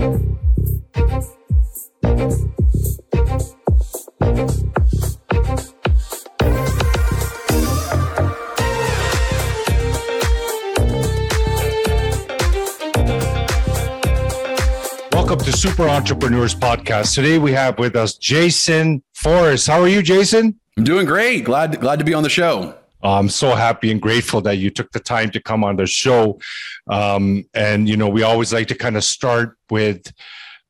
Welcome 0.00 0.20
to 15.40 15.52
Super 15.52 15.86
Entrepreneurs 15.86 16.54
Podcast. 16.54 17.14
Today 17.14 17.36
we 17.36 17.52
have 17.52 17.78
with 17.78 17.94
us 17.94 18.14
Jason 18.14 19.02
Forrest. 19.12 19.66
How 19.66 19.82
are 19.82 19.88
you, 19.88 20.00
Jason? 20.00 20.58
I'm 20.78 20.84
doing 20.84 21.04
great. 21.04 21.44
Glad 21.44 21.78
glad 21.78 21.98
to 21.98 22.06
be 22.06 22.14
on 22.14 22.22
the 22.22 22.30
show. 22.30 22.79
I'm 23.02 23.28
so 23.28 23.54
happy 23.54 23.90
and 23.90 24.00
grateful 24.00 24.40
that 24.42 24.58
you 24.58 24.70
took 24.70 24.92
the 24.92 25.00
time 25.00 25.30
to 25.30 25.40
come 25.40 25.64
on 25.64 25.76
the 25.76 25.86
show. 25.86 26.38
Um, 26.88 27.44
and 27.54 27.88
you 27.88 27.96
know, 27.96 28.08
we 28.08 28.22
always 28.22 28.52
like 28.52 28.68
to 28.68 28.74
kind 28.74 28.96
of 28.96 29.04
start 29.04 29.56
with 29.70 30.12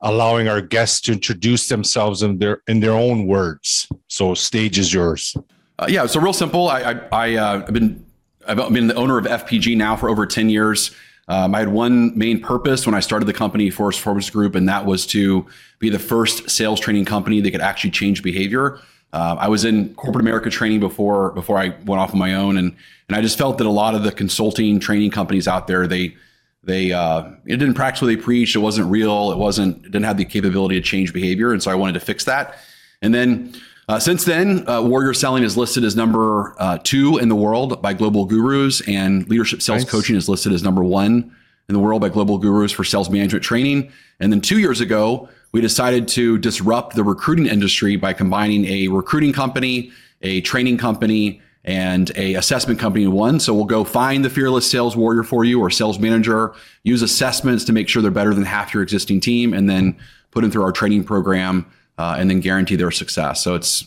allowing 0.02 0.48
our 0.48 0.60
guests 0.60 1.00
to 1.02 1.12
introduce 1.12 1.68
themselves 1.68 2.22
in 2.22 2.38
their 2.38 2.62
in 2.66 2.80
their 2.80 2.92
own 2.92 3.26
words. 3.26 3.88
So, 4.08 4.34
stage 4.34 4.78
is 4.78 4.92
yours. 4.92 5.36
Uh, 5.78 5.86
yeah, 5.88 6.06
so 6.06 6.20
real 6.20 6.32
simple. 6.32 6.68
I, 6.68 6.80
I, 6.80 7.00
I 7.12 7.34
uh, 7.36 7.64
I've 7.66 7.74
been 7.74 8.04
I've 8.46 8.72
been 8.72 8.86
the 8.86 8.94
owner 8.94 9.18
of 9.18 9.24
FPG 9.24 9.76
now 9.76 9.96
for 9.96 10.08
over 10.08 10.26
ten 10.26 10.50
years. 10.50 10.92
Um, 11.28 11.54
I 11.54 11.60
had 11.60 11.68
one 11.68 12.16
main 12.18 12.40
purpose 12.40 12.86
when 12.86 12.94
I 12.94 12.98
started 12.98 13.26
the 13.26 13.32
company, 13.32 13.70
Forrest 13.70 14.00
Performance 14.00 14.30
Group, 14.30 14.56
and 14.56 14.68
that 14.68 14.84
was 14.84 15.06
to 15.08 15.46
be 15.78 15.88
the 15.88 15.98
first 15.98 16.50
sales 16.50 16.80
training 16.80 17.04
company 17.04 17.40
that 17.40 17.50
could 17.52 17.60
actually 17.60 17.92
change 17.92 18.22
behavior. 18.22 18.80
Uh, 19.12 19.36
I 19.38 19.48
was 19.48 19.64
in 19.64 19.94
corporate 19.94 20.22
America 20.22 20.50
training 20.50 20.80
before 20.80 21.32
before 21.32 21.58
I 21.58 21.74
went 21.84 22.00
off 22.00 22.12
on 22.12 22.18
my 22.18 22.34
own, 22.34 22.56
and 22.56 22.76
and 23.08 23.16
I 23.16 23.20
just 23.20 23.36
felt 23.36 23.58
that 23.58 23.66
a 23.66 23.70
lot 23.70 23.94
of 23.94 24.02
the 24.02 24.12
consulting 24.12 24.78
training 24.78 25.10
companies 25.10 25.48
out 25.48 25.66
there 25.66 25.86
they 25.86 26.16
they 26.62 26.92
uh, 26.92 27.24
it 27.46 27.56
didn't 27.56 27.74
practice 27.74 28.02
what 28.02 28.08
they 28.08 28.16
preached. 28.16 28.54
It 28.54 28.60
wasn't 28.60 28.90
real. 28.90 29.32
It 29.32 29.38
wasn't 29.38 29.78
it 29.78 29.90
didn't 29.90 30.04
have 30.04 30.16
the 30.16 30.24
capability 30.24 30.76
to 30.76 30.80
change 30.80 31.12
behavior, 31.12 31.52
and 31.52 31.62
so 31.62 31.70
I 31.70 31.74
wanted 31.74 31.94
to 31.94 32.00
fix 32.00 32.24
that. 32.24 32.56
And 33.02 33.14
then 33.14 33.54
uh, 33.88 33.98
since 33.98 34.24
then, 34.24 34.68
uh, 34.68 34.80
Warrior 34.82 35.14
Selling 35.14 35.42
is 35.42 35.56
listed 35.56 35.82
as 35.82 35.96
number 35.96 36.54
uh, 36.58 36.78
two 36.84 37.18
in 37.18 37.28
the 37.28 37.34
world 37.34 37.82
by 37.82 37.92
Global 37.92 38.24
Gurus, 38.24 38.80
and 38.82 39.28
Leadership 39.28 39.60
Sales 39.62 39.82
nice. 39.82 39.90
Coaching 39.90 40.14
is 40.14 40.28
listed 40.28 40.52
as 40.52 40.62
number 40.62 40.84
one 40.84 41.34
in 41.68 41.72
the 41.72 41.80
world 41.80 42.00
by 42.00 42.08
Global 42.08 42.38
Gurus 42.38 42.72
for 42.72 42.84
sales 42.84 43.10
management 43.10 43.44
training. 43.44 43.92
And 44.20 44.32
then 44.32 44.40
two 44.40 44.58
years 44.58 44.80
ago, 44.80 45.28
we 45.52 45.60
decided 45.60 46.08
to 46.08 46.38
disrupt 46.38 46.94
the 46.94 47.04
recruiting 47.04 47.46
industry 47.46 47.96
by 47.96 48.12
combining 48.12 48.64
a 48.66 48.88
recruiting 48.88 49.32
company, 49.32 49.90
a 50.22 50.40
training 50.42 50.78
company, 50.78 51.40
and 51.64 52.10
a 52.16 52.34
assessment 52.34 52.78
company 52.78 53.04
in 53.04 53.12
one. 53.12 53.38
So 53.38 53.52
we'll 53.52 53.64
go 53.64 53.84
find 53.84 54.24
the 54.24 54.30
fearless 54.30 54.70
sales 54.70 54.96
warrior 54.96 55.22
for 55.22 55.44
you 55.44 55.60
or 55.60 55.70
sales 55.70 55.98
manager, 55.98 56.54
use 56.84 57.02
assessments 57.02 57.64
to 57.64 57.72
make 57.72 57.88
sure 57.88 58.00
they're 58.00 58.10
better 58.10 58.32
than 58.34 58.44
half 58.44 58.72
your 58.72 58.82
existing 58.82 59.20
team, 59.20 59.52
and 59.52 59.68
then 59.68 59.98
put 60.30 60.40
them 60.42 60.50
through 60.50 60.62
our 60.62 60.72
training 60.72 61.04
program 61.04 61.66
uh, 61.98 62.16
and 62.18 62.30
then 62.30 62.40
guarantee 62.40 62.76
their 62.76 62.90
success. 62.90 63.42
So 63.42 63.54
it's 63.54 63.84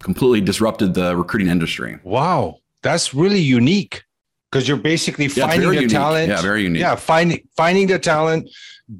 completely 0.00 0.42
disrupted 0.42 0.94
the 0.94 1.16
recruiting 1.16 1.48
industry. 1.48 1.98
Wow, 2.02 2.58
that's 2.82 3.14
really 3.14 3.40
unique 3.40 4.04
because 4.50 4.68
you're 4.68 4.76
basically 4.76 5.26
yeah, 5.26 5.46
finding 5.46 5.68
the 5.68 5.74
unique. 5.76 5.90
talent. 5.90 6.28
Yeah, 6.28 6.42
very 6.42 6.64
unique. 6.64 6.80
Yeah, 6.80 6.94
finding 6.94 7.40
finding 7.56 7.86
the 7.86 7.98
talent, 7.98 8.50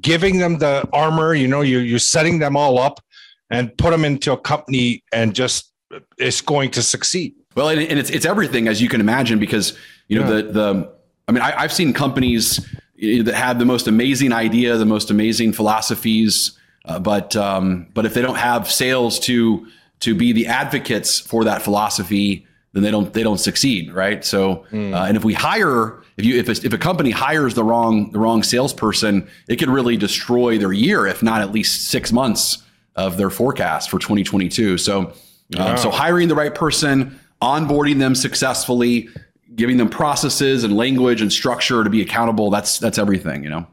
giving 0.01 0.39
them 0.39 0.59
the 0.59 0.87
armor. 0.93 1.33
You 1.33 1.47
know, 1.47 1.61
you 1.61 1.79
you're 1.79 1.99
setting 1.99 2.39
them 2.39 2.55
all 2.55 2.79
up 2.79 3.01
and 3.49 3.75
put 3.77 3.91
them 3.91 4.05
into 4.05 4.31
a 4.31 4.37
company 4.37 5.03
and 5.11 5.33
just 5.33 5.71
it's 6.17 6.41
going 6.41 6.71
to 6.71 6.81
succeed. 6.81 7.35
Well, 7.55 7.69
and, 7.69 7.81
and 7.81 7.99
it's 7.99 8.09
it's 8.09 8.25
everything 8.25 8.67
as 8.67 8.81
you 8.81 8.89
can 8.89 9.01
imagine 9.01 9.39
because 9.39 9.77
you 10.07 10.19
know 10.19 10.25
yeah. 10.25 10.41
the 10.41 10.51
the 10.51 10.93
I 11.27 11.31
mean 11.31 11.43
I, 11.43 11.61
I've 11.61 11.73
seen 11.73 11.93
companies 11.93 12.65
that 12.97 13.33
have 13.35 13.59
the 13.59 13.65
most 13.65 13.87
amazing 13.87 14.33
idea, 14.33 14.77
the 14.77 14.85
most 14.85 15.11
amazing 15.11 15.53
philosophies 15.53 16.57
uh, 16.87 16.99
but 16.99 17.35
um, 17.35 17.87
but 17.93 18.05
if 18.05 18.13
they 18.13 18.21
don't 18.21 18.37
have 18.37 18.71
sales 18.71 19.19
to 19.21 19.67
to 20.01 20.13
be 20.13 20.31
the 20.31 20.47
advocates 20.47 21.19
for 21.19 21.43
that 21.45 21.61
philosophy, 21.61 22.45
then 22.75 22.83
they 22.83 22.91
don't 22.91 23.13
they 23.13 23.23
don't 23.23 23.39
succeed, 23.39 23.93
right? 23.93 24.23
So 24.23 24.65
mm. 24.71 24.93
uh, 24.93 25.05
and 25.05 25.15
if 25.17 25.23
we 25.23 25.33
hire 25.33 26.03
if 26.17 26.25
you 26.25 26.37
if 26.37 26.49
a, 26.49 26.51
if 26.51 26.73
a 26.73 26.77
company 26.77 27.09
hires 27.09 27.53
the 27.53 27.63
wrong 27.63 28.11
the 28.11 28.19
wrong 28.19 28.43
salesperson, 28.43 29.27
it 29.47 29.55
could 29.55 29.69
really 29.69 29.97
destroy 29.97 30.57
their 30.57 30.73
year, 30.73 31.07
if 31.07 31.23
not 31.23 31.41
at 31.41 31.51
least 31.51 31.89
six 31.89 32.11
months 32.11 32.59
of 32.95 33.17
their 33.17 33.29
forecast 33.29 33.89
for 33.89 33.97
2022. 33.97 34.77
So 34.77 35.13
um, 35.57 35.77
so 35.77 35.89
hiring 35.89 36.27
the 36.27 36.35
right 36.35 36.53
person, 36.53 37.19
onboarding 37.41 37.99
them 37.99 38.13
successfully, 38.13 39.09
giving 39.55 39.77
them 39.77 39.89
processes 39.89 40.63
and 40.63 40.75
language 40.75 41.21
and 41.21 41.31
structure 41.31 41.83
to 41.83 41.89
be 41.89 42.01
accountable. 42.01 42.49
That's 42.49 42.77
that's 42.77 42.97
everything, 42.97 43.43
you 43.43 43.49
know. 43.49 43.65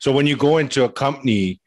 So 0.00 0.10
when 0.10 0.26
you 0.26 0.36
go 0.36 0.58
into 0.58 0.84
a 0.84 0.88
company 0.88 1.60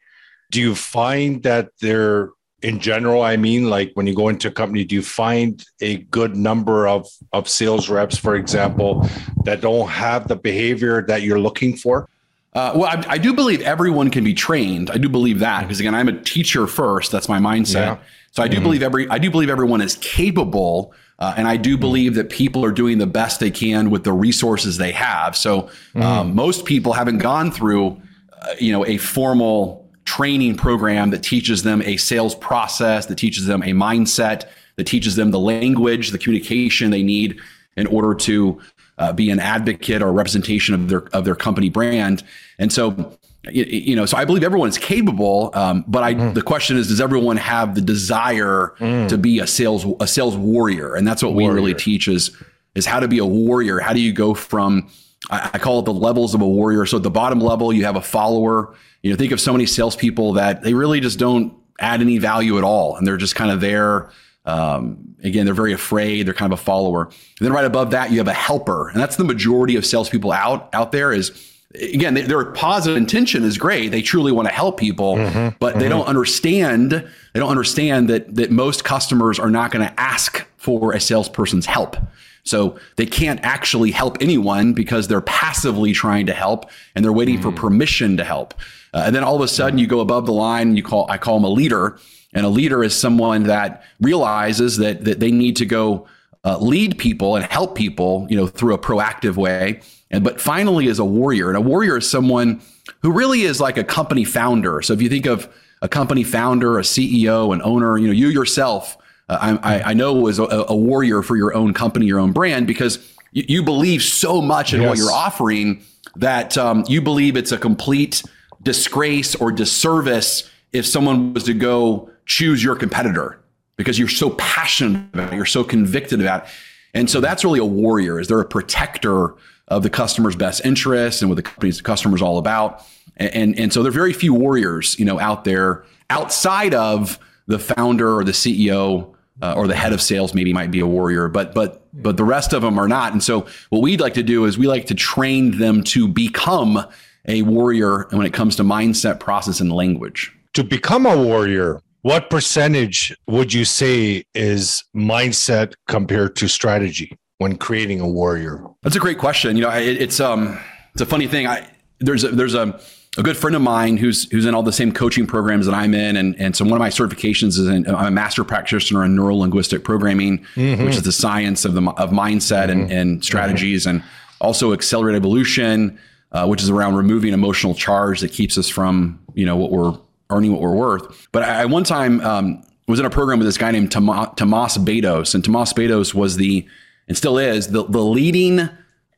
do 0.52 0.60
you 0.60 0.74
find 0.74 1.42
that 1.42 1.70
they're 1.80 2.28
in 2.62 2.78
general 2.78 3.22
i 3.22 3.36
mean 3.36 3.68
like 3.68 3.90
when 3.94 4.06
you 4.06 4.14
go 4.14 4.28
into 4.28 4.48
a 4.48 4.50
company 4.50 4.84
do 4.84 4.94
you 4.94 5.02
find 5.02 5.64
a 5.80 5.98
good 6.04 6.36
number 6.36 6.86
of 6.86 7.08
of 7.32 7.48
sales 7.48 7.88
reps 7.88 8.16
for 8.16 8.36
example 8.36 9.06
that 9.44 9.60
don't 9.60 9.88
have 9.88 10.28
the 10.28 10.36
behavior 10.36 11.02
that 11.02 11.22
you're 11.22 11.40
looking 11.40 11.76
for 11.76 12.08
uh, 12.54 12.72
well, 12.76 12.84
I, 12.84 13.14
I, 13.14 13.18
do 13.18 13.32
believe 13.32 13.62
everyone 13.62 14.10
can 14.10 14.24
be 14.24 14.34
trained. 14.34 14.90
I 14.90 14.98
do 14.98 15.08
believe 15.08 15.38
that 15.38 15.62
because 15.62 15.80
again, 15.80 15.94
I'm 15.94 16.08
a 16.08 16.20
teacher 16.20 16.66
first. 16.66 17.10
That's 17.10 17.26
my 17.26 17.38
mindset. 17.38 17.74
Yeah. 17.74 17.98
So 18.32 18.42
I 18.42 18.48
do 18.48 18.56
mm-hmm. 18.56 18.64
believe 18.64 18.82
every 18.82 19.08
I 19.08 19.16
do 19.16 19.30
believe 19.30 19.48
everyone 19.48 19.80
is 19.80 19.96
capable, 19.96 20.92
uh, 21.18 21.32
and 21.36 21.48
I 21.48 21.56
do 21.56 21.74
mm-hmm. 21.74 21.80
believe 21.80 22.14
that 22.16 22.28
people 22.28 22.62
are 22.62 22.70
doing 22.70 22.98
the 22.98 23.06
best 23.06 23.40
they 23.40 23.50
can 23.50 23.88
with 23.88 24.04
the 24.04 24.12
resources 24.12 24.76
they 24.76 24.92
have. 24.92 25.34
So 25.34 25.62
mm-hmm. 25.62 26.02
um, 26.02 26.34
most 26.34 26.66
people 26.66 26.92
haven't 26.92 27.18
gone 27.18 27.50
through, 27.50 28.00
uh, 28.42 28.54
you 28.58 28.72
know, 28.72 28.84
a 28.84 28.98
formal 28.98 29.81
training 30.04 30.56
program 30.56 31.10
that 31.10 31.22
teaches 31.22 31.62
them 31.62 31.82
a 31.82 31.96
sales 31.96 32.34
process, 32.34 33.06
that 33.06 33.16
teaches 33.16 33.46
them 33.46 33.62
a 33.62 33.72
mindset, 33.72 34.48
that 34.76 34.84
teaches 34.84 35.16
them 35.16 35.30
the 35.30 35.38
language, 35.38 36.10
the 36.10 36.18
communication 36.18 36.90
they 36.90 37.02
need 37.02 37.38
in 37.76 37.86
order 37.86 38.14
to 38.14 38.60
uh, 38.98 39.12
be 39.12 39.30
an 39.30 39.40
advocate 39.40 40.02
or 40.02 40.12
representation 40.12 40.74
of 40.74 40.88
their 40.88 41.08
of 41.14 41.24
their 41.24 41.34
company 41.34 41.70
brand. 41.70 42.22
And 42.58 42.72
so, 42.72 43.18
you, 43.50 43.64
you 43.64 43.96
know, 43.96 44.06
so 44.06 44.16
I 44.16 44.24
believe 44.24 44.44
everyone 44.44 44.68
is 44.68 44.78
capable, 44.78 45.50
um, 45.54 45.84
but 45.88 46.02
I 46.02 46.14
mm. 46.14 46.34
the 46.34 46.42
question 46.42 46.76
is, 46.76 46.88
does 46.88 47.00
everyone 47.00 47.36
have 47.38 47.74
the 47.74 47.80
desire 47.80 48.74
mm. 48.78 49.08
to 49.08 49.18
be 49.18 49.38
a 49.38 49.46
sales 49.46 49.86
a 50.00 50.06
sales 50.06 50.36
warrior? 50.36 50.94
And 50.94 51.06
that's 51.06 51.22
what 51.22 51.32
warrior. 51.32 51.50
we 51.50 51.54
really 51.54 51.74
teach 51.74 52.08
is 52.08 52.36
is 52.74 52.86
how 52.86 53.00
to 53.00 53.08
be 53.08 53.18
a 53.18 53.26
warrior. 53.26 53.80
How 53.80 53.92
do 53.92 54.00
you 54.00 54.12
go 54.12 54.34
from 54.34 54.88
I, 55.30 55.58
call 55.58 55.78
it 55.78 55.84
the 55.84 55.92
levels 55.92 56.34
of 56.34 56.40
a 56.40 56.48
warrior. 56.48 56.84
So 56.84 56.96
at 56.96 57.02
the 57.02 57.10
bottom 57.10 57.40
level, 57.40 57.72
you 57.72 57.84
have 57.84 57.96
a 57.96 58.02
follower 58.02 58.74
you 59.02 59.10
know, 59.10 59.16
think 59.16 59.32
of 59.32 59.40
so 59.40 59.52
many 59.52 59.66
salespeople 59.66 60.34
that 60.34 60.62
they 60.62 60.74
really 60.74 61.00
just 61.00 61.18
don't 61.18 61.54
add 61.80 62.00
any 62.00 62.18
value 62.18 62.56
at 62.58 62.64
all, 62.64 62.96
and 62.96 63.06
they're 63.06 63.16
just 63.16 63.34
kind 63.34 63.50
of 63.50 63.60
there. 63.60 64.10
Um, 64.44 65.16
again, 65.22 65.44
they're 65.44 65.54
very 65.54 65.72
afraid. 65.72 66.26
They're 66.26 66.34
kind 66.34 66.52
of 66.52 66.58
a 66.58 66.62
follower. 66.62 67.04
And 67.04 67.14
then 67.40 67.52
right 67.52 67.64
above 67.64 67.90
that, 67.90 68.10
you 68.10 68.18
have 68.18 68.28
a 68.28 68.32
helper, 68.32 68.88
and 68.88 69.00
that's 69.00 69.16
the 69.16 69.24
majority 69.24 69.76
of 69.76 69.84
salespeople 69.84 70.32
out 70.32 70.68
out 70.72 70.92
there. 70.92 71.12
Is 71.12 71.51
again, 71.74 72.14
they, 72.14 72.22
their 72.22 72.44
positive 72.52 72.96
intention 72.96 73.44
is 73.44 73.58
great. 73.58 73.90
They 73.90 74.02
truly 74.02 74.32
want 74.32 74.48
to 74.48 74.54
help 74.54 74.78
people, 74.78 75.16
mm-hmm, 75.16 75.56
but 75.58 75.70
mm-hmm. 75.70 75.78
they 75.80 75.88
don't 75.88 76.06
understand. 76.06 76.90
They 76.90 77.40
don't 77.40 77.50
understand 77.50 78.08
that 78.08 78.34
that 78.34 78.50
most 78.50 78.84
customers 78.84 79.38
are 79.38 79.50
not 79.50 79.70
going 79.70 79.86
to 79.86 80.00
ask 80.00 80.46
for 80.56 80.92
a 80.92 81.00
salesperson's 81.00 81.66
help. 81.66 81.96
So 82.44 82.78
they 82.96 83.06
can't 83.06 83.40
actually 83.42 83.92
help 83.92 84.18
anyone 84.20 84.72
because 84.72 85.08
they're 85.08 85.20
passively 85.20 85.92
trying 85.92 86.26
to 86.26 86.34
help 86.34 86.70
and 86.94 87.04
they're 87.04 87.12
waiting 87.12 87.38
mm. 87.38 87.42
for 87.42 87.52
permission 87.52 88.16
to 88.16 88.24
help. 88.24 88.54
Uh, 88.92 89.04
and 89.06 89.14
then 89.14 89.24
all 89.24 89.36
of 89.36 89.42
a 89.42 89.48
sudden 89.48 89.78
you 89.78 89.86
go 89.86 90.00
above 90.00 90.26
the 90.26 90.32
line 90.32 90.68
and 90.68 90.76
you 90.76 90.82
call, 90.82 91.08
I 91.08 91.18
call 91.18 91.36
them 91.36 91.44
a 91.44 91.48
leader. 91.48 91.98
And 92.34 92.44
a 92.46 92.48
leader 92.48 92.82
is 92.82 92.94
someone 92.96 93.44
that 93.44 93.84
realizes 94.00 94.78
that, 94.78 95.04
that 95.04 95.20
they 95.20 95.30
need 95.30 95.56
to 95.56 95.66
go 95.66 96.06
uh, 96.44 96.58
lead 96.58 96.98
people 96.98 97.36
and 97.36 97.44
help 97.44 97.76
people, 97.76 98.26
you 98.28 98.36
know, 98.36 98.46
through 98.46 98.74
a 98.74 98.78
proactive 98.78 99.36
way. 99.36 99.80
And, 100.12 100.22
but 100.22 100.40
finally 100.40 100.86
is 100.86 100.98
a 100.98 101.04
warrior. 101.04 101.48
And 101.48 101.56
a 101.56 101.60
warrior 101.60 101.98
is 101.98 102.08
someone 102.08 102.60
who 103.00 103.10
really 103.10 103.42
is 103.42 103.60
like 103.60 103.78
a 103.78 103.84
company 103.84 104.24
founder. 104.24 104.82
So 104.82 104.92
if 104.92 105.02
you 105.02 105.08
think 105.08 105.26
of 105.26 105.52
a 105.80 105.88
company 105.88 106.22
founder, 106.22 106.78
a 106.78 106.82
CEO, 106.82 107.52
an 107.52 107.62
owner, 107.62 107.98
you 107.98 108.06
know, 108.06 108.12
you 108.12 108.28
yourself, 108.28 108.96
uh, 109.28 109.58
I, 109.62 109.80
I, 109.90 109.94
know 109.94 110.14
was 110.14 110.38
a, 110.38 110.44
a, 110.44 110.76
warrior 110.76 111.22
for 111.22 111.36
your 111.36 111.54
own 111.54 111.72
company, 111.72 112.06
your 112.06 112.20
own 112.20 112.32
brand, 112.32 112.66
because 112.66 112.98
you, 113.32 113.44
you 113.48 113.62
believe 113.62 114.02
so 114.02 114.42
much 114.42 114.74
in 114.74 114.82
yes. 114.82 114.88
what 114.88 114.98
you're 114.98 115.12
offering 115.12 115.82
that 116.16 116.58
um, 116.58 116.84
you 116.86 117.00
believe 117.00 117.36
it's 117.36 117.52
a 117.52 117.58
complete 117.58 118.22
disgrace 118.62 119.34
or 119.34 119.50
disservice 119.50 120.48
if 120.72 120.86
someone 120.86 121.34
was 121.34 121.44
to 121.44 121.54
go 121.54 122.10
choose 122.26 122.62
your 122.62 122.76
competitor 122.76 123.38
because 123.76 123.98
you're 123.98 124.08
so 124.08 124.30
passionate 124.30 125.04
about 125.12 125.32
it, 125.32 125.36
you're 125.36 125.44
so 125.44 125.64
convicted 125.64 126.20
about 126.20 126.44
it. 126.44 126.50
And 126.94 127.08
so 127.08 127.20
that's 127.20 127.44
really 127.44 127.58
a 127.58 127.64
warrior. 127.64 128.20
Is 128.20 128.28
they're 128.28 128.40
a 128.40 128.44
protector 128.44 129.34
of 129.68 129.82
the 129.82 129.90
customer's 129.90 130.36
best 130.36 130.64
interests 130.64 131.22
and 131.22 131.30
what 131.30 131.36
the 131.36 131.42
company's 131.42 131.80
customer's 131.80 132.22
all 132.22 132.38
about? 132.38 132.84
And, 133.16 133.34
and, 133.34 133.58
and 133.58 133.72
so 133.72 133.82
there 133.82 133.90
are 133.90 133.92
very 133.92 134.12
few 134.12 134.34
warriors, 134.34 134.98
you 134.98 135.04
know, 135.04 135.18
out 135.18 135.44
there 135.44 135.84
outside 136.10 136.74
of 136.74 137.18
the 137.46 137.58
founder 137.58 138.16
or 138.16 138.24
the 138.24 138.32
CEO 138.32 139.14
uh, 139.40 139.54
or 139.56 139.66
the 139.66 139.74
head 139.74 139.92
of 139.92 140.00
sales 140.00 140.34
maybe 140.34 140.52
might 140.52 140.70
be 140.70 140.80
a 140.80 140.86
warrior, 140.86 141.28
but 141.28 141.54
but 141.54 141.86
but 141.92 142.16
the 142.16 142.24
rest 142.24 142.52
of 142.52 142.62
them 142.62 142.78
are 142.78 142.88
not. 142.88 143.12
And 143.12 143.22
so 143.22 143.46
what 143.70 143.82
we'd 143.82 144.00
like 144.00 144.14
to 144.14 144.22
do 144.22 144.44
is 144.44 144.58
we 144.58 144.66
like 144.66 144.86
to 144.86 144.94
train 144.94 145.58
them 145.58 145.82
to 145.84 146.06
become 146.06 146.86
a 147.26 147.42
warrior 147.42 148.06
when 148.10 148.26
it 148.26 148.32
comes 148.32 148.56
to 148.56 148.62
mindset, 148.62 149.20
process, 149.20 149.60
and 149.60 149.72
language. 149.72 150.32
To 150.54 150.64
become 150.64 151.06
a 151.06 151.16
warrior, 151.16 151.80
what 152.02 152.30
percentage 152.30 153.16
would 153.26 153.52
you 153.52 153.64
say 153.64 154.24
is 154.34 154.84
mindset 154.94 155.74
compared 155.88 156.36
to 156.36 156.48
strategy 156.48 157.16
when 157.38 157.56
creating 157.56 158.00
a 158.00 158.08
warrior? 158.08 158.64
That's 158.82 158.96
a 158.96 159.00
great 159.00 159.18
question. 159.18 159.56
You 159.56 159.62
know, 159.62 159.70
it, 159.70 160.00
it's 160.00 160.20
um, 160.20 160.58
it's 160.92 161.02
a 161.02 161.06
funny 161.06 161.26
thing. 161.26 161.46
I 161.46 161.66
there's 162.00 162.24
a, 162.24 162.28
there's 162.28 162.54
a 162.54 162.80
a 163.18 163.22
good 163.22 163.36
friend 163.36 163.54
of 163.54 163.62
mine 163.62 163.98
who's 163.98 164.30
who's 164.30 164.46
in 164.46 164.54
all 164.54 164.62
the 164.62 164.72
same 164.72 164.90
coaching 164.90 165.26
programs 165.26 165.66
that 165.66 165.74
I'm 165.74 165.94
in, 165.94 166.16
and 166.16 166.34
and 166.40 166.56
so 166.56 166.64
one 166.64 166.74
of 166.74 166.80
my 166.80 166.88
certifications 166.88 167.58
is 167.58 167.68
in, 167.68 167.86
I'm 167.86 168.06
a 168.06 168.10
master 168.10 168.42
practitioner 168.42 169.04
in 169.04 169.14
neuro 169.14 169.36
linguistic 169.36 169.84
programming, 169.84 170.44
mm-hmm. 170.54 170.84
which 170.84 170.96
is 170.96 171.02
the 171.02 171.12
science 171.12 171.64
of 171.64 171.74
the 171.74 171.82
of 171.92 172.10
mindset 172.10 172.68
mm-hmm. 172.68 172.82
and, 172.82 172.92
and 172.92 173.24
strategies, 173.24 173.86
mm-hmm. 173.86 173.96
and 173.96 174.04
also 174.40 174.72
accelerated 174.72 175.20
evolution, 175.20 175.98
uh, 176.32 176.46
which 176.46 176.62
is 176.62 176.70
around 176.70 176.96
removing 176.96 177.32
emotional 177.32 177.74
charge 177.74 178.20
that 178.20 178.32
keeps 178.32 178.58
us 178.58 178.68
from 178.68 179.20
you 179.34 179.46
know 179.46 179.56
what 179.56 179.70
we're 179.70 179.96
earning 180.32 180.52
what 180.52 180.60
we're 180.60 180.74
worth. 180.74 181.28
But 181.32 181.42
I, 181.42 181.62
I 181.62 181.64
one 181.66 181.84
time 181.84 182.20
um, 182.22 182.62
was 182.86 182.98
in 182.98 183.06
a 183.06 183.10
program 183.10 183.38
with 183.38 183.46
this 183.46 183.58
guy 183.58 183.70
named 183.70 183.92
Tomas 183.92 184.78
Bedos, 184.78 185.34
and 185.34 185.44
Tomas 185.44 185.72
Bedos 185.72 186.14
was 186.14 186.36
the 186.36 186.66
and 187.08 187.16
still 187.16 187.38
is 187.38 187.68
the 187.68 187.84
the 187.84 188.02
leading 188.02 188.68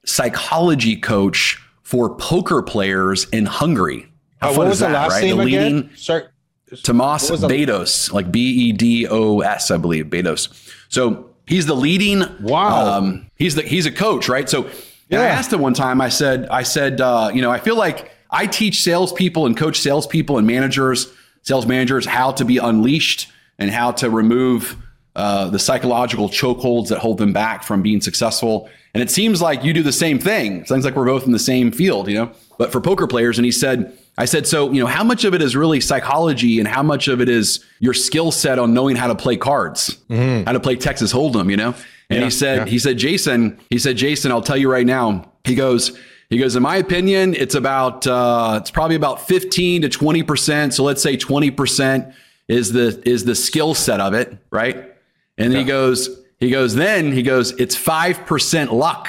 psychology 0.05 0.96
coach 0.96 1.61
for 1.82 2.14
poker 2.16 2.62
players 2.62 3.26
in 3.31 3.46
Hungary. 3.46 4.08
How 4.40 4.52
uh, 4.52 4.56
what 4.56 4.69
was 4.69 4.81
that, 4.81 4.88
the 4.88 4.94
last 4.94 5.12
right? 5.12 5.25
name 5.25 5.38
the 5.38 5.44
leading, 5.44 5.78
again? 5.78 5.96
Sorry. 5.96 6.25
Tomas 6.82 7.31
Bedos, 7.31 8.12
like 8.12 8.32
B 8.32 8.40
E 8.40 8.72
D 8.72 9.06
O 9.08 9.40
S, 9.40 9.70
I 9.70 9.76
believe, 9.76 10.06
Bedos. 10.06 10.49
So 10.88 11.31
he's 11.46 11.67
the 11.67 11.76
leading. 11.76 12.25
Wow. 12.43 12.99
Um, 12.99 13.31
he's 13.37 13.55
the 13.55 13.62
he's 13.62 13.87
a 13.87 13.93
coach, 13.93 14.28
right? 14.28 14.49
So 14.49 14.69
yeah. 15.08 15.20
I 15.20 15.26
asked 15.26 15.52
him 15.52 15.60
one 15.60 15.75
time. 15.75 16.00
I 16.00 16.08
said, 16.08 16.49
I 16.49 16.62
said, 16.62 17.00
uh, 17.00 17.31
you 17.32 17.43
know, 17.43 17.50
I 17.50 17.58
feel 17.58 17.76
like 17.76 18.10
I 18.34 18.46
teach 18.48 18.82
salespeople 18.82 19.46
and 19.46 19.56
coach 19.56 19.81
salespeople 19.81 20.38
and 20.38 20.46
managers, 20.46 21.12
sales 21.42 21.66
managers, 21.66 22.04
how 22.04 22.32
to 22.32 22.44
be 22.44 22.58
unleashed 22.58 23.28
and 23.60 23.70
how 23.70 23.92
to 23.92 24.10
remove 24.10 24.76
uh, 25.14 25.48
the 25.50 25.58
psychological 25.60 26.28
chokeholds 26.28 26.88
that 26.88 26.98
hold 26.98 27.19
them 27.19 27.32
back 27.32 27.62
from 27.62 27.81
being 27.81 28.00
successful. 28.00 28.69
And 28.92 29.02
it 29.02 29.10
seems 29.10 29.40
like 29.40 29.62
you 29.62 29.72
do 29.72 29.84
the 29.84 29.92
same 29.92 30.19
thing. 30.19 30.62
It 30.62 30.69
seems 30.69 30.84
like 30.84 30.96
we're 30.96 31.06
both 31.06 31.26
in 31.26 31.32
the 31.32 31.38
same 31.38 31.70
field, 31.70 32.08
you 32.08 32.14
know. 32.14 32.32
But 32.58 32.72
for 32.72 32.81
poker 32.81 33.06
players, 33.06 33.38
and 33.38 33.44
he 33.44 33.52
said, 33.52 33.96
I 34.19 34.25
said, 34.25 34.46
so 34.48 34.72
you 34.72 34.81
know, 34.81 34.86
how 34.86 35.04
much 35.04 35.25
of 35.25 35.34
it 35.34 35.40
is 35.40 35.54
really 35.54 35.81
psychology, 35.81 36.58
and 36.58 36.66
how 36.66 36.82
much 36.82 37.06
of 37.06 37.20
it 37.20 37.28
is 37.28 37.64
your 37.78 37.94
skill 37.94 38.32
set 38.32 38.58
on 38.58 38.75
knowing 38.75 38.96
how 38.96 39.06
to 39.06 39.14
play 39.14 39.36
cards, 39.36 39.98
mm-hmm. 40.10 40.44
how 40.44 40.52
to 40.52 40.60
play 40.60 40.75
Texas 40.75 41.12
Hold'em, 41.12 41.50
you 41.50 41.56
know? 41.56 41.75
And 42.10 42.19
yeah, 42.19 42.25
he 42.25 42.31
said, 42.31 42.58
yeah. 42.58 42.64
he 42.66 42.78
said, 42.78 42.98
Jason, 42.98 43.60
he 43.70 43.78
said, 43.78 43.96
Jason, 43.96 44.32
I'll 44.32 44.42
tell 44.42 44.56
you 44.56 44.70
right 44.70 44.86
now. 44.86 45.31
He 45.44 45.54
goes, 45.54 45.98
he 46.34 46.40
goes, 46.40 46.56
in 46.56 46.62
my 46.62 46.76
opinion, 46.76 47.34
it's 47.34 47.54
about, 47.54 48.06
uh, 48.06 48.58
it's 48.60 48.70
probably 48.70 48.96
about 48.96 49.26
15 49.26 49.82
to 49.82 49.88
20 49.88 50.22
percent. 50.22 50.75
So 50.75 50.82
let's 50.84 51.02
say 51.02 51.16
20 51.16 51.50
percent 51.50 52.14
is 52.48 52.72
the 52.72 53.02
is 53.08 53.25
the 53.25 53.34
skill 53.34 53.75
set 53.75 54.00
of 54.00 54.14
it, 54.14 54.36
right? 54.50 54.76
And 55.38 55.52
then 55.52 55.60
he 55.60 55.64
goes, 55.64 56.08
he 56.38 56.50
goes, 56.50 56.75
then 56.75 57.12
he 57.12 57.22
goes, 57.22 57.52
it's 57.52 57.76
5% 57.76 58.70
luck. 58.70 59.08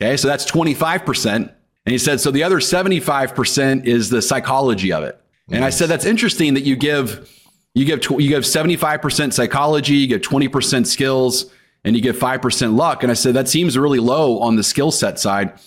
Okay. 0.00 0.16
So 0.16 0.28
that's 0.28 0.48
25%. 0.50 1.34
And 1.34 1.52
he 1.86 1.98
said, 1.98 2.20
so 2.20 2.30
the 2.30 2.42
other 2.42 2.58
75% 2.58 3.86
is 3.86 4.10
the 4.10 4.22
psychology 4.22 4.92
of 4.92 5.02
it. 5.02 5.20
And 5.50 5.64
I 5.64 5.70
said, 5.70 5.88
that's 5.88 6.04
interesting 6.04 6.54
that 6.54 6.64
you 6.64 6.76
give, 6.76 7.30
you 7.72 7.86
give, 7.86 8.04
you 8.20 8.28
give 8.28 8.42
75% 8.42 9.32
psychology, 9.32 9.94
you 9.94 10.06
give 10.06 10.20
20% 10.20 10.86
skills, 10.86 11.50
and 11.84 11.96
you 11.96 12.02
give 12.02 12.18
5% 12.18 12.76
luck. 12.76 13.02
And 13.02 13.10
I 13.10 13.14
said, 13.14 13.34
that 13.34 13.48
seems 13.48 13.78
really 13.78 13.98
low 13.98 14.40
on 14.40 14.56
the 14.56 14.62
skill 14.62 14.90
set 14.90 15.18
side. 15.18 15.58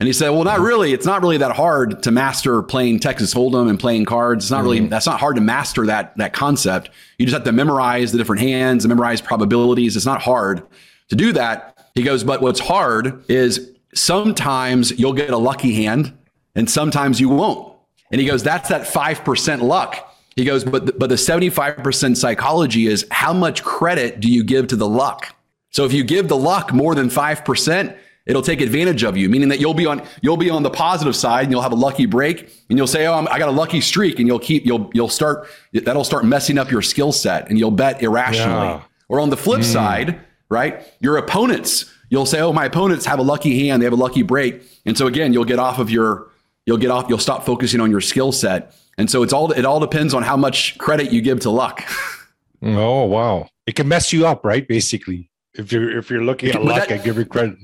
And 0.00 0.06
he 0.06 0.14
said, 0.14 0.30
well, 0.30 0.44
not 0.44 0.60
really. 0.60 0.94
It's 0.94 1.04
not 1.04 1.20
really 1.20 1.36
that 1.36 1.54
hard 1.54 2.02
to 2.04 2.10
master 2.10 2.62
playing 2.62 3.00
Texas 3.00 3.34
Hold'em 3.34 3.68
and 3.68 3.78
playing 3.78 4.06
cards. 4.06 4.46
It's 4.46 4.50
not 4.50 4.62
really, 4.62 4.78
mm-hmm. 4.78 4.88
that's 4.88 5.04
not 5.04 5.20
hard 5.20 5.36
to 5.36 5.42
master 5.42 5.84
that, 5.86 6.16
that 6.16 6.32
concept. 6.32 6.88
You 7.18 7.26
just 7.26 7.34
have 7.34 7.44
to 7.44 7.52
memorize 7.52 8.10
the 8.10 8.16
different 8.16 8.40
hands 8.40 8.82
and 8.82 8.88
memorize 8.88 9.20
probabilities. 9.20 9.96
It's 9.96 10.06
not 10.06 10.22
hard 10.22 10.62
to 11.10 11.16
do 11.16 11.32
that. 11.34 11.90
He 11.94 12.02
goes, 12.02 12.24
but 12.24 12.40
what's 12.40 12.60
hard 12.60 13.30
is 13.30 13.72
sometimes 13.94 14.98
you'll 14.98 15.12
get 15.12 15.30
a 15.30 15.36
lucky 15.36 15.74
hand 15.74 16.16
and 16.54 16.70
sometimes 16.70 17.20
you 17.20 17.28
won't. 17.28 17.74
And 18.10 18.22
he 18.22 18.26
goes, 18.26 18.42
that's 18.42 18.70
that 18.70 18.86
5% 18.86 19.60
luck. 19.60 20.16
He 20.34 20.46
goes, 20.46 20.64
but 20.64 20.86
the, 20.86 20.92
but 20.92 21.10
the 21.10 21.16
75% 21.16 22.16
psychology 22.16 22.86
is 22.86 23.06
how 23.10 23.34
much 23.34 23.62
credit 23.62 24.20
do 24.20 24.30
you 24.30 24.44
give 24.44 24.68
to 24.68 24.76
the 24.76 24.88
luck? 24.88 25.36
So 25.70 25.84
if 25.84 25.92
you 25.92 26.04
give 26.04 26.28
the 26.28 26.36
luck 26.36 26.72
more 26.72 26.94
than 26.94 27.10
5%, 27.10 27.96
it'll 28.26 28.42
take 28.42 28.60
advantage 28.60 29.02
of 29.02 29.16
you, 29.16 29.28
meaning 29.28 29.48
that 29.48 29.60
you'll 29.60 29.74
be 29.74 29.86
on 29.86 30.02
you'll 30.22 30.36
be 30.36 30.50
on 30.50 30.62
the 30.62 30.70
positive 30.70 31.16
side 31.16 31.44
and 31.44 31.52
you'll 31.52 31.62
have 31.62 31.72
a 31.72 31.76
lucky 31.76 32.06
break 32.06 32.52
and 32.68 32.78
you'll 32.78 32.86
say, 32.86 33.06
"Oh, 33.06 33.14
I'm, 33.14 33.28
i 33.28 33.38
got 33.38 33.48
a 33.48 33.52
lucky 33.52 33.80
streak," 33.80 34.18
and 34.18 34.28
you'll 34.28 34.38
keep 34.38 34.64
you'll 34.64 34.90
you'll 34.94 35.08
start 35.08 35.48
that'll 35.72 36.04
start 36.04 36.24
messing 36.24 36.58
up 36.58 36.70
your 36.70 36.82
skill 36.82 37.12
set 37.12 37.48
and 37.48 37.58
you'll 37.58 37.70
bet 37.70 38.02
irrationally. 38.02 38.68
Yeah. 38.68 38.82
Or 39.08 39.18
on 39.18 39.30
the 39.30 39.36
flip 39.36 39.60
mm. 39.60 39.64
side, 39.64 40.20
right? 40.48 40.86
Your 41.00 41.16
opponents, 41.16 41.92
you'll 42.10 42.26
say, 42.26 42.40
"Oh, 42.40 42.52
my 42.52 42.64
opponents 42.64 43.06
have 43.06 43.18
a 43.18 43.22
lucky 43.22 43.66
hand, 43.66 43.82
they 43.82 43.86
have 43.86 43.92
a 43.92 43.96
lucky 43.96 44.22
break," 44.22 44.62
and 44.86 44.96
so 44.96 45.06
again, 45.06 45.32
you'll 45.32 45.44
get 45.44 45.58
off 45.58 45.78
of 45.78 45.90
your 45.90 46.30
you'll 46.66 46.78
get 46.78 46.90
off 46.90 47.06
you'll 47.08 47.18
stop 47.18 47.44
focusing 47.44 47.80
on 47.80 47.90
your 47.90 48.00
skill 48.00 48.32
set. 48.32 48.74
And 48.98 49.10
so 49.10 49.22
it's 49.22 49.32
all 49.32 49.50
it 49.52 49.64
all 49.64 49.80
depends 49.80 50.14
on 50.14 50.22
how 50.22 50.36
much 50.36 50.76
credit 50.78 51.10
you 51.10 51.22
give 51.22 51.40
to 51.40 51.50
luck. 51.50 51.82
oh 52.62 53.04
wow, 53.06 53.48
it 53.66 53.74
can 53.74 53.88
mess 53.88 54.12
you 54.12 54.26
up, 54.26 54.44
right? 54.44 54.66
Basically, 54.66 55.30
if 55.54 55.72
you're 55.72 55.96
if 55.96 56.10
you're 56.10 56.22
looking 56.22 56.50
at 56.50 56.62
luck, 56.62 56.88
that, 56.88 57.00
I 57.00 57.02
give 57.02 57.16
you 57.16 57.24
credit. 57.24 57.56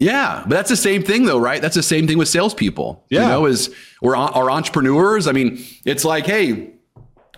Yeah, 0.00 0.42
but 0.42 0.54
that's 0.56 0.70
the 0.70 0.76
same 0.76 1.02
thing 1.02 1.24
though, 1.24 1.38
right? 1.38 1.62
That's 1.62 1.76
the 1.76 1.82
same 1.82 2.06
thing 2.06 2.18
with 2.18 2.28
salespeople. 2.28 3.04
Yeah. 3.10 3.22
You 3.22 3.28
know, 3.28 3.46
is 3.46 3.74
or 4.02 4.16
our 4.16 4.50
entrepreneurs. 4.50 5.26
I 5.26 5.32
mean, 5.32 5.64
it's 5.84 6.04
like, 6.04 6.26
hey, 6.26 6.74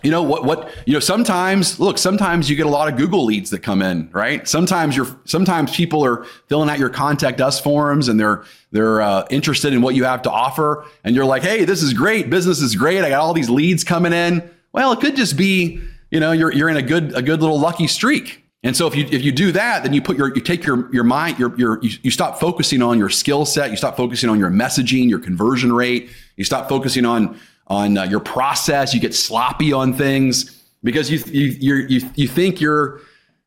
you 0.03 0.11
know 0.11 0.21
what 0.21 0.43
what 0.43 0.71
you 0.85 0.93
know 0.93 0.99
sometimes 0.99 1.79
look 1.79 1.97
sometimes 1.97 2.49
you 2.49 2.55
get 2.55 2.65
a 2.65 2.69
lot 2.69 2.87
of 2.87 2.97
google 2.97 3.25
leads 3.25 3.49
that 3.49 3.59
come 3.59 3.81
in 3.81 4.09
right 4.11 4.47
sometimes 4.47 4.95
you're 4.95 5.07
sometimes 5.25 5.75
people 5.75 6.05
are 6.05 6.23
filling 6.47 6.69
out 6.69 6.77
your 6.77 6.89
contact 6.89 7.41
us 7.41 7.59
forms 7.59 8.07
and 8.07 8.19
they're 8.19 8.43
they're 8.71 9.01
uh, 9.01 9.25
interested 9.31 9.73
in 9.73 9.81
what 9.81 9.95
you 9.95 10.03
have 10.03 10.21
to 10.21 10.31
offer 10.31 10.85
and 11.03 11.15
you're 11.15 11.25
like 11.25 11.41
hey 11.41 11.65
this 11.65 11.81
is 11.81 11.93
great 11.93 12.29
business 12.29 12.61
is 12.61 12.75
great 12.75 13.03
i 13.03 13.09
got 13.09 13.19
all 13.19 13.33
these 13.33 13.49
leads 13.49 13.83
coming 13.83 14.13
in 14.13 14.47
well 14.71 14.91
it 14.91 14.99
could 14.99 15.15
just 15.15 15.35
be 15.35 15.81
you 16.11 16.19
know 16.19 16.31
you're 16.31 16.53
you're 16.53 16.69
in 16.69 16.77
a 16.77 16.81
good 16.81 17.15
a 17.15 17.21
good 17.21 17.41
little 17.41 17.59
lucky 17.59 17.87
streak 17.87 18.46
and 18.63 18.75
so 18.75 18.87
if 18.87 18.95
you 18.95 19.05
if 19.11 19.23
you 19.23 19.31
do 19.31 19.51
that, 19.51 19.83
then 19.83 19.93
you 19.93 20.01
put 20.01 20.17
your 20.17 20.33
you 20.33 20.41
take 20.41 20.65
your 20.65 20.91
your 20.93 21.03
mind 21.03 21.37
your 21.37 21.57
your 21.57 21.79
you, 21.83 21.91
you 22.01 22.11
stop 22.11 22.39
focusing 22.39 22.81
on 22.81 22.97
your 22.97 23.09
skill 23.09 23.45
set, 23.45 23.69
you 23.69 23.77
stop 23.77 23.95
focusing 23.95 24.29
on 24.29 24.39
your 24.39 24.49
messaging, 24.49 25.09
your 25.09 25.19
conversion 25.19 25.71
rate, 25.71 26.09
you 26.37 26.43
stop 26.43 26.67
focusing 26.67 27.05
on 27.05 27.39
on 27.67 27.97
uh, 27.97 28.03
your 28.03 28.19
process, 28.19 28.93
you 28.93 28.99
get 28.99 29.13
sloppy 29.13 29.73
on 29.73 29.93
things 29.93 30.63
because 30.83 31.11
you 31.11 31.19
you 31.27 31.85
you 31.89 32.09
you 32.15 32.27
think 32.27 32.59
you're 32.59 33.01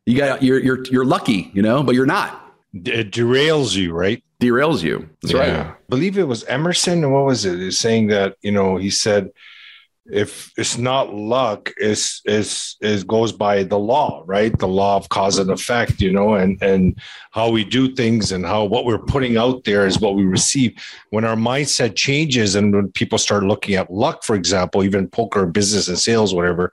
you 0.07 0.17
got 0.17 0.43
you're 0.43 0.61
you're 0.61 0.85
you're 0.85 1.05
lucky, 1.05 1.50
you 1.55 1.62
know, 1.62 1.83
but 1.83 1.95
you're 1.95 2.07
not. 2.07 2.55
It 2.73 3.11
derails 3.11 3.75
you, 3.75 3.93
right? 3.93 4.23
Derails 4.40 4.83
you. 4.83 5.09
That's 5.23 5.35
yeah. 5.35 5.40
right. 5.40 5.67
I 5.67 5.75
believe 5.88 6.19
it 6.19 6.29
was 6.29 6.45
Emerson. 6.45 7.11
What 7.11 7.25
was 7.25 7.45
it? 7.45 7.61
Is 7.61 7.79
saying 7.81 8.07
that 8.09 8.37
you 8.43 8.52
know 8.52 8.76
he 8.76 8.90
said 8.90 9.31
if 10.07 10.52
it's 10.57 10.78
not 10.78 11.14
luck 11.14 11.73
is 11.76 12.23
is 12.25 12.76
is 12.80 13.04
goes 13.04 13.33
by 13.33 13.62
the 13.62 13.78
law 13.78 14.25
right? 14.26 14.59
The 14.59 14.69
law 14.69 14.97
of 14.97 15.09
cause 15.09 15.38
and 15.38 15.50
effect 15.50 16.00
you 16.00 16.11
know 16.12 16.35
and 16.35 16.61
and 16.62 16.99
how 17.30 17.50
we 17.50 17.64
do 17.64 17.95
things 17.95 18.33
and 18.33 18.45
how 18.45 18.64
what 18.64 18.85
we're 18.85 18.99
putting 18.99 19.37
out 19.37 19.64
there 19.64 19.87
is 19.87 20.00
what 20.00 20.14
we 20.14 20.25
receive. 20.25 20.73
When 21.11 21.25
our 21.25 21.37
mindset 21.37 21.95
changes 21.97 22.54
and 22.54 22.75
when 22.75 22.90
people 22.92 23.19
start 23.19 23.45
looking 23.45 23.75
at 23.75 23.92
luck 23.92 24.25
for 24.25 24.35
example 24.35 24.83
even 24.83 25.09
poker 25.09 25.47
business 25.47 25.88
and 25.88 25.99
sales 25.99 26.35
whatever 26.35 26.73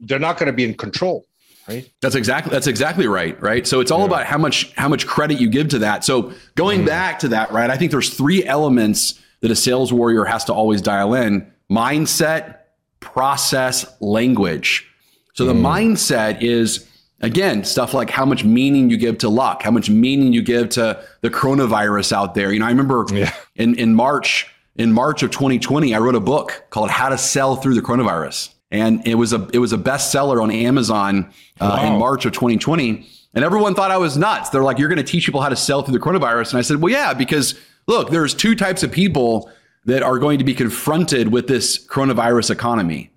they're 0.00 0.18
not 0.18 0.38
going 0.38 0.46
to 0.46 0.52
be 0.52 0.64
in 0.64 0.74
control 0.74 1.26
right? 1.68 1.90
That's 2.00 2.14
exactly 2.14 2.50
that's 2.50 2.66
exactly 2.66 3.06
right 3.06 3.40
right? 3.42 3.66
So 3.66 3.80
it's 3.80 3.90
all 3.90 4.00
yeah. 4.00 4.06
about 4.06 4.26
how 4.26 4.38
much 4.38 4.72
how 4.74 4.88
much 4.88 5.06
credit 5.06 5.38
you 5.38 5.50
give 5.50 5.68
to 5.68 5.78
that. 5.80 6.02
So 6.02 6.32
going 6.54 6.82
mm. 6.82 6.86
back 6.86 7.18
to 7.20 7.28
that 7.28 7.52
right 7.52 7.70
i 7.70 7.76
think 7.76 7.90
there's 7.90 8.10
three 8.10 8.44
elements 8.44 9.20
that 9.40 9.50
a 9.50 9.56
sales 9.56 9.92
warrior 9.92 10.24
has 10.24 10.44
to 10.44 10.52
always 10.52 10.82
dial 10.82 11.14
in 11.14 11.52
mindset, 11.70 12.58
process, 13.00 13.86
language. 14.00 14.86
So 15.34 15.44
the 15.44 15.54
mm. 15.54 15.62
mindset 15.62 16.42
is 16.42 16.88
again 17.20 17.64
stuff 17.64 17.94
like 17.94 18.10
how 18.10 18.24
much 18.24 18.44
meaning 18.44 18.90
you 18.90 18.96
give 18.96 19.18
to 19.18 19.28
luck, 19.28 19.62
how 19.62 19.70
much 19.70 19.90
meaning 19.90 20.32
you 20.32 20.42
give 20.42 20.70
to 20.70 21.04
the 21.20 21.30
coronavirus 21.30 22.12
out 22.12 22.34
there. 22.34 22.52
You 22.52 22.60
know, 22.60 22.66
I 22.66 22.70
remember 22.70 23.06
yeah. 23.12 23.32
in 23.54 23.74
in 23.78 23.94
March 23.94 24.46
in 24.76 24.92
March 24.92 25.22
of 25.22 25.30
2020, 25.30 25.94
I 25.94 25.98
wrote 25.98 26.14
a 26.14 26.20
book 26.20 26.66
called 26.70 26.90
How 26.90 27.08
to 27.08 27.18
Sell 27.18 27.56
Through 27.56 27.74
the 27.74 27.82
Coronavirus, 27.82 28.54
and 28.70 29.06
it 29.06 29.16
was 29.16 29.32
a 29.32 29.48
it 29.52 29.58
was 29.58 29.72
a 29.72 29.78
bestseller 29.78 30.42
on 30.42 30.50
Amazon 30.50 31.30
uh, 31.60 31.78
wow. 31.80 31.92
in 31.92 31.98
March 31.98 32.24
of 32.24 32.32
2020. 32.32 33.06
And 33.34 33.44
everyone 33.44 33.74
thought 33.74 33.90
I 33.90 33.98
was 33.98 34.16
nuts. 34.16 34.50
They're 34.50 34.62
like, 34.62 34.78
"You're 34.78 34.88
going 34.88 34.96
to 34.96 35.04
teach 35.04 35.26
people 35.26 35.40
how 35.40 35.50
to 35.50 35.56
sell 35.56 35.82
through 35.82 35.96
the 35.98 36.04
coronavirus?" 36.04 36.50
And 36.50 36.58
I 36.58 36.62
said, 36.62 36.80
"Well, 36.80 36.92
yeah, 36.92 37.12
because 37.12 37.54
look, 37.86 38.10
there's 38.10 38.34
two 38.34 38.54
types 38.54 38.82
of 38.82 38.90
people 38.90 39.50
that 39.88 40.02
are 40.02 40.18
going 40.18 40.38
to 40.38 40.44
be 40.44 40.54
confronted 40.54 41.32
with 41.32 41.48
this 41.48 41.82
coronavirus 41.86 42.50
economy. 42.50 43.10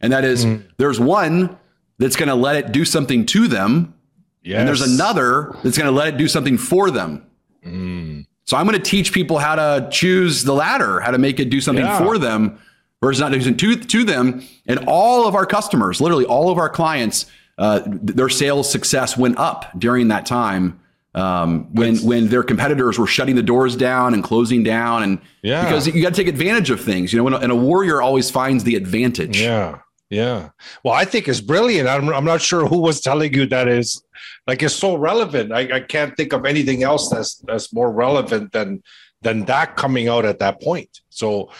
And 0.00 0.12
that 0.12 0.24
is, 0.24 0.44
mm. 0.44 0.68
there's 0.76 0.98
one 0.98 1.56
that's 1.98 2.16
going 2.16 2.28
to 2.28 2.34
let 2.34 2.56
it 2.56 2.72
do 2.72 2.84
something 2.84 3.24
to 3.26 3.46
them. 3.46 3.94
Yes. 4.42 4.58
And 4.58 4.66
there's 4.66 4.82
another 4.82 5.56
that's 5.62 5.78
going 5.78 5.86
to 5.86 5.96
let 5.96 6.08
it 6.08 6.16
do 6.16 6.26
something 6.26 6.58
for 6.58 6.90
them. 6.90 7.24
Mm. 7.64 8.26
So 8.46 8.56
I'm 8.56 8.66
going 8.66 8.76
to 8.76 8.82
teach 8.82 9.12
people 9.12 9.38
how 9.38 9.54
to 9.54 9.88
choose 9.92 10.42
the 10.42 10.54
latter, 10.54 10.98
how 10.98 11.12
to 11.12 11.18
make 11.18 11.38
it 11.38 11.50
do 11.50 11.60
something 11.60 11.84
yeah. 11.84 11.98
for 11.98 12.18
them 12.18 12.58
versus 13.00 13.20
not 13.20 13.30
doing 13.30 13.56
to, 13.56 13.76
to 13.76 14.04
them. 14.04 14.42
And 14.66 14.86
all 14.88 15.28
of 15.28 15.36
our 15.36 15.46
customers, 15.46 16.00
literally 16.00 16.24
all 16.24 16.50
of 16.50 16.58
our 16.58 16.68
clients, 16.68 17.26
uh, 17.58 17.82
their 17.86 18.28
sales 18.28 18.68
success 18.68 19.16
went 19.16 19.38
up 19.38 19.70
during 19.78 20.08
that 20.08 20.26
time 20.26 20.80
um, 21.14 21.72
when 21.74 21.96
when 21.98 22.28
their 22.28 22.42
competitors 22.42 22.98
were 22.98 23.06
shutting 23.06 23.34
the 23.34 23.42
doors 23.42 23.76
down 23.76 24.14
and 24.14 24.22
closing 24.22 24.62
down, 24.62 25.02
and 25.02 25.20
yeah. 25.42 25.64
because 25.64 25.86
you 25.86 26.02
got 26.02 26.14
to 26.14 26.14
take 26.14 26.28
advantage 26.28 26.70
of 26.70 26.80
things. 26.80 27.12
You 27.12 27.22
know, 27.22 27.36
and 27.36 27.52
a 27.52 27.56
warrior 27.56 28.02
always 28.02 28.30
finds 28.30 28.64
the 28.64 28.76
advantage. 28.76 29.40
Yeah, 29.40 29.78
yeah. 30.10 30.50
Well, 30.84 30.94
I 30.94 31.04
think 31.04 31.28
it's 31.28 31.40
brilliant. 31.40 31.88
I'm 31.88 32.08
I'm 32.10 32.24
not 32.24 32.40
sure 32.40 32.66
who 32.66 32.78
was 32.78 33.00
telling 33.00 33.32
you 33.32 33.46
that 33.46 33.68
is 33.68 34.02
like 34.46 34.62
it's 34.62 34.74
so 34.74 34.96
relevant. 34.96 35.52
I, 35.52 35.76
I 35.76 35.80
can't 35.80 36.16
think 36.16 36.32
of 36.32 36.44
anything 36.44 36.82
else 36.82 37.08
that's 37.08 37.36
that's 37.46 37.72
more 37.72 37.90
relevant 37.90 38.52
than 38.52 38.82
than 39.22 39.44
that 39.46 39.76
coming 39.76 40.08
out 40.08 40.24
at 40.24 40.38
that 40.38 40.60
point. 40.62 41.00
So 41.10 41.50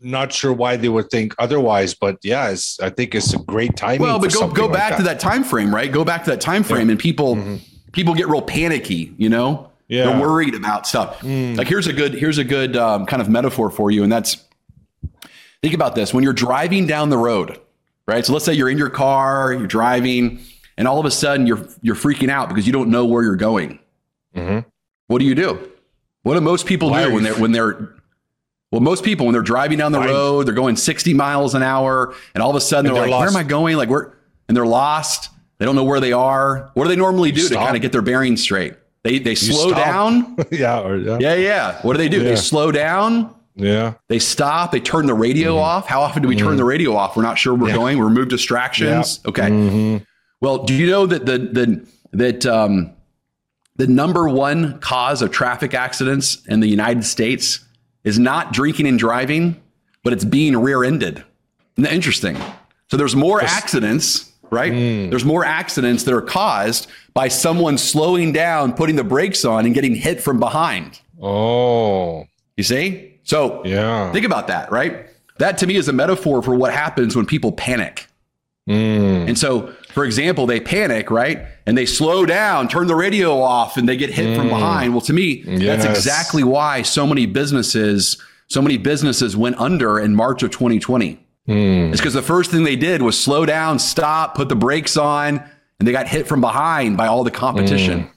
not 0.00 0.32
sure 0.32 0.52
why 0.52 0.76
they 0.76 0.88
would 0.88 1.10
think 1.10 1.34
otherwise, 1.38 1.94
but 1.94 2.16
yeah, 2.22 2.54
I 2.80 2.90
think 2.90 3.14
it's 3.14 3.34
a 3.34 3.38
great 3.38 3.76
timing. 3.76 4.02
Well, 4.02 4.18
but 4.18 4.32
go 4.32 4.48
go 4.48 4.68
back 4.68 4.72
like 4.72 4.90
that. 4.90 4.96
to 4.96 5.02
that 5.02 5.20
time 5.20 5.44
frame, 5.44 5.74
right? 5.74 5.90
Go 5.90 6.04
back 6.04 6.24
to 6.24 6.30
that 6.30 6.40
time 6.40 6.62
frame, 6.62 6.88
yeah. 6.88 6.92
and 6.92 7.00
people 7.00 7.36
mm-hmm. 7.36 7.56
People 7.92 8.14
get 8.14 8.28
real 8.28 8.42
panicky, 8.42 9.14
you 9.16 9.28
know. 9.28 9.70
Yeah. 9.88 10.04
They're 10.04 10.20
worried 10.20 10.54
about 10.54 10.86
stuff. 10.86 11.18
Mm. 11.20 11.56
Like 11.56 11.66
here's 11.66 11.88
a 11.88 11.92
good 11.92 12.14
here's 12.14 12.38
a 12.38 12.44
good 12.44 12.76
um, 12.76 13.06
kind 13.06 13.20
of 13.20 13.28
metaphor 13.28 13.70
for 13.70 13.90
you, 13.90 14.04
and 14.04 14.12
that's 14.12 14.44
think 15.62 15.74
about 15.74 15.94
this: 15.94 16.14
when 16.14 16.22
you're 16.22 16.32
driving 16.32 16.86
down 16.86 17.10
the 17.10 17.18
road, 17.18 17.60
right? 18.06 18.24
So 18.24 18.32
let's 18.32 18.44
say 18.44 18.54
you're 18.54 18.70
in 18.70 18.78
your 18.78 18.90
car, 18.90 19.52
you're 19.52 19.66
driving, 19.66 20.40
and 20.78 20.86
all 20.86 21.00
of 21.00 21.06
a 21.06 21.10
sudden 21.10 21.46
you're 21.46 21.66
you're 21.82 21.96
freaking 21.96 22.30
out 22.30 22.48
because 22.48 22.66
you 22.66 22.72
don't 22.72 22.88
know 22.88 23.04
where 23.04 23.24
you're 23.24 23.36
going. 23.36 23.80
Mm-hmm. 24.36 24.68
What 25.08 25.18
do 25.18 25.24
you 25.24 25.34
do? 25.34 25.72
What 26.22 26.34
do 26.34 26.40
most 26.40 26.66
people 26.66 26.90
Why 26.90 27.06
do 27.06 27.14
when 27.14 27.24
they're 27.24 27.34
when 27.34 27.50
they're 27.50 27.94
well, 28.70 28.80
most 28.80 29.02
people 29.02 29.26
when 29.26 29.32
they're 29.32 29.42
driving 29.42 29.78
down 29.78 29.90
the 29.90 29.98
Fine. 29.98 30.08
road, 30.08 30.46
they're 30.46 30.54
going 30.54 30.76
60 30.76 31.12
miles 31.14 31.56
an 31.56 31.64
hour, 31.64 32.14
and 32.34 32.42
all 32.42 32.50
of 32.50 32.56
a 32.56 32.60
sudden 32.60 32.84
they're, 32.84 32.94
they're, 32.94 33.02
like, 33.02 33.10
lost. 33.10 33.34
"Where 33.34 33.40
am 33.40 33.46
I 33.46 33.48
going?" 33.48 33.76
Like 33.76 33.88
where? 33.88 34.16
And 34.48 34.56
they're 34.56 34.66
lost. 34.66 35.30
They 35.60 35.66
don't 35.66 35.76
know 35.76 35.84
where 35.84 36.00
they 36.00 36.14
are. 36.14 36.70
What 36.72 36.84
do 36.84 36.88
they 36.88 36.96
normally 36.96 37.32
do 37.32 37.46
to 37.46 37.54
kind 37.54 37.76
of 37.76 37.82
get 37.82 37.92
their 37.92 38.00
bearings 38.00 38.40
straight? 38.40 38.74
They 39.04 39.18
they 39.18 39.34
slow 39.34 39.74
down. 39.74 40.36
yeah, 40.50 40.80
or, 40.80 40.96
yeah, 40.96 41.18
yeah, 41.20 41.34
yeah. 41.34 41.82
What 41.82 41.92
do 41.92 41.98
they 41.98 42.08
do? 42.08 42.22
Yeah. 42.22 42.30
They 42.30 42.36
slow 42.36 42.72
down. 42.72 43.34
Yeah. 43.56 43.94
They 44.08 44.18
stop. 44.18 44.72
They 44.72 44.80
turn 44.80 45.04
the 45.04 45.14
radio 45.14 45.52
mm-hmm. 45.52 45.62
off. 45.62 45.86
How 45.86 46.00
often 46.00 46.22
do 46.22 46.28
we 46.28 46.34
mm-hmm. 46.34 46.46
turn 46.46 46.56
the 46.56 46.64
radio 46.64 46.96
off? 46.96 47.14
We're 47.14 47.22
not 47.22 47.38
sure 47.38 47.54
we're 47.54 47.68
yeah. 47.68 47.74
going. 47.74 47.98
We 47.98 48.04
remove 48.04 48.28
distractions. 48.28 49.20
Yeah. 49.22 49.28
Okay. 49.28 49.50
Mm-hmm. 49.50 50.04
Well, 50.40 50.64
do 50.64 50.72
you 50.72 50.86
know 50.86 51.04
that 51.04 51.26
the 51.26 51.38
the 51.38 51.86
that 52.12 52.46
um, 52.46 52.94
the 53.76 53.86
number 53.86 54.30
one 54.30 54.78
cause 54.80 55.20
of 55.20 55.30
traffic 55.30 55.74
accidents 55.74 56.42
in 56.46 56.60
the 56.60 56.68
United 56.68 57.04
States 57.04 57.62
is 58.02 58.18
not 58.18 58.54
drinking 58.54 58.86
and 58.86 58.98
driving, 58.98 59.60
but 60.02 60.14
it's 60.14 60.24
being 60.24 60.56
rear-ended. 60.56 61.22
Isn't 61.76 61.84
that 61.84 61.92
interesting? 61.92 62.38
So 62.88 62.96
there's 62.96 63.14
more 63.14 63.42
accidents, 63.42 64.29
right? 64.50 64.72
Mm. 64.72 65.10
There's 65.10 65.24
more 65.24 65.44
accidents 65.44 66.04
that 66.04 66.14
are 66.14 66.22
caused 66.22 66.88
by 67.14 67.28
someone 67.28 67.78
slowing 67.78 68.32
down, 68.32 68.72
putting 68.72 68.96
the 68.96 69.04
brakes 69.04 69.44
on, 69.44 69.66
and 69.66 69.74
getting 69.74 69.94
hit 69.94 70.20
from 70.20 70.38
behind. 70.38 71.00
Oh. 71.20 72.26
You 72.56 72.64
see? 72.64 73.18
So 73.24 73.62
yeah. 73.64 74.12
think 74.12 74.26
about 74.26 74.48
that, 74.48 74.70
right? 74.72 75.06
That 75.38 75.58
to 75.58 75.66
me 75.66 75.76
is 75.76 75.88
a 75.88 75.92
metaphor 75.92 76.42
for 76.42 76.54
what 76.54 76.72
happens 76.72 77.16
when 77.16 77.26
people 77.26 77.52
panic. 77.52 78.06
Mm. 78.68 79.28
And 79.28 79.38
so, 79.38 79.72
for 79.92 80.04
example, 80.04 80.46
they 80.46 80.60
panic, 80.60 81.10
right? 81.10 81.46
And 81.66 81.76
they 81.76 81.86
slow 81.86 82.26
down, 82.26 82.68
turn 82.68 82.86
the 82.86 82.94
radio 82.94 83.40
off, 83.40 83.76
and 83.76 83.88
they 83.88 83.96
get 83.96 84.10
hit 84.10 84.26
mm. 84.26 84.36
from 84.36 84.48
behind. 84.48 84.92
Well, 84.92 85.00
to 85.02 85.12
me, 85.12 85.42
yes. 85.46 85.82
that's 85.82 85.98
exactly 85.98 86.44
why 86.44 86.82
so 86.82 87.06
many 87.06 87.26
businesses, 87.26 88.22
so 88.48 88.62
many 88.62 88.76
businesses 88.76 89.36
went 89.36 89.58
under 89.58 89.98
in 89.98 90.14
March 90.14 90.42
of 90.42 90.50
2020. 90.50 91.18
Mm. 91.50 91.90
It's 91.90 92.00
because 92.00 92.14
the 92.14 92.22
first 92.22 92.50
thing 92.50 92.62
they 92.62 92.76
did 92.76 93.02
was 93.02 93.18
slow 93.18 93.44
down, 93.44 93.78
stop, 93.78 94.34
put 94.34 94.48
the 94.48 94.56
brakes 94.56 94.96
on, 94.96 95.42
and 95.78 95.88
they 95.88 95.92
got 95.92 96.06
hit 96.06 96.26
from 96.28 96.40
behind 96.40 96.96
by 96.96 97.08
all 97.08 97.24
the 97.24 97.30
competition. 97.30 98.04
Mm. 98.04 98.10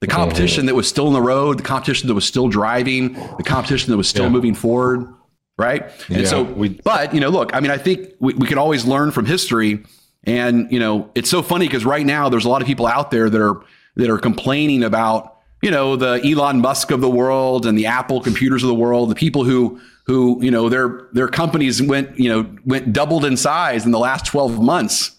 The 0.00 0.06
competition 0.06 0.66
that 0.66 0.76
was 0.76 0.88
still 0.88 1.08
in 1.08 1.12
the 1.12 1.20
road, 1.20 1.58
the 1.58 1.64
competition 1.64 2.06
that 2.06 2.14
was 2.14 2.24
still 2.24 2.48
driving, 2.48 3.14
the 3.14 3.42
competition 3.44 3.90
that 3.90 3.96
was 3.96 4.08
still 4.08 4.26
yeah. 4.26 4.30
moving 4.30 4.54
forward 4.54 5.12
right? 5.58 5.82
And 6.08 6.22
yeah, 6.22 6.26
so, 6.26 6.42
we, 6.44 6.68
but 6.68 7.12
you 7.12 7.20
know, 7.20 7.28
look, 7.28 7.54
I 7.54 7.60
mean, 7.60 7.70
I 7.70 7.76
think 7.76 8.14
we, 8.20 8.32
we 8.34 8.46
can 8.46 8.56
always 8.56 8.86
learn 8.86 9.10
from 9.10 9.26
history, 9.26 9.84
and 10.24 10.70
you 10.72 10.78
know, 10.78 11.10
it's 11.14 11.28
so 11.28 11.42
funny 11.42 11.66
because 11.66 11.84
right 11.84 12.06
now 12.06 12.28
there's 12.28 12.44
a 12.44 12.48
lot 12.48 12.62
of 12.62 12.66
people 12.66 12.86
out 12.86 13.10
there 13.10 13.28
that 13.28 13.40
are 13.40 13.62
that 13.96 14.08
are 14.08 14.18
complaining 14.18 14.84
about 14.84 15.37
you 15.62 15.70
know 15.70 15.96
the 15.96 16.20
Elon 16.24 16.60
Musk 16.60 16.90
of 16.90 17.00
the 17.00 17.10
world 17.10 17.66
and 17.66 17.76
the 17.76 17.86
Apple 17.86 18.20
computers 18.20 18.62
of 18.62 18.68
the 18.68 18.74
world, 18.74 19.10
the 19.10 19.14
people 19.14 19.44
who 19.44 19.80
who 20.06 20.42
you 20.42 20.50
know 20.50 20.68
their 20.68 21.08
their 21.12 21.28
companies 21.28 21.82
went 21.82 22.18
you 22.18 22.28
know 22.28 22.48
went 22.64 22.92
doubled 22.92 23.24
in 23.24 23.36
size 23.36 23.84
in 23.84 23.90
the 23.90 23.98
last 23.98 24.26
12 24.26 24.60
months. 24.62 25.14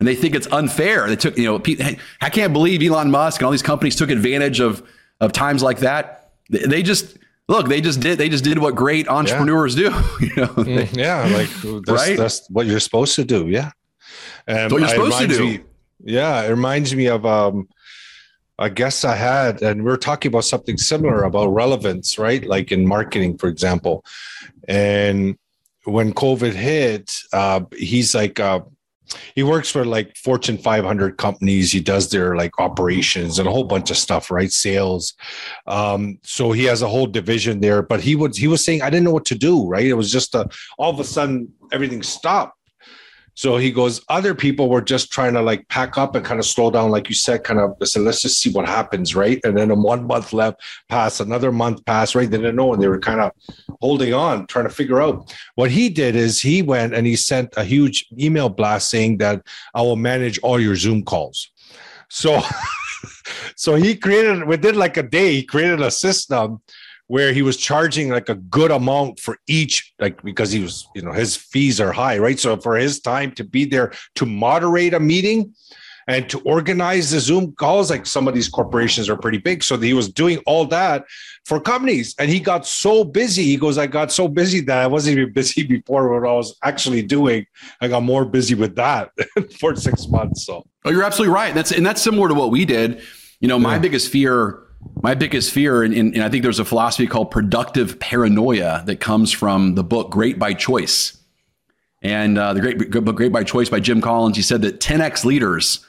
And 0.00 0.08
they 0.08 0.16
think 0.16 0.34
it's 0.34 0.48
unfair. 0.50 1.06
They 1.06 1.14
took, 1.14 1.38
you 1.38 1.44
know, 1.44 1.62
I 2.20 2.28
can't 2.28 2.52
believe 2.52 2.82
Elon 2.82 3.12
Musk 3.12 3.40
and 3.40 3.46
all 3.46 3.52
these 3.52 3.62
companies 3.62 3.94
took 3.94 4.10
advantage 4.10 4.58
of 4.58 4.82
of 5.20 5.32
times 5.32 5.62
like 5.62 5.78
that. 5.78 6.32
They 6.50 6.82
just 6.82 7.16
look, 7.46 7.68
they 7.68 7.80
just 7.80 8.00
did 8.00 8.18
they 8.18 8.28
just 8.28 8.42
did 8.42 8.58
what 8.58 8.74
great 8.74 9.08
entrepreneurs 9.08 9.76
yeah. 9.76 9.90
do. 9.90 10.26
You 10.26 10.36
know, 10.36 10.48
mm, 10.48 10.96
yeah, 10.96 11.22
like 11.28 11.50
that's, 11.86 12.08
right? 12.08 12.16
that's 12.16 12.50
what 12.50 12.66
you're 12.66 12.80
supposed 12.80 13.14
to 13.14 13.24
do. 13.24 13.48
Yeah, 13.48 13.70
um, 14.48 14.70
what 14.70 14.80
you're 14.80 14.88
supposed 14.88 15.18
to 15.18 15.26
do. 15.28 15.44
Me, 15.44 15.60
yeah, 16.04 16.42
it 16.42 16.50
reminds 16.50 16.94
me 16.94 17.06
of 17.06 17.24
um, 17.24 17.68
a 18.62 18.70
guest 18.70 19.04
I 19.04 19.16
had, 19.16 19.60
and 19.60 19.82
we 19.82 19.90
are 19.90 19.96
talking 19.96 20.30
about 20.30 20.44
something 20.44 20.76
similar 20.76 21.24
about 21.24 21.48
relevance, 21.48 22.16
right? 22.16 22.46
Like 22.46 22.70
in 22.70 22.86
marketing, 22.86 23.38
for 23.38 23.48
example. 23.48 24.04
And 24.68 25.36
when 25.84 26.14
COVID 26.14 26.52
hit, 26.52 27.12
uh, 27.32 27.62
he's 27.76 28.14
like, 28.14 28.38
uh, 28.38 28.60
he 29.34 29.42
works 29.42 29.68
for 29.68 29.84
like 29.84 30.16
Fortune 30.16 30.56
500 30.56 31.18
companies. 31.18 31.72
He 31.72 31.80
does 31.80 32.08
their 32.08 32.36
like 32.36 32.58
operations 32.60 33.40
and 33.40 33.48
a 33.48 33.50
whole 33.50 33.64
bunch 33.64 33.90
of 33.90 33.96
stuff, 33.96 34.30
right? 34.30 34.50
Sales. 34.50 35.14
Um, 35.66 36.18
so 36.22 36.52
he 36.52 36.64
has 36.64 36.82
a 36.82 36.88
whole 36.88 37.06
division 37.06 37.60
there. 37.60 37.82
But 37.82 38.00
he 38.00 38.14
was 38.14 38.36
he 38.36 38.46
was 38.46 38.64
saying 38.64 38.80
I 38.80 38.90
didn't 38.90 39.04
know 39.04 39.10
what 39.10 39.26
to 39.26 39.34
do. 39.34 39.66
Right? 39.66 39.86
It 39.86 39.94
was 39.94 40.10
just 40.10 40.34
a, 40.34 40.48
all 40.78 40.90
of 40.90 41.00
a 41.00 41.04
sudden 41.04 41.52
everything 41.72 42.02
stopped. 42.02 42.56
So 43.34 43.56
he 43.56 43.70
goes, 43.70 44.04
other 44.08 44.34
people 44.34 44.68
were 44.68 44.82
just 44.82 45.10
trying 45.10 45.32
to 45.34 45.42
like 45.42 45.66
pack 45.68 45.96
up 45.96 46.14
and 46.14 46.24
kind 46.24 46.38
of 46.38 46.44
slow 46.44 46.70
down, 46.70 46.90
like 46.90 47.08
you 47.08 47.14
said, 47.14 47.44
kind 47.44 47.60
of 47.60 47.76
said, 47.82 48.02
let's 48.02 48.20
just 48.20 48.38
see 48.38 48.50
what 48.50 48.66
happens, 48.66 49.14
right? 49.14 49.40
And 49.44 49.56
then 49.56 49.70
a 49.70 49.74
one 49.74 50.06
month 50.06 50.32
left 50.32 50.60
pass, 50.88 51.18
another 51.18 51.50
month 51.50 51.84
pass, 51.86 52.14
right? 52.14 52.30
They 52.30 52.36
didn't 52.36 52.56
know, 52.56 52.74
and 52.74 52.82
they 52.82 52.88
were 52.88 53.00
kind 53.00 53.20
of 53.20 53.32
holding 53.80 54.12
on, 54.12 54.46
trying 54.46 54.66
to 54.66 54.74
figure 54.74 55.00
out. 55.00 55.34
What 55.54 55.70
he 55.70 55.88
did 55.88 56.14
is 56.14 56.40
he 56.40 56.60
went 56.60 56.94
and 56.94 57.06
he 57.06 57.16
sent 57.16 57.54
a 57.56 57.64
huge 57.64 58.06
email 58.18 58.50
blast 58.50 58.90
saying 58.90 59.18
that 59.18 59.42
I 59.74 59.80
will 59.80 59.96
manage 59.96 60.38
all 60.40 60.60
your 60.60 60.76
Zoom 60.76 61.02
calls. 61.02 61.50
So 62.10 62.42
so 63.56 63.76
he 63.76 63.96
created 63.96 64.44
within 64.46 64.76
like 64.76 64.98
a 64.98 65.02
day, 65.02 65.36
he 65.36 65.42
created 65.42 65.80
a 65.80 65.90
system 65.90 66.60
where 67.12 67.34
he 67.34 67.42
was 67.42 67.58
charging 67.58 68.08
like 68.08 68.30
a 68.30 68.36
good 68.36 68.70
amount 68.70 69.20
for 69.20 69.36
each 69.46 69.92
like 70.00 70.22
because 70.22 70.50
he 70.50 70.62
was 70.62 70.88
you 70.94 71.02
know 71.02 71.12
his 71.12 71.36
fees 71.36 71.78
are 71.78 71.92
high 71.92 72.16
right? 72.16 72.38
So 72.38 72.56
for 72.56 72.74
his 72.74 73.00
time 73.00 73.32
to 73.32 73.44
be 73.44 73.66
there 73.66 73.92
to 74.14 74.24
moderate 74.24 74.94
a 74.94 74.98
meeting 74.98 75.52
and 76.08 76.26
to 76.30 76.40
organize 76.40 77.10
the 77.10 77.20
zoom 77.20 77.52
calls 77.52 77.90
like 77.90 78.06
some 78.06 78.26
of 78.26 78.32
these 78.32 78.48
corporations 78.48 79.10
are 79.10 79.16
pretty 79.16 79.36
big. 79.36 79.62
So 79.62 79.76
he 79.76 79.92
was 79.92 80.10
doing 80.10 80.38
all 80.46 80.64
that 80.68 81.04
for 81.44 81.60
companies 81.60 82.14
and 82.18 82.30
he 82.30 82.40
got 82.40 82.66
so 82.66 83.04
busy. 83.04 83.42
He 83.42 83.58
goes 83.58 83.76
i 83.76 83.86
got 83.86 84.10
so 84.10 84.26
busy 84.26 84.60
that 84.62 84.78
i 84.78 84.86
wasn't 84.86 85.18
even 85.18 85.34
busy 85.34 85.64
before 85.76 86.08
what 86.08 86.26
i 86.26 86.32
was 86.32 86.56
actually 86.62 87.02
doing. 87.02 87.44
I 87.82 87.88
got 87.88 88.02
more 88.02 88.24
busy 88.24 88.54
with 88.54 88.74
that 88.76 89.10
for 89.60 89.76
six 89.76 90.08
months 90.08 90.46
so. 90.46 90.64
Oh 90.86 90.90
you're 90.90 91.04
absolutely 91.04 91.34
right. 91.34 91.54
That's 91.54 91.72
and 91.72 91.84
that's 91.84 92.00
similar 92.00 92.28
to 92.28 92.34
what 92.34 92.50
we 92.50 92.64
did. 92.64 93.02
You 93.40 93.48
know 93.48 93.58
my 93.58 93.74
yeah. 93.74 93.80
biggest 93.80 94.10
fear 94.10 94.61
my 95.02 95.14
biggest 95.14 95.52
fear, 95.52 95.82
and, 95.82 95.92
and, 95.92 96.22
I 96.22 96.28
think 96.28 96.42
there's 96.42 96.60
a 96.60 96.64
philosophy 96.64 97.06
called 97.06 97.30
productive 97.30 97.98
paranoia 97.98 98.82
that 98.86 99.00
comes 99.00 99.32
from 99.32 99.74
the 99.74 99.82
book 99.82 100.10
Great 100.10 100.38
by 100.38 100.54
Choice. 100.54 101.18
And 102.02 102.38
uh, 102.38 102.52
the 102.52 102.60
great 102.60 102.90
book 102.90 103.16
Great 103.16 103.32
by 103.32 103.44
Choice 103.44 103.68
by 103.68 103.80
Jim 103.80 104.00
Collins, 104.00 104.36
he 104.36 104.42
said 104.42 104.62
that 104.62 104.80
10x 104.80 105.24
leaders, 105.24 105.84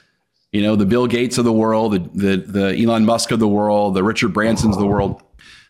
you 0.52 0.62
know, 0.62 0.76
the 0.76 0.86
Bill 0.86 1.06
Gates 1.06 1.38
of 1.38 1.44
the 1.44 1.52
world, 1.52 1.92
the, 1.92 1.98
the, 2.14 2.36
the 2.36 2.82
Elon 2.82 3.04
Musk 3.04 3.30
of 3.30 3.40
the 3.40 3.48
world, 3.48 3.94
the 3.94 4.04
Richard 4.04 4.32
Bransons 4.32 4.72
of 4.72 4.78
the 4.78 4.86
world, 4.86 5.22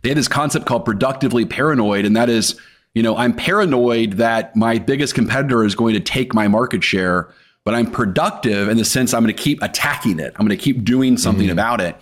they 0.02 0.10
had 0.10 0.18
this 0.18 0.28
concept 0.28 0.66
called 0.66 0.84
productively 0.84 1.46
paranoid. 1.46 2.04
And 2.04 2.16
that 2.16 2.28
is, 2.28 2.60
you 2.94 3.02
know, 3.02 3.16
I'm 3.16 3.34
paranoid 3.34 4.14
that 4.14 4.54
my 4.54 4.78
biggest 4.78 5.14
competitor 5.14 5.64
is 5.64 5.74
going 5.74 5.94
to 5.94 6.00
take 6.00 6.34
my 6.34 6.46
market 6.48 6.84
share, 6.84 7.32
but 7.64 7.74
I'm 7.74 7.90
productive 7.90 8.68
in 8.68 8.76
the 8.76 8.84
sense 8.84 9.14
I'm 9.14 9.22
going 9.22 9.34
to 9.34 9.42
keep 9.42 9.62
attacking 9.62 10.18
it. 10.18 10.34
I'm 10.36 10.46
going 10.46 10.56
to 10.56 10.62
keep 10.62 10.84
doing 10.84 11.16
something 11.16 11.46
mm-hmm. 11.46 11.52
about 11.52 11.80
it. 11.80 11.96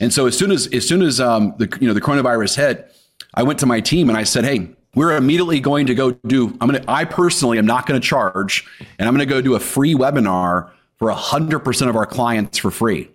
And 0.00 0.12
so 0.12 0.26
as 0.26 0.36
soon 0.36 0.50
as 0.52 0.66
as 0.68 0.86
soon 0.86 1.02
as 1.02 1.20
um, 1.20 1.54
the 1.58 1.68
you 1.80 1.88
know 1.88 1.94
the 1.94 2.00
coronavirus 2.00 2.56
hit, 2.56 2.94
I 3.34 3.42
went 3.42 3.58
to 3.60 3.66
my 3.66 3.80
team 3.80 4.08
and 4.08 4.16
I 4.16 4.24
said, 4.24 4.44
"Hey, 4.44 4.70
we're 4.94 5.16
immediately 5.16 5.60
going 5.60 5.86
to 5.86 5.94
go 5.94 6.12
do. 6.12 6.48
I'm 6.60 6.70
gonna. 6.70 6.84
I 6.86 7.04
personally 7.04 7.58
am 7.58 7.66
not 7.66 7.86
going 7.86 8.00
to 8.00 8.06
charge, 8.06 8.66
and 8.98 9.08
I'm 9.08 9.14
going 9.14 9.26
to 9.26 9.32
go 9.32 9.40
do 9.40 9.54
a 9.54 9.60
free 9.60 9.94
webinar 9.94 10.70
for 10.98 11.10
hundred 11.10 11.60
percent 11.60 11.90
of 11.90 11.96
our 11.96 12.06
clients 12.06 12.58
for 12.58 12.70
free. 12.70 13.10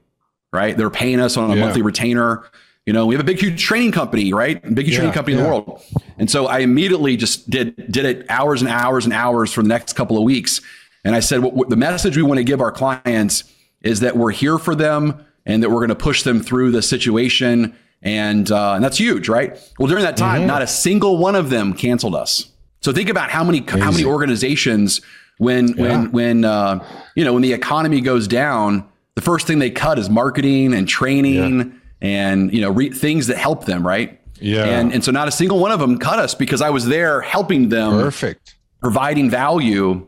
Right? 0.51 0.77
They're 0.77 0.89
paying 0.89 1.19
us 1.19 1.37
on 1.37 1.51
a 1.51 1.55
yeah. 1.55 1.61
monthly 1.61 1.81
retainer." 1.81 2.43
You 2.85 2.91
know, 2.91 3.05
we 3.05 3.15
have 3.15 3.21
a 3.21 3.25
big, 3.25 3.39
huge 3.39 3.63
training 3.63 3.93
company, 3.93 4.33
right? 4.33 4.61
Big, 4.61 4.85
huge 4.85 4.89
yeah, 4.89 4.97
training 4.97 5.13
company 5.13 5.37
yeah. 5.37 5.43
in 5.43 5.45
the 5.45 5.49
world. 5.49 5.81
And 6.17 6.29
so 6.29 6.47
I 6.47 6.59
immediately 6.59 7.15
just 7.15 7.49
did 7.49 7.89
did 7.89 8.03
it 8.03 8.25
hours 8.29 8.61
and 8.61 8.69
hours 8.69 9.05
and 9.05 9.13
hours 9.13 9.53
for 9.53 9.61
the 9.61 9.69
next 9.69 9.93
couple 9.93 10.17
of 10.17 10.23
weeks. 10.23 10.59
And 11.05 11.15
I 11.15 11.21
said, 11.21 11.41
the 11.41 11.77
message 11.77 12.17
we 12.17 12.23
want 12.23 12.39
to 12.39 12.43
give 12.43 12.59
our 12.59 12.71
clients 12.71 13.45
is 13.81 14.01
that 14.01 14.17
we're 14.17 14.31
here 14.31 14.57
for 14.57 14.75
them 14.75 15.25
and 15.45 15.63
that 15.63 15.69
we're 15.69 15.79
going 15.79 15.89
to 15.89 15.95
push 15.95 16.23
them 16.23 16.41
through 16.41 16.71
the 16.71 16.81
situation. 16.81 17.75
And 18.01 18.51
uh, 18.51 18.73
and 18.73 18.83
that's 18.83 18.97
huge, 18.97 19.29
right? 19.29 19.57
Well, 19.79 19.87
during 19.87 20.03
that 20.03 20.17
time, 20.17 20.41
mm-hmm. 20.41 20.47
not 20.47 20.61
a 20.61 20.67
single 20.67 21.17
one 21.17 21.35
of 21.35 21.49
them 21.49 21.73
canceled 21.73 22.15
us. 22.15 22.51
So 22.81 22.91
think 22.91 23.07
about 23.07 23.29
how 23.29 23.45
many 23.45 23.63
how 23.65 23.91
many 23.91 24.03
organizations 24.03 24.99
when 25.37 25.69
yeah. 25.69 25.83
when 25.83 26.11
when 26.11 26.45
uh, 26.45 26.85
you 27.15 27.23
know 27.23 27.31
when 27.31 27.41
the 27.41 27.53
economy 27.53 28.01
goes 28.01 28.27
down, 28.27 28.87
the 29.15 29.21
first 29.21 29.47
thing 29.47 29.59
they 29.59 29.69
cut 29.69 29.97
is 29.97 30.09
marketing 30.09 30.73
and 30.73 30.87
training 30.87 31.79
and 32.01 32.53
you 32.53 32.61
know 32.61 32.71
re- 32.71 32.89
things 32.89 33.27
that 33.27 33.37
help 33.37 33.65
them, 33.65 33.87
right? 33.87 34.19
Yeah. 34.39 34.65
And 34.65 34.93
and 34.93 35.03
so 35.03 35.11
not 35.11 35.27
a 35.27 35.31
single 35.31 35.59
one 35.59 35.71
of 35.71 35.79
them 35.79 35.97
cut 35.97 36.19
us 36.19 36.35
because 36.35 36.61
I 36.61 36.69
was 36.69 36.85
there 36.85 37.21
helping 37.21 37.69
them. 37.69 37.91
Perfect. 37.91 38.55
Providing 38.81 39.29
value. 39.29 40.07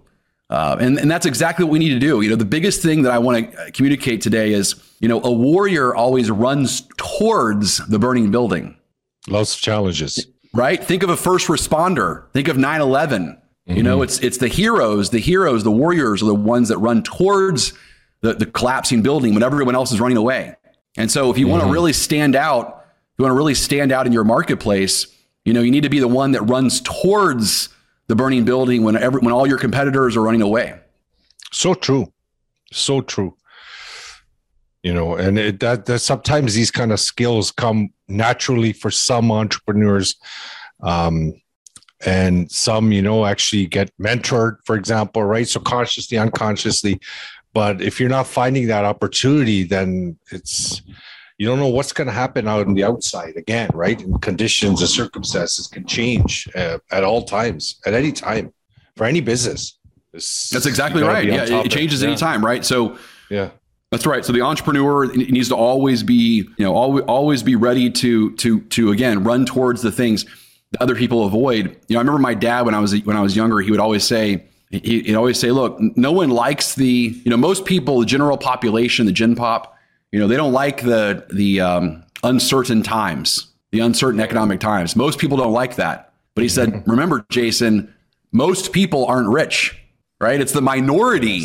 Uh, 0.55 0.77
and, 0.79 0.97
and 0.97 1.11
that's 1.11 1.25
exactly 1.25 1.65
what 1.65 1.71
we 1.73 1.79
need 1.79 1.89
to 1.89 1.99
do. 1.99 2.21
You 2.21 2.29
know, 2.29 2.37
the 2.37 2.45
biggest 2.45 2.81
thing 2.81 3.01
that 3.01 3.11
I 3.11 3.17
want 3.17 3.51
to 3.51 3.71
communicate 3.73 4.21
today 4.21 4.53
is, 4.53 4.75
you 5.01 5.09
know, 5.09 5.21
a 5.21 5.29
warrior 5.29 5.93
always 5.93 6.31
runs 6.31 6.87
towards 6.95 7.85
the 7.87 7.99
burning 7.99 8.31
building. 8.31 8.77
Lots 9.27 9.53
of 9.53 9.59
challenges. 9.59 10.27
Right? 10.53 10.81
Think 10.81 11.03
of 11.03 11.09
a 11.09 11.17
first 11.17 11.47
responder. 11.47 12.31
Think 12.31 12.47
of 12.47 12.57
9 12.57 12.79
11. 12.79 13.25
Mm-hmm. 13.67 13.75
You 13.75 13.83
know, 13.83 13.95
mm-hmm. 13.95 14.03
it's 14.03 14.19
it's 14.19 14.37
the 14.37 14.47
heroes, 14.47 15.09
the 15.09 15.19
heroes, 15.19 15.65
the 15.65 15.71
warriors 15.71 16.23
are 16.23 16.27
the 16.27 16.33
ones 16.33 16.69
that 16.69 16.77
run 16.77 17.03
towards 17.03 17.73
the, 18.21 18.35
the 18.35 18.45
collapsing 18.45 19.01
building 19.01 19.33
when 19.33 19.43
everyone 19.43 19.75
else 19.75 19.91
is 19.91 19.99
running 19.99 20.15
away. 20.15 20.55
And 20.95 21.11
so 21.11 21.31
if 21.31 21.37
you 21.37 21.47
mm-hmm. 21.47 21.51
want 21.51 21.63
to 21.65 21.69
really 21.69 21.91
stand 21.91 22.33
out, 22.33 22.85
if 22.87 23.19
you 23.19 23.23
want 23.23 23.33
to 23.33 23.37
really 23.37 23.55
stand 23.55 23.91
out 23.91 24.07
in 24.07 24.13
your 24.13 24.23
marketplace, 24.23 25.07
you 25.43 25.51
know, 25.51 25.59
you 25.59 25.71
need 25.71 25.83
to 25.83 25.89
be 25.89 25.99
the 25.99 26.07
one 26.07 26.31
that 26.31 26.43
runs 26.43 26.79
towards 26.79 27.67
the 28.07 28.15
burning 28.15 28.45
building 28.45 28.83
when 28.83 28.95
every, 28.95 29.19
when 29.21 29.33
all 29.33 29.47
your 29.47 29.57
competitors 29.57 30.15
are 30.15 30.21
running 30.21 30.41
away. 30.41 30.79
So 31.51 31.73
true. 31.73 32.11
So 32.71 33.01
true. 33.01 33.35
You 34.83 34.93
know, 34.93 35.15
and 35.15 35.39
it, 35.39 35.59
that, 35.61 35.85
that 35.85 35.99
sometimes 35.99 36.53
these 36.53 36.71
kind 36.71 36.91
of 36.91 36.99
skills 36.99 37.51
come 37.51 37.89
naturally 38.07 38.73
for 38.73 38.91
some 38.91 39.31
entrepreneurs. 39.31 40.15
Um, 40.81 41.33
and 42.05 42.51
some, 42.51 42.91
you 42.91 43.01
know, 43.01 43.25
actually 43.25 43.65
get 43.65 43.91
mentored, 43.97 44.57
for 44.65 44.75
example, 44.75 45.23
right? 45.23 45.47
So 45.47 45.59
consciously, 45.59 46.17
unconsciously, 46.17 46.99
but 47.53 47.81
if 47.81 47.99
you're 47.99 48.09
not 48.09 48.27
finding 48.27 48.67
that 48.67 48.83
opportunity, 48.83 49.63
then 49.63 50.17
it's 50.29 50.81
you 51.37 51.47
don't 51.47 51.59
know 51.59 51.67
what's 51.67 51.91
going 51.91 52.07
to 52.07 52.13
happen 52.13 52.47
out 52.47 52.67
on 52.67 52.73
the 52.73 52.83
outside 52.83 53.35
again, 53.35 53.69
right? 53.73 54.01
And 54.01 54.21
conditions 54.21 54.79
and 54.81 54.89
circumstances 54.89 55.67
can 55.67 55.85
change 55.85 56.47
uh, 56.55 56.79
at 56.91 57.03
all 57.03 57.23
times, 57.23 57.79
at 57.85 57.93
any 57.93 58.11
time, 58.11 58.53
for 58.95 59.05
any 59.05 59.21
business. 59.21 59.77
It's, 60.13 60.49
That's 60.49 60.65
exactly 60.65 61.03
right. 61.03 61.25
Yeah, 61.25 61.45
it 61.63 61.71
changes 61.71 62.01
yeah. 62.01 62.09
anytime, 62.09 62.43
right? 62.43 62.63
So 62.63 62.97
yeah. 63.29 63.49
That's 63.91 64.05
right. 64.05 64.25
So 64.25 64.33
the 64.33 64.41
entrepreneur 64.41 65.05
needs 65.13 65.49
to 65.49 65.55
always 65.55 66.03
be, 66.03 66.47
you 66.57 66.65
know, 66.65 66.73
always 66.73 67.05
always 67.05 67.43
be 67.43 67.55
ready 67.55 67.89
to 67.91 68.31
to 68.37 68.61
to 68.61 68.91
again 68.91 69.23
run 69.23 69.45
towards 69.45 69.81
the 69.81 69.91
things 69.91 70.25
that 70.71 70.81
other 70.81 70.95
people 70.95 71.25
avoid. 71.25 71.77
You 71.87 71.93
know, 71.93 71.99
I 71.99 72.01
remember 72.01 72.19
my 72.19 72.33
dad 72.33 72.65
when 72.65 72.73
I 72.73 72.79
was 72.79 72.99
when 73.05 73.15
I 73.15 73.21
was 73.21 73.35
younger, 73.35 73.59
he 73.59 73.71
would 73.71 73.79
always 73.79 74.03
say, 74.03 74.45
he'd 74.71 75.15
always 75.15 75.39
say, 75.39 75.51
look, 75.51 75.79
no 75.79 76.11
one 76.11 76.29
likes 76.29 76.75
the, 76.75 77.21
you 77.23 77.29
know, 77.29 77.37
most 77.37 77.65
people, 77.65 77.99
the 77.99 78.05
general 78.05 78.37
population, 78.37 79.05
the 79.05 79.11
gen 79.11 79.35
pop, 79.35 79.74
you 80.15 80.21
know, 80.21 80.29
they 80.29 80.37
don't 80.37 80.53
like 80.53 80.81
the, 80.81 81.25
the 81.29 81.59
um, 81.59 82.01
uncertain 82.23 82.83
times, 82.83 83.47
the 83.71 83.81
uncertain 83.81 84.21
economic 84.21 84.61
times. 84.61 84.95
Most 84.95 85.19
people 85.19 85.35
don't 85.35 85.51
like 85.51 85.75
that. 85.75 86.13
But 86.35 86.43
he 86.43 86.47
said, 86.47 86.83
remember, 86.87 87.25
Jason, 87.29 87.93
most 88.31 88.71
people 88.71 89.05
aren't 89.07 89.27
rich, 89.27 89.77
right? 90.21 90.39
It's 90.39 90.53
the 90.53 90.61
minority 90.61 91.41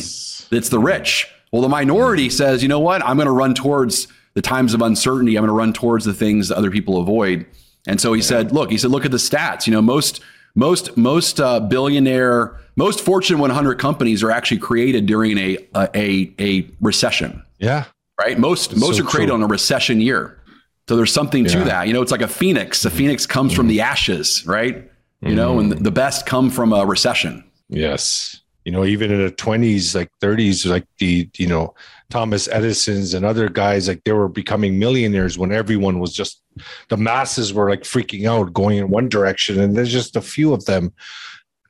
that's 0.50 0.68
the 0.68 0.78
rich. 0.78 1.26
Well, 1.50 1.62
the 1.62 1.68
minority 1.68 2.30
says, 2.30 2.62
you 2.62 2.68
know 2.68 2.78
what? 2.78 3.04
I'm 3.04 3.16
going 3.16 3.26
to 3.26 3.32
run 3.32 3.54
towards 3.54 4.06
the 4.34 4.42
times 4.42 4.72
of 4.72 4.82
uncertainty. 4.82 5.34
I'm 5.34 5.42
going 5.42 5.48
to 5.48 5.52
run 5.52 5.72
towards 5.72 6.04
the 6.04 6.14
things 6.14 6.46
that 6.46 6.56
other 6.56 6.70
people 6.70 7.00
avoid. 7.00 7.46
And 7.88 8.00
so 8.00 8.12
he 8.12 8.20
yeah. 8.20 8.26
said, 8.28 8.52
look, 8.52 8.70
he 8.70 8.78
said, 8.78 8.92
look 8.92 9.04
at 9.04 9.10
the 9.10 9.16
stats. 9.16 9.66
You 9.66 9.72
know, 9.72 9.82
most 9.82 10.20
most 10.54 10.96
most 10.96 11.40
uh, 11.40 11.58
billionaire, 11.58 12.56
most 12.76 13.00
Fortune 13.00 13.40
100 13.40 13.80
companies 13.80 14.22
are 14.22 14.30
actually 14.30 14.58
created 14.58 15.06
during 15.06 15.38
a 15.38 15.58
a 15.74 16.32
a, 16.38 16.70
recession. 16.80 17.42
Yeah. 17.58 17.86
Right. 18.20 18.38
Most 18.38 18.76
most 18.76 18.98
so 18.98 19.02
are 19.02 19.06
created 19.06 19.28
true. 19.28 19.36
on 19.36 19.42
a 19.42 19.46
recession 19.46 19.98
year. 19.98 20.42
So 20.86 20.96
there's 20.96 21.12
something 21.12 21.44
yeah. 21.44 21.52
to 21.52 21.64
that. 21.64 21.86
You 21.86 21.94
know, 21.94 22.02
it's 22.02 22.12
like 22.12 22.20
a 22.20 22.28
phoenix. 22.28 22.84
A 22.84 22.90
phoenix 22.90 23.24
comes 23.24 23.52
mm 23.52 23.56
from 23.56 23.68
the 23.68 23.80
ashes, 23.80 24.46
right? 24.46 24.90
You 25.22 25.30
mm 25.30 25.36
know, 25.36 25.58
and 25.58 25.72
the 25.72 25.90
best 25.90 26.26
come 26.26 26.50
from 26.50 26.74
a 26.74 26.84
recession. 26.84 27.44
Yes. 27.68 28.40
You 28.66 28.72
know, 28.72 28.84
even 28.84 29.10
in 29.10 29.24
the 29.24 29.32
20s, 29.32 29.94
like 29.94 30.10
30s, 30.20 30.68
like 30.68 30.84
the, 30.98 31.30
you 31.38 31.46
know, 31.46 31.74
Thomas 32.10 32.46
Edison's 32.48 33.14
and 33.14 33.24
other 33.24 33.48
guys, 33.48 33.88
like 33.88 34.04
they 34.04 34.12
were 34.12 34.28
becoming 34.28 34.78
millionaires 34.78 35.38
when 35.38 35.50
everyone 35.50 35.98
was 35.98 36.12
just 36.12 36.42
the 36.88 36.98
masses 36.98 37.54
were 37.54 37.70
like 37.70 37.84
freaking 37.84 38.28
out, 38.28 38.52
going 38.52 38.76
in 38.76 38.90
one 38.90 39.08
direction, 39.08 39.60
and 39.60 39.74
there's 39.74 39.92
just 39.92 40.16
a 40.16 40.20
few 40.20 40.52
of 40.52 40.66
them 40.66 40.92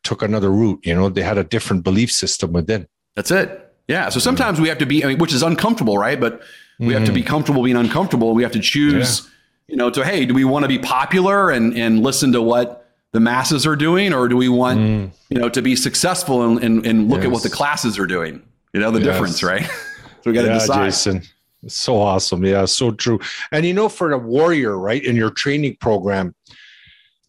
took 0.03 0.23
another 0.23 0.51
route. 0.51 0.81
You 0.85 0.95
know, 0.95 1.09
they 1.09 1.23
had 1.23 1.39
a 1.39 1.45
different 1.45 1.85
belief 1.85 2.11
system 2.11 2.53
within. 2.53 2.89
That's 3.15 3.31
it. 3.31 3.70
Yeah. 3.91 4.09
So 4.09 4.21
sometimes 4.21 4.61
we 4.61 4.69
have 4.69 4.79
to 4.79 4.87
be, 4.87 5.05
I 5.05 5.09
mean, 5.09 5.19
which 5.19 5.35
is 5.35 5.43
uncomfortable, 5.43 5.99
right? 5.99 6.19
But 6.19 6.43
we 6.79 6.87
mm 6.87 6.93
have 6.93 7.05
to 7.05 7.13
be 7.13 7.21
mm-hmm. 7.21 7.29
comfortable 7.29 7.63
being 7.63 7.77
uncomfortable. 7.77 8.35
We 8.35 8.43
have 8.45 8.53
to 8.53 8.61
choose, 8.61 9.21
yeah. 9.21 9.31
you 9.67 9.77
know, 9.77 9.91
to 9.91 10.05
hey, 10.05 10.25
do 10.25 10.33
we 10.33 10.45
want 10.45 10.63
to 10.63 10.69
be 10.69 10.79
popular 10.79 11.51
and 11.51 11.77
and 11.77 12.03
listen 12.03 12.33
to 12.33 12.41
what 12.41 12.89
the 13.13 13.21
masses 13.21 13.67
are 13.67 13.77
doing, 13.77 14.15
or 14.15 14.29
do 14.29 14.37
we 14.37 14.49
want, 14.49 14.79
mm. 14.79 15.11
you 15.29 15.39
know, 15.39 15.49
to 15.49 15.61
be 15.61 15.77
successful 15.77 16.43
and 16.43 16.63
and, 16.65 16.87
and 16.87 17.11
look 17.11 17.19
yes. 17.19 17.27
at 17.27 17.33
what 17.33 17.43
the 17.43 17.51
classes 17.51 17.99
are 17.99 18.07
doing? 18.07 18.43
You 18.73 18.81
know, 18.81 18.91
the 18.93 19.01
yes. 19.01 19.09
difference, 19.09 19.43
right? 19.43 19.69
So 20.23 20.31
we 20.31 20.35
got 20.35 20.43
to 20.43 20.49
yeah, 20.49 20.59
decide. 20.59 20.85
Jason. 20.85 21.23
So 21.67 21.99
awesome. 21.99 22.45
Yeah, 22.45 22.67
so 22.67 22.91
true. 22.91 23.21
And 23.53 23.65
you 23.65 23.73
know, 23.73 23.89
for 23.89 24.13
a 24.13 24.19
warrior, 24.19 24.79
right, 24.79 25.03
in 25.03 25.17
your 25.17 25.31
training 25.31 25.77
program, 25.77 26.35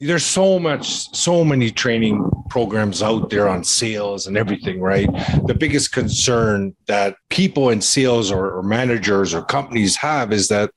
there's 0.01 0.25
so 0.25 0.59
much, 0.59 1.15
so 1.15 1.45
many 1.45 1.69
training 1.69 2.27
programs 2.49 3.03
out 3.03 3.29
there 3.29 3.47
on 3.47 3.63
sales 3.63 4.25
and 4.25 4.35
everything, 4.35 4.81
right? 4.81 5.07
The 5.45 5.53
biggest 5.53 5.91
concern 5.91 6.75
that 6.87 7.15
people 7.29 7.69
in 7.69 7.81
sales 7.81 8.31
or, 8.31 8.51
or 8.51 8.63
managers 8.63 9.33
or 9.33 9.43
companies 9.43 9.95
have 9.97 10.33
is 10.33 10.47
that 10.47 10.71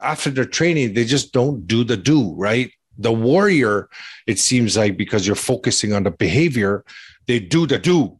after 0.00 0.28
their 0.28 0.44
training, 0.44 0.92
they 0.92 1.06
just 1.06 1.32
don't 1.32 1.66
do 1.66 1.84
the 1.84 1.96
do, 1.96 2.34
right? 2.34 2.70
The 2.98 3.12
warrior, 3.12 3.88
it 4.26 4.38
seems 4.38 4.76
like 4.76 4.98
because 4.98 5.26
you're 5.26 5.36
focusing 5.36 5.94
on 5.94 6.02
the 6.02 6.10
behavior, 6.10 6.84
they 7.26 7.40
do 7.40 7.66
the 7.66 7.78
do 7.78 8.18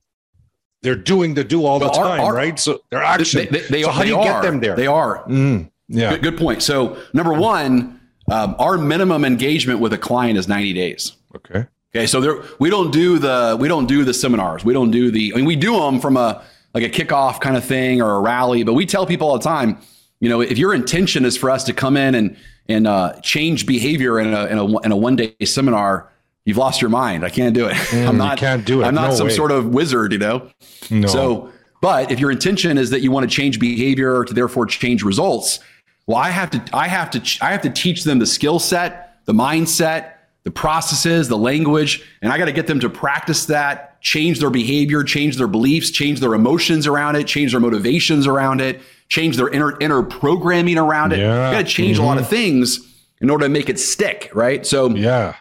they're 0.83 0.95
doing 0.95 1.35
the 1.35 1.43
do 1.43 1.65
all 1.65 1.81
the 1.81 1.89
time, 1.89 2.33
right? 2.33 2.59
So 2.59 2.81
they're 2.91 3.03
actually. 3.03 3.47
They, 3.47 3.59
they, 3.59 3.69
they 3.69 3.83
so 3.83 3.91
how 3.91 4.03
do 4.03 4.09
you 4.09 4.17
are, 4.17 4.25
get 4.25 4.43
them 4.43 4.61
there? 4.61 4.77
They 4.77 4.87
are. 4.87 5.25
Mm, 5.25 5.71
yeah. 5.89 6.11
Good, 6.11 6.23
good, 6.23 6.39
point. 6.39 6.63
So 6.63 6.97
number 7.13 7.33
one, 7.33 7.96
um, 8.31 8.57
our 8.59 8.79
minimum 8.79 9.25
engagement 9.25 9.81
with 9.81 9.93
a 9.93 9.99
client 9.99 10.39
is 10.39 10.49
90 10.49 10.73
days. 10.73 11.13
Okay. 11.35 11.67
Okay. 11.95 12.07
So 12.07 12.21
there, 12.21 12.43
we 12.59 12.71
don't 12.71 12.91
do 12.91 13.19
the 13.19 13.57
we 13.59 13.69
don't 13.69 13.87
do 13.87 14.05
the 14.05 14.15
seminars. 14.15 14.65
We 14.65 14.73
don't 14.73 14.91
do 14.91 15.11
the. 15.11 15.33
I 15.33 15.37
mean, 15.37 15.47
we 15.47 15.57
do 15.57 15.79
them 15.81 16.01
from 16.01 16.17
a 16.17 16.43
like 16.75 16.85
a 16.85 16.91
kickoff 16.91 17.41
kind 17.41 17.57
of 17.57 17.65
thing 17.65 18.03
or 18.03 18.17
a 18.17 18.21
rally, 18.21 18.63
but 18.65 18.75
we 18.75 18.85
tell 18.85 19.07
people 19.07 19.29
all 19.29 19.39
the 19.39 19.45
time. 19.45 19.79
You 20.21 20.29
know, 20.29 20.41
if 20.41 20.59
your 20.59 20.75
intention 20.75 21.25
is 21.25 21.37
for 21.37 21.51
us 21.51 21.65
to 21.65 21.73
come 21.73 21.97
in 21.97 22.15
and 22.15 22.37
and 22.69 22.87
uh, 22.87 23.19
change 23.21 23.67
behavior 23.67 24.19
in 24.19 24.33
a 24.35 24.47
in 24.47 24.59
a, 24.59 24.79
in 24.81 24.93
a 24.93 24.97
one 24.97 25.17
day 25.17 25.35
seminar 25.45 26.11
you've 26.47 26.57
lost 26.57 26.81
your 26.81 26.91
mind. 26.91 27.25
I 27.25 27.29
can't 27.29 27.55
do 27.55 27.67
it. 27.67 27.77
Mm, 27.87 28.09
I'm 28.09 28.17
not. 28.17 28.39
can't 28.39 28.65
do 28.65 28.83
it. 28.83 28.85
I'm 28.85 28.95
not 28.95 29.11
no 29.11 29.15
some 29.15 29.27
way. 29.29 29.33
sort 29.35 29.53
of 29.53 29.69
wizard, 29.69 30.13
you 30.13 30.19
know. 30.19 30.51
No. 30.91 31.07
So, 31.07 31.53
but 31.81 32.11
if 32.11 32.19
your 32.19 32.31
intention 32.31 32.79
is 32.79 32.91
that 32.91 33.01
you 33.01 33.11
want 33.11 33.29
to 33.29 33.35
change 33.35 33.61
behavior 33.61 34.25
to 34.25 34.35
therefore 34.35 34.67
change 34.67 35.03
results, 35.03 35.61
well, 36.07 36.17
I 36.17 36.31
have 36.31 36.51
to. 36.51 36.63
I 36.73 36.89
have 36.89 37.11
to. 37.11 37.45
I 37.45 37.51
have 37.51 37.63
to 37.63 37.71
teach 37.71 38.05
them 38.05 38.19
the 38.19 38.27
skill 38.27 38.59
set, 38.59 39.25
the 39.25 39.33
mindset, 39.33 40.13
the 40.45 40.51
processes, 40.51 41.29
the 41.29 41.39
language, 41.39 42.05
and 42.23 42.33
I 42.33 42.39
got 42.39 42.47
to 42.47 42.53
get 42.53 42.67
them 42.67 42.81
to 42.81 42.89
practice 42.89 43.47
that, 43.47 44.01
change 44.01 44.39
their 44.39 44.51
behavior, 44.51 45.03
change 45.03 45.37
their 45.37 45.49
beliefs, 45.49 45.91
change 45.91 46.21
their 46.21 46.35
emotions 46.35 46.87
around 46.87 47.17
it, 47.17 47.27
change 47.27 47.53
their 47.53 47.61
motivations 47.61 48.27
around 48.27 48.61
it, 48.61 48.81
change 49.09 49.37
their 49.37 49.49
inner 49.49 49.79
inner 49.81 50.03
programming 50.03 50.79
around 50.79 51.13
it. 51.13 51.19
Yeah. 51.19 51.53
got 51.53 51.59
to 51.59 51.65
change 51.65 51.97
mm-hmm. 51.97 52.05
a 52.05 52.07
lot 52.07 52.19
of 52.19 52.25
mm-hmm. 52.25 52.35
things 52.35 52.93
in 53.21 53.31
order 53.31 53.47
to 53.47 53.49
make 53.49 53.69
it 53.69 53.79
stick, 53.81 54.31
right? 54.35 54.65
So 54.67 54.91
yeah 54.91 55.35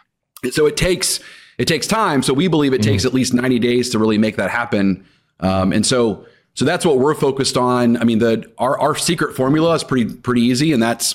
so 0.50 0.66
it 0.66 0.76
takes 0.76 1.20
it 1.58 1.66
takes 1.66 1.86
time. 1.86 2.22
So 2.22 2.34
we 2.34 2.48
believe 2.48 2.74
it 2.74 2.82
takes 2.82 3.02
mm-hmm. 3.02 3.08
at 3.08 3.14
least 3.14 3.34
90 3.34 3.58
days 3.58 3.90
to 3.90 3.98
really 3.98 4.18
make 4.18 4.36
that 4.36 4.50
happen. 4.50 5.06
Um, 5.40 5.72
and 5.72 5.86
so 5.86 6.26
so 6.56 6.64
that's 6.64 6.86
what 6.86 6.98
we're 6.98 7.14
focused 7.14 7.58
on. 7.58 7.98
I 7.98 8.04
mean, 8.04 8.18
the 8.18 8.50
our 8.58 8.80
our 8.80 8.96
secret 8.96 9.36
formula 9.36 9.74
is 9.74 9.84
pretty 9.84 10.12
pretty 10.12 10.40
easy, 10.40 10.72
and 10.72 10.82
that's 10.82 11.14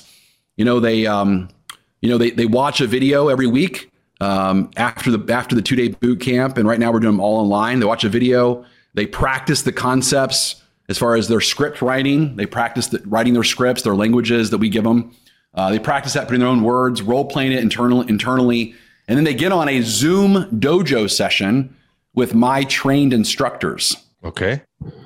you 0.56 0.64
know 0.64 0.78
they 0.78 1.06
um, 1.06 1.48
you 2.00 2.08
know 2.08 2.16
they 2.16 2.30
they 2.30 2.46
watch 2.46 2.80
a 2.80 2.86
video 2.86 3.28
every 3.28 3.48
week 3.48 3.90
um, 4.20 4.70
after 4.76 5.10
the 5.10 5.34
after 5.34 5.56
the 5.56 5.62
two 5.62 5.74
day 5.74 5.88
boot 5.88 6.20
camp, 6.20 6.56
and 6.56 6.68
right 6.68 6.78
now 6.78 6.92
we're 6.92 7.00
doing 7.00 7.14
them 7.14 7.20
all 7.20 7.40
online. 7.40 7.80
They 7.80 7.86
watch 7.86 8.04
a 8.04 8.08
video, 8.08 8.64
they 8.94 9.04
practice 9.04 9.62
the 9.62 9.72
concepts 9.72 10.62
as 10.88 10.96
far 10.96 11.16
as 11.16 11.26
their 11.26 11.40
script 11.40 11.82
writing. 11.82 12.36
They 12.36 12.46
practice 12.46 12.86
the, 12.86 13.02
writing 13.04 13.34
their 13.34 13.44
scripts, 13.44 13.82
their 13.82 13.96
languages 13.96 14.50
that 14.50 14.58
we 14.58 14.68
give 14.68 14.84
them. 14.84 15.12
Uh, 15.54 15.70
they 15.70 15.80
practice 15.80 16.12
that, 16.12 16.26
putting 16.26 16.40
their 16.40 16.48
own 16.48 16.62
words, 16.62 17.02
role 17.02 17.24
playing 17.24 17.52
it 17.52 17.58
internal, 17.58 18.02
internally, 18.02 18.74
and 19.08 19.16
then 19.16 19.24
they 19.24 19.34
get 19.34 19.50
on 19.50 19.68
a 19.68 19.82
Zoom 19.82 20.44
dojo 20.60 21.10
session 21.10 21.76
with 22.14 22.32
my 22.32 22.62
trained 22.64 23.12
instructors. 23.12 23.96
Okay. 24.24 24.62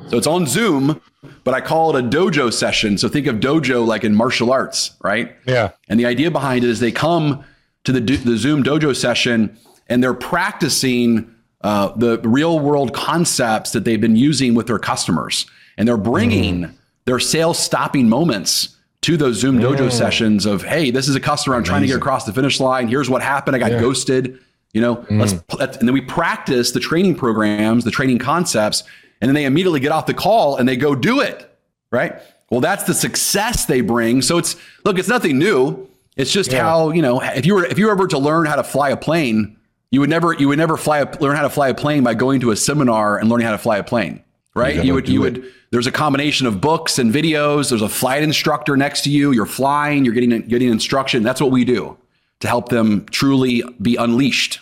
So 0.08 0.16
it's 0.16 0.26
on 0.26 0.46
Zoom, 0.46 1.00
but 1.44 1.54
I 1.54 1.60
call 1.60 1.96
it 1.96 2.04
a 2.04 2.06
dojo 2.06 2.52
session. 2.52 2.98
So 2.98 3.08
think 3.08 3.26
of 3.26 3.36
dojo 3.36 3.86
like 3.86 4.04
in 4.04 4.14
martial 4.14 4.52
arts, 4.52 4.92
right? 5.02 5.34
Yeah. 5.46 5.70
And 5.88 5.98
the 5.98 6.06
idea 6.06 6.30
behind 6.30 6.64
it 6.64 6.70
is 6.70 6.80
they 6.80 6.92
come 6.92 7.44
to 7.84 7.92
the, 7.92 8.00
the 8.00 8.36
Zoom 8.36 8.62
dojo 8.62 8.94
session 8.94 9.56
and 9.88 10.02
they're 10.02 10.14
practicing 10.14 11.34
uh, 11.62 11.88
the 11.96 12.18
real 12.20 12.58
world 12.58 12.94
concepts 12.94 13.72
that 13.72 13.84
they've 13.84 14.00
been 14.00 14.16
using 14.16 14.54
with 14.54 14.66
their 14.66 14.78
customers. 14.78 15.46
And 15.78 15.86
they're 15.86 15.96
bringing 15.96 16.62
mm. 16.62 16.74
their 17.04 17.18
sales 17.18 17.58
stopping 17.58 18.08
moments 18.08 18.76
to 19.02 19.16
those 19.16 19.36
Zoom 19.36 19.58
dojo 19.58 19.88
mm. 19.88 19.92
sessions 19.92 20.46
of, 20.46 20.62
hey, 20.62 20.90
this 20.90 21.08
is 21.08 21.14
a 21.14 21.20
customer 21.20 21.54
I'm 21.54 21.60
Amazing. 21.60 21.70
trying 21.70 21.80
to 21.82 21.86
get 21.88 21.96
across 21.96 22.24
the 22.24 22.32
finish 22.32 22.60
line. 22.60 22.88
Here's 22.88 23.10
what 23.10 23.22
happened. 23.22 23.56
I 23.56 23.58
got 23.58 23.72
yeah. 23.72 23.80
ghosted. 23.80 24.38
You 24.72 24.80
know, 24.82 24.96
mm. 24.96 25.20
let's 25.20 25.32
and 25.78 25.88
then 25.88 25.94
we 25.94 26.02
practice 26.02 26.72
the 26.72 26.80
training 26.80 27.14
programs, 27.14 27.84
the 27.84 27.90
training 27.90 28.18
concepts, 28.18 28.82
and 29.20 29.28
then 29.28 29.34
they 29.34 29.44
immediately 29.44 29.80
get 29.80 29.92
off 29.92 30.06
the 30.06 30.14
call 30.14 30.56
and 30.56 30.68
they 30.68 30.76
go 30.76 30.94
do 30.94 31.20
it. 31.20 31.50
Right. 31.90 32.14
Well, 32.50 32.60
that's 32.60 32.84
the 32.84 32.94
success 32.94 33.66
they 33.66 33.80
bring. 33.80 34.22
So 34.22 34.38
it's 34.38 34.56
look, 34.84 34.98
it's 34.98 35.08
nothing 35.08 35.38
new. 35.38 35.88
It's 36.16 36.32
just 36.32 36.52
yeah. 36.52 36.62
how 36.62 36.90
you 36.90 37.02
know 37.02 37.20
if 37.22 37.44
you 37.44 37.54
were 37.54 37.64
if 37.64 37.78
you 37.78 37.86
were 37.86 37.92
ever 37.92 38.06
to 38.08 38.18
learn 38.18 38.46
how 38.46 38.56
to 38.56 38.64
fly 38.64 38.90
a 38.90 38.96
plane, 38.96 39.56
you 39.90 40.00
would 40.00 40.10
never 40.10 40.32
you 40.32 40.48
would 40.48 40.58
never 40.58 40.76
fly 40.76 40.98
a, 40.98 41.18
learn 41.20 41.36
how 41.36 41.42
to 41.42 41.50
fly 41.50 41.68
a 41.68 41.74
plane 41.74 42.02
by 42.04 42.14
going 42.14 42.40
to 42.40 42.50
a 42.50 42.56
seminar 42.56 43.18
and 43.18 43.28
learning 43.28 43.46
how 43.46 43.52
to 43.52 43.58
fly 43.58 43.78
a 43.78 43.84
plane, 43.84 44.22
right? 44.54 44.76
You, 44.76 44.82
you 44.82 44.94
would 44.94 45.08
you 45.08 45.24
it. 45.24 45.32
would 45.34 45.52
there's 45.70 45.86
a 45.86 45.92
combination 45.92 46.46
of 46.46 46.60
books 46.60 46.98
and 46.98 47.12
videos. 47.12 47.68
There's 47.68 47.82
a 47.82 47.88
flight 47.88 48.22
instructor 48.22 48.76
next 48.76 49.02
to 49.02 49.10
you. 49.10 49.32
You're 49.32 49.46
flying. 49.46 50.04
You're 50.04 50.14
getting 50.14 50.40
getting 50.48 50.70
instruction. 50.70 51.22
That's 51.22 51.40
what 51.40 51.50
we 51.50 51.64
do 51.64 51.98
to 52.40 52.48
help 52.48 52.68
them 52.68 53.06
truly 53.06 53.62
be 53.80 53.96
unleashed. 53.96 54.60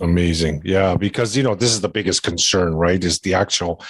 Amazing, 0.00 0.62
yeah. 0.64 0.96
Because 0.96 1.36
you 1.36 1.42
know 1.42 1.54
this 1.54 1.72
is 1.72 1.80
the 1.80 1.88
biggest 1.88 2.22
concern, 2.22 2.74
right? 2.74 3.02
Is 3.02 3.20
the 3.20 3.34
actual 3.34 3.82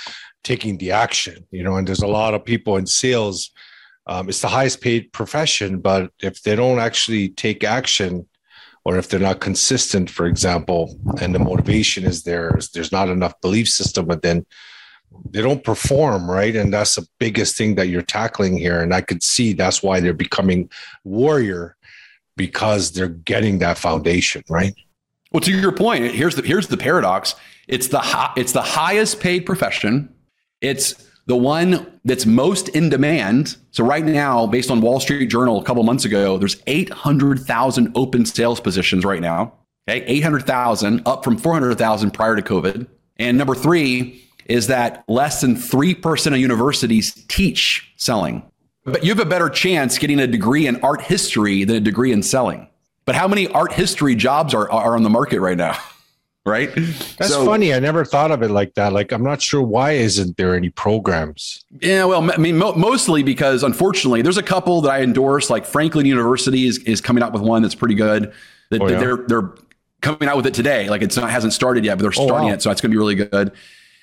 taking 0.45 0.79
the 0.79 0.91
action. 0.91 1.47
You 1.51 1.63
know, 1.63 1.77
and 1.77 1.87
there's 1.87 2.03
a 2.03 2.07
lot 2.07 2.35
of 2.35 2.45
people 2.45 2.77
in 2.77 2.87
sales. 2.87 3.51
Um, 4.07 4.29
it's 4.29 4.41
the 4.41 4.49
highest 4.49 4.81
paid 4.81 5.13
profession, 5.13 5.79
but 5.79 6.11
if 6.21 6.43
they 6.43 6.57
don't 6.57 6.81
actually 6.81 7.29
take 7.31 7.63
action, 7.63 8.29
or 8.85 8.99
if 8.99 9.09
they're 9.09 9.21
not 9.21 9.41
consistent, 9.41 10.11
for 10.11 10.27
example, 10.27 10.99
and 11.21 11.33
the 11.33 11.39
motivation 11.39 12.05
is 12.05 12.25
there, 12.25 12.59
there's 12.75 12.91
not 12.91 13.09
enough 13.09 13.41
belief 13.41 13.69
system 13.69 14.07
within 14.07 14.45
they 15.31 15.43
don't 15.43 15.65
perform 15.65 16.31
right 16.31 16.57
and 16.57 16.73
that's 16.73 16.95
the 16.95 17.07
biggest 17.19 17.57
thing 17.57 17.75
that 17.75 17.89
you're 17.89 18.03
tackling 18.03 18.57
here 18.57 18.81
and 18.81 18.95
i 18.95 19.01
could 19.01 19.23
see 19.23 19.53
that's 19.53 19.83
why 19.83 20.01
they're 20.01 20.13
becoming 20.13 20.71
warrior 21.05 21.77
because 22.37 22.93
they're 22.93 23.09
getting 23.09 23.59
that 23.59 23.79
foundation 23.79 24.43
right 24.49 24.75
well 25.33 25.41
to 25.41 25.53
your 25.53 25.73
point 25.73 26.15
here's 26.15 26.37
the 26.37 26.43
here's 26.43 26.69
the 26.69 26.77
paradox. 26.77 27.35
It's 27.69 27.89
the 27.89 28.01
it's 28.37 28.53
the 28.53 28.63
highest 28.63 29.21
paid 29.21 29.47
profession. 29.47 30.13
It's 30.61 31.09
the 31.27 31.37
one 31.37 32.01
that's 32.05 32.27
most 32.27 32.69
in 32.71 32.89
demand. 32.89 33.57
So 33.71 33.85
right 33.85 34.05
now 34.05 34.47
based 34.47 34.71
on 34.71 34.81
wall 34.81 35.01
street 35.01 35.27
journal 35.27 35.61
a 35.61 35.65
couple 35.65 35.83
months 35.83 36.05
ago 36.05 36.39
there's 36.39 36.61
800000 36.67 37.93
open 37.95 38.25
sales 38.27 38.61
positions 38.61 39.05
right 39.05 39.21
now 39.21 39.55
okay? 39.89 40.05
800000 40.07 41.03
up 41.07 41.25
from 41.25 41.37
400000 41.37 42.11
prior 42.11 42.37
to 42.37 42.43
covid. 42.43 42.87
And 43.17 43.39
number 43.39 43.55
three 43.55 44.23
is 44.47 44.67
that 44.67 45.05
less 45.09 45.41
than 45.41 45.55
3% 45.55 46.27
of 46.33 46.39
universities 46.39 47.15
teach 47.29 47.93
selling. 47.97 48.43
But 48.85 49.05
you 49.05 49.11
have 49.11 49.21
a 49.21 49.25
better 49.25 49.49
chance 49.49 49.99
getting 49.99 50.19
a 50.19 50.27
degree 50.27 50.67
in 50.67 50.81
art 50.81 51.03
history 51.03 51.65
than 51.65 51.77
a 51.77 51.81
degree 51.81 52.11
in 52.11 52.23
selling. 52.23 52.69
But 53.05 53.15
how 53.15 53.27
many 53.29 53.49
art 53.49 53.73
history 53.73 54.15
jobs 54.15 54.55
are, 54.55 54.71
are 54.71 54.95
on 54.95 55.03
the 55.03 55.11
market 55.11 55.41
right 55.41 55.57
now? 55.57 55.77
right? 56.47 56.73
That's 56.75 57.29
so, 57.29 57.45
funny. 57.45 57.73
I 57.73 57.79
never 57.79 58.05
thought 58.05 58.31
of 58.31 58.43
it 58.43 58.51
like 58.51 58.75
that. 58.75 58.93
Like, 58.93 59.13
I'm 59.13 59.23
not 59.23 59.41
sure 59.41 59.63
why 59.63 59.93
isn't 59.93 60.37
there 60.37 60.55
any 60.55 60.71
programs? 60.71 61.65
Yeah, 61.81 62.05
well, 62.05 62.31
I 62.31 62.37
mean, 62.37 62.59
mo- 62.59 62.75
mostly 62.75 63.23
because 63.23 63.63
unfortunately, 63.63 64.23
there's 64.23 64.39
a 64.39 64.43
couple 64.43 64.81
that 64.83 64.91
I 64.91 65.03
endorse. 65.03 65.51
Like 65.51 65.65
Franklin 65.65 66.07
University 66.07 66.67
is, 66.67 66.79
is 66.79 67.01
coming 67.01 67.23
out 67.23 67.33
with 67.33 67.43
one 67.43 67.63
that's 67.63 67.75
pretty 67.75 67.95
good. 67.95 68.33
That, 68.71 68.81
oh, 68.81 68.89
yeah? 68.89 68.99
They're 68.99 69.17
they're 69.29 69.55
coming 70.01 70.29
out 70.29 70.37
with 70.37 70.47
it 70.47 70.55
today. 70.55 70.89
Like 70.89 71.03
it's 71.03 71.17
not 71.17 71.31
hasn't 71.31 71.53
started 71.53 71.85
yet, 71.85 71.97
but 71.97 72.03
they're 72.03 72.13
starting 72.13 72.35
oh, 72.35 72.51
wow. 72.51 72.55
it, 72.55 72.63
so 72.63 72.71
it's 72.71 72.81
going 72.81 72.91
to 72.91 72.95
be 72.95 72.99
really 72.99 73.15
good. 73.15 73.53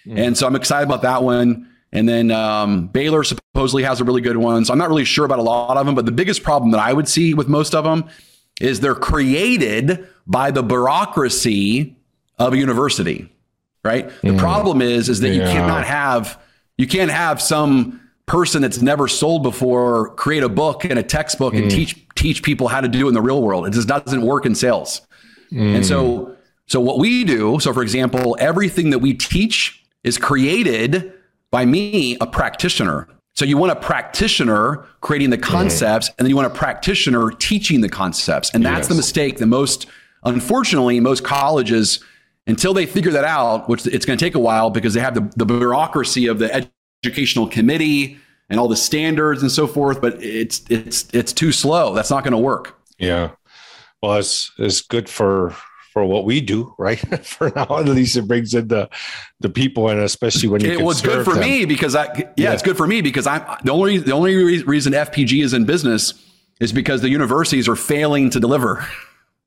Mm. 0.06 0.28
And 0.28 0.38
so 0.38 0.48
I'm 0.48 0.56
excited 0.56 0.86
about 0.88 1.02
that 1.02 1.24
one. 1.24 1.68
And 1.92 2.08
then 2.08 2.32
um, 2.32 2.88
Baylor 2.88 3.24
supposedly 3.24 3.84
has 3.84 4.00
a 4.00 4.04
really 4.04 4.22
good 4.22 4.38
one. 4.38 4.64
So 4.64 4.72
I'm 4.72 4.78
not 4.78 4.90
really 4.90 5.06
sure 5.06 5.26
about 5.26 5.40
a 5.40 5.44
lot 5.44 5.76
of 5.76 5.86
them. 5.86 5.96
But 5.96 6.06
the 6.06 6.12
biggest 6.12 6.44
problem 6.44 6.72
that 6.72 6.80
I 6.80 6.94
would 6.94 7.08
see 7.08 7.34
with 7.34 7.48
most 7.48 7.74
of 7.74 7.84
them 7.84 8.08
is 8.60 8.80
they're 8.80 8.96
created 8.96 10.08
by 10.28 10.52
the 10.52 10.64
bureaucracy 10.64 11.96
of 12.38 12.54
a 12.54 12.58
university, 12.58 13.32
right? 13.84 14.10
The 14.22 14.30
mm. 14.30 14.40
problem 14.40 14.82
is 14.82 15.10
is 15.10 15.20
that 15.22 15.30
yeah. 15.30 15.46
you 15.46 15.52
cannot 15.52 15.86
have 15.86 16.40
you 16.78 16.88
can't 16.88 17.12
have 17.12 17.42
some 17.42 18.00
person 18.26 18.62
that's 18.62 18.82
never 18.82 19.08
sold 19.08 19.42
before 19.42 20.14
create 20.16 20.44
a 20.44 20.50
book 20.50 20.86
and 20.86 21.00
a 21.00 21.04
textbook 21.04 21.54
mm. 21.54 21.64
and 21.64 21.72
teach 21.72 22.08
teach 22.16 22.44
people 22.44 22.68
how 22.68 22.80
to 22.80 22.88
do 22.88 23.06
it 23.06 23.10
in 23.10 23.14
the 23.14 23.22
real 23.22 23.42
world. 23.42 23.68
It 23.68 23.72
just 23.72 23.88
doesn't 23.88 24.22
work 24.22 24.46
in 24.46 24.56
sales. 24.56 25.02
Mm. 25.52 25.78
And 25.78 25.86
so 25.86 26.36
so 26.68 26.80
what 26.80 27.00
we 27.00 27.24
do, 27.24 27.60
so 27.60 27.74
for 27.74 27.82
example, 27.82 28.38
everything 28.40 28.92
that 28.92 29.00
we 29.00 29.14
teach 29.14 29.84
is 30.04 30.18
created 30.18 31.12
by 31.52 31.66
me, 31.66 32.16
a 32.22 32.28
practitioner. 32.28 33.08
So 33.40 33.46
you 33.46 33.56
want 33.56 33.72
a 33.72 33.78
practitioner 33.78 34.86
creating 35.00 35.30
the 35.30 35.38
mm-hmm. 35.38 35.50
concepts, 35.50 36.10
mm. 36.10 36.16
and 36.18 36.26
then 36.26 36.30
you 36.30 36.36
want 36.36 36.48
a 36.48 36.54
practitioner 36.54 37.32
teaching 37.32 37.80
the 37.80 37.88
concepts. 37.88 38.54
And 38.54 38.66
that's 38.66 38.80
yes. 38.80 38.88
the 38.90 38.96
mistake 38.96 39.38
that 39.38 39.46
most, 39.46 39.86
unfortunately, 40.26 41.00
most 41.00 41.24
colleges, 41.24 42.04
until 42.48 42.74
they 42.74 42.86
figure 42.86 43.12
that 43.12 43.24
out, 43.24 43.70
which 43.70 43.88
it's 43.88 44.06
going 44.06 44.20
to 44.20 44.26
take 44.26 44.36
a 44.36 44.40
while 44.40 44.70
because 44.70 44.94
they 44.94 45.00
have 45.00 45.14
the, 45.14 45.32
the 45.38 45.46
bureaucracy 45.46 46.28
of 46.28 46.38
the 46.38 46.68
educational 47.02 47.48
committee 47.48 48.18
and 48.50 48.60
all 48.60 48.68
the 48.68 48.76
standards 48.76 49.42
and 49.42 49.50
so 49.50 49.68
forth, 49.68 50.02
but 50.02 50.22
it's 50.22 50.66
it's 50.70 51.08
it's 51.14 51.32
too 51.32 51.54
slow. 51.54 51.94
That's 51.94 52.10
not 52.10 52.26
going 52.26 52.34
to 52.34 52.38
work. 52.38 52.78
Yeah. 52.98 53.30
Well, 54.04 54.16
it's 54.16 54.52
it's 54.58 54.82
good 54.82 55.08
for 55.08 55.56
for 55.92 56.06
what 56.06 56.26
we 56.26 56.42
do, 56.42 56.74
right? 56.78 57.00
for 57.26 57.52
now, 57.56 57.80
at 57.80 57.86
least 57.86 58.16
it 58.16 58.28
brings 58.28 58.54
in 58.54 58.68
the 58.68 58.90
the 59.40 59.50
people, 59.50 59.90
and 59.90 60.00
especially 60.00 60.50
when 60.50 60.62
you. 60.62 60.72
It 60.72 60.82
was 60.82 61.02
good 61.02 61.26
for 61.26 61.34
them. 61.34 61.42
me 61.42 61.66
because 61.66 61.96
I 61.96 62.06
yeah, 62.18 62.32
yeah, 62.38 62.54
it's 62.54 62.64
good 62.64 62.78
for 62.78 62.88
me 62.88 63.02
because 63.02 63.28
I'm 63.28 63.44
the 63.64 63.72
only 63.72 63.98
the 63.98 64.14
only 64.14 64.64
reason 64.64 64.94
FPG 64.94 65.44
is 65.44 65.54
in 65.54 65.66
business 65.66 66.14
is 66.60 66.74
because 66.74 67.02
the 67.02 67.10
universities 67.10 67.68
are 67.68 67.76
failing 67.76 68.30
to 68.32 68.40
deliver. 68.40 68.86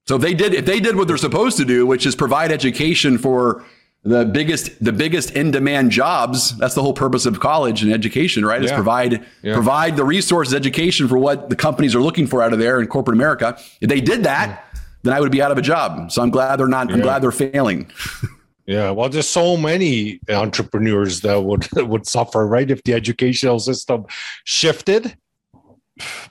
So 0.06 0.16
if 0.16 0.22
they 0.22 0.34
did 0.34 0.54
if 0.54 0.66
they 0.66 0.80
did 0.80 0.96
what 0.96 1.08
they're 1.08 1.16
supposed 1.16 1.56
to 1.58 1.64
do, 1.64 1.86
which 1.86 2.06
is 2.06 2.16
provide 2.16 2.50
education 2.50 3.18
for 3.18 3.64
the 4.04 4.24
biggest 4.24 4.82
the 4.84 4.92
biggest 4.92 5.30
in 5.30 5.52
demand 5.52 5.92
jobs 5.92 6.56
that's 6.58 6.74
the 6.74 6.82
whole 6.82 6.92
purpose 6.92 7.24
of 7.24 7.38
college 7.38 7.84
and 7.84 7.92
education 7.92 8.44
right 8.44 8.60
yeah. 8.60 8.66
is 8.66 8.72
provide 8.72 9.24
yeah. 9.42 9.54
provide 9.54 9.96
the 9.96 10.04
resources 10.04 10.52
education 10.52 11.06
for 11.06 11.18
what 11.18 11.48
the 11.48 11.54
companies 11.54 11.94
are 11.94 12.02
looking 12.02 12.26
for 12.26 12.42
out 12.42 12.52
of 12.52 12.58
there 12.58 12.80
in 12.80 12.88
corporate 12.88 13.16
america 13.16 13.56
if 13.80 13.88
they 13.88 14.00
did 14.00 14.24
that 14.24 14.48
mm. 14.74 14.81
Then 15.02 15.14
I 15.14 15.20
would 15.20 15.32
be 15.32 15.42
out 15.42 15.50
of 15.50 15.58
a 15.58 15.62
job. 15.62 16.10
So 16.12 16.22
I'm 16.22 16.30
glad 16.30 16.56
they're 16.56 16.66
not. 16.66 16.88
Yeah. 16.88 16.96
I'm 16.96 17.00
glad 17.00 17.22
they're 17.22 17.32
failing. 17.32 17.90
yeah, 18.66 18.90
well, 18.90 19.08
there's 19.08 19.28
so 19.28 19.56
many 19.56 20.20
entrepreneurs 20.28 21.20
that 21.20 21.42
would 21.42 21.66
would 21.76 22.06
suffer, 22.06 22.46
right, 22.46 22.70
if 22.70 22.82
the 22.84 22.94
educational 22.94 23.58
system 23.58 24.04
shifted. 24.44 25.16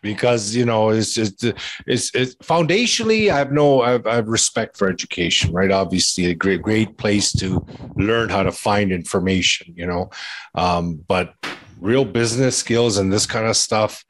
Because 0.02 0.56
you 0.56 0.66
know, 0.66 0.90
it's 0.90 1.14
just 1.14 1.44
it's, 1.86 2.14
it's 2.16 2.36
foundationally, 2.38 3.30
I 3.30 3.38
have 3.38 3.52
no, 3.52 3.82
I 3.82 3.92
have, 3.92 4.08
I 4.08 4.16
have 4.16 4.28
respect 4.28 4.76
for 4.76 4.90
education, 4.90 5.54
right? 5.54 5.72
Obviously, 5.72 6.26
a 6.26 6.34
great 6.34 6.64
great 6.64 6.98
place 6.98 7.32
to 7.34 7.66
learn 7.96 8.30
how 8.30 8.42
to 8.42 8.52
find 8.52 8.92
information, 8.92 9.74
you 9.78 9.86
know, 9.86 10.10
um, 10.56 10.96
but 11.08 11.36
real 11.80 12.06
business 12.06 12.58
skills 12.58 12.98
and 12.98 13.14
this 13.14 13.26
kind 13.26 13.46
of 13.46 13.56
stuff 13.56 14.04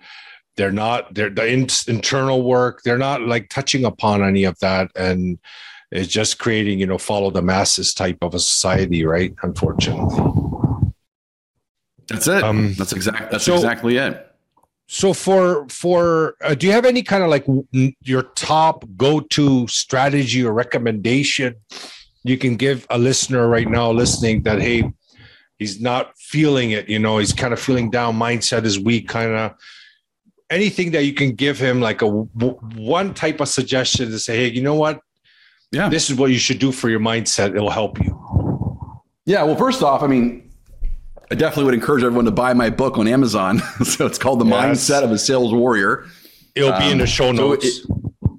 they're 0.58 0.72
not 0.72 1.14
they're 1.14 1.30
the 1.30 1.46
in, 1.48 1.68
internal 1.88 2.44
work 2.44 2.82
they're 2.84 2.98
not 2.98 3.22
like 3.22 3.50
touching 3.50 3.86
upon 3.86 4.24
any 4.24 4.44
of 4.44 4.58
that. 4.60 4.92
And 4.96 5.40
it's 5.92 6.08
just 6.08 6.40
creating 6.40 6.80
you 6.80 6.86
know 6.86 6.98
follow 6.98 7.32
the 7.32 7.42
masses 7.42 7.94
type 7.94 8.18
of 8.22 8.34
a 8.34 8.40
society 8.40 9.06
right? 9.06 9.34
Unfortunately. 9.44 10.18
That's 12.08 12.28
it. 12.28 12.44
Um, 12.44 12.74
that's 12.74 12.92
exactly 12.92 13.28
that's 13.32 13.46
so, 13.46 13.56
exactly 13.56 13.98
it. 13.98 14.28
So 14.88 15.14
for 15.14 15.68
for 15.70 16.36
uh, 16.42 16.54
do 16.54 16.68
you 16.68 16.74
have 16.74 16.86
any 16.86 17.02
kind 17.02 17.24
of 17.24 17.30
like 17.30 17.46
your 18.02 18.24
top 18.36 18.84
go-to 18.98 19.66
strategy 19.68 20.44
or 20.44 20.52
recommendation 20.52 21.56
you 22.24 22.38
can 22.38 22.56
give 22.56 22.86
a 22.90 22.98
listener 22.98 23.48
right 23.48 23.70
now 23.70 23.92
listening 23.92 24.44
that 24.44 24.62
hey 24.62 24.92
he's 25.60 25.80
not 25.80 26.18
feeling 26.18 26.72
it 26.72 26.90
you 26.90 27.00
know 27.00 27.20
he's 27.20 27.34
kind 27.34 27.54
of 27.54 27.60
feeling 27.60 27.90
down 27.90 28.18
mindset 28.18 28.66
is 28.66 28.80
weak 28.80 29.08
kind 29.08 29.32
of 29.32 29.54
anything 30.52 30.92
that 30.92 31.06
you 31.06 31.14
can 31.14 31.32
give 31.32 31.58
him 31.58 31.82
like 31.82 32.02
a 32.02 32.08
one 32.08 33.14
type 33.14 33.40
of 33.40 33.48
suggestion 33.48 34.12
to 34.12 34.20
say, 34.20 34.36
hey, 34.38 34.52
you 34.52 34.62
know 34.62 34.76
what? 34.76 35.02
Yeah, 35.72 35.90
this 35.90 36.10
is 36.10 36.18
what 36.18 36.32
you 36.32 36.38
should 36.38 36.60
do 36.60 36.72
for 36.72 36.90
your 36.90 37.00
mindset. 37.00 37.56
It'll 37.56 37.70
help 37.70 38.00
you. 38.04 39.02
Yeah. 39.26 39.44
Well, 39.44 39.56
first 39.56 39.82
off, 39.82 40.04
I 40.04 40.08
mean, 40.08 40.52
I 41.32 41.36
definitely 41.36 41.64
would 41.64 41.74
encourage 41.74 42.04
everyone 42.04 42.26
to 42.26 42.32
buy 42.32 42.54
my 42.54 42.70
book 42.70 42.98
on 42.98 43.08
Amazon. 43.08 43.60
so 43.86 44.06
it's 44.06 44.18
called 44.18 44.40
The 44.42 44.46
yes. 44.46 44.90
Mindset 44.90 45.04
of 45.04 45.12
a 45.12 45.18
Sales 45.18 45.54
Warrior. 45.54 46.06
It'll 46.56 46.78
be 46.78 46.92
in 46.92 46.98
the 46.98 47.08
show 47.08 47.32
notes. 47.32 47.84
So 47.84 48.12
it, 48.26 48.32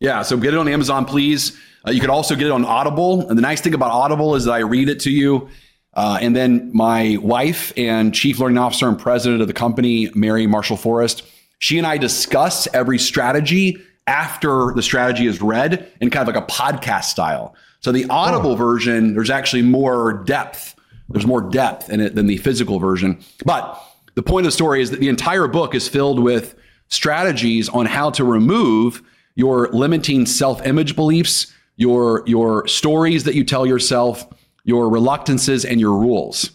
yeah, 0.00 0.22
so 0.22 0.36
get 0.36 0.54
it 0.54 0.58
on 0.58 0.66
Amazon, 0.66 1.04
please. 1.04 1.56
Uh, 1.86 1.92
you 1.92 2.00
could 2.00 2.10
also 2.10 2.34
get 2.34 2.48
it 2.48 2.50
on 2.50 2.64
Audible. 2.64 3.28
And 3.28 3.38
the 3.38 3.42
nice 3.42 3.60
thing 3.60 3.74
about 3.74 3.92
Audible 3.92 4.34
is 4.34 4.46
that 4.46 4.52
I 4.52 4.58
read 4.58 4.88
it 4.88 4.98
to 5.00 5.10
you. 5.10 5.48
Uh, 5.94 6.18
and 6.20 6.34
then 6.34 6.70
my 6.74 7.18
wife 7.20 7.72
and 7.76 8.12
chief 8.12 8.40
learning 8.40 8.58
officer 8.58 8.88
and 8.88 8.98
president 8.98 9.42
of 9.42 9.46
the 9.46 9.54
company, 9.54 10.10
Mary 10.14 10.48
Marshall 10.48 10.76
Forrest, 10.76 11.22
she 11.60 11.78
and 11.78 11.86
I 11.86 11.98
discuss 11.98 12.66
every 12.74 12.98
strategy 12.98 13.80
after 14.06 14.72
the 14.74 14.82
strategy 14.82 15.26
is 15.26 15.40
read 15.40 15.86
in 16.00 16.10
kind 16.10 16.28
of 16.28 16.34
like 16.34 16.42
a 16.42 16.46
podcast 16.50 17.04
style. 17.04 17.54
So 17.80 17.92
the 17.92 18.06
oh. 18.06 18.14
Audible 18.14 18.52
oh. 18.52 18.56
version, 18.56 19.14
there's 19.14 19.30
actually 19.30 19.62
more 19.62 20.24
depth. 20.24 20.74
There's 21.10 21.26
more 21.26 21.42
depth 21.42 21.90
in 21.90 22.00
it 22.00 22.14
than 22.14 22.26
the 22.26 22.38
physical 22.38 22.78
version. 22.78 23.20
But 23.44 23.80
the 24.14 24.22
point 24.22 24.46
of 24.46 24.48
the 24.48 24.56
story 24.56 24.80
is 24.80 24.90
that 24.90 25.00
the 25.00 25.08
entire 25.08 25.46
book 25.46 25.74
is 25.74 25.86
filled 25.86 26.18
with 26.18 26.54
strategies 26.88 27.68
on 27.68 27.86
how 27.86 28.10
to 28.10 28.24
remove 28.24 29.02
your 29.34 29.68
limiting 29.68 30.26
self-image 30.26 30.96
beliefs, 30.96 31.54
your 31.76 32.24
your 32.26 32.66
stories 32.66 33.24
that 33.24 33.34
you 33.34 33.44
tell 33.44 33.66
yourself, 33.66 34.26
your 34.64 34.88
reluctances 34.88 35.64
and 35.64 35.78
your 35.78 35.96
rules. 35.96 36.50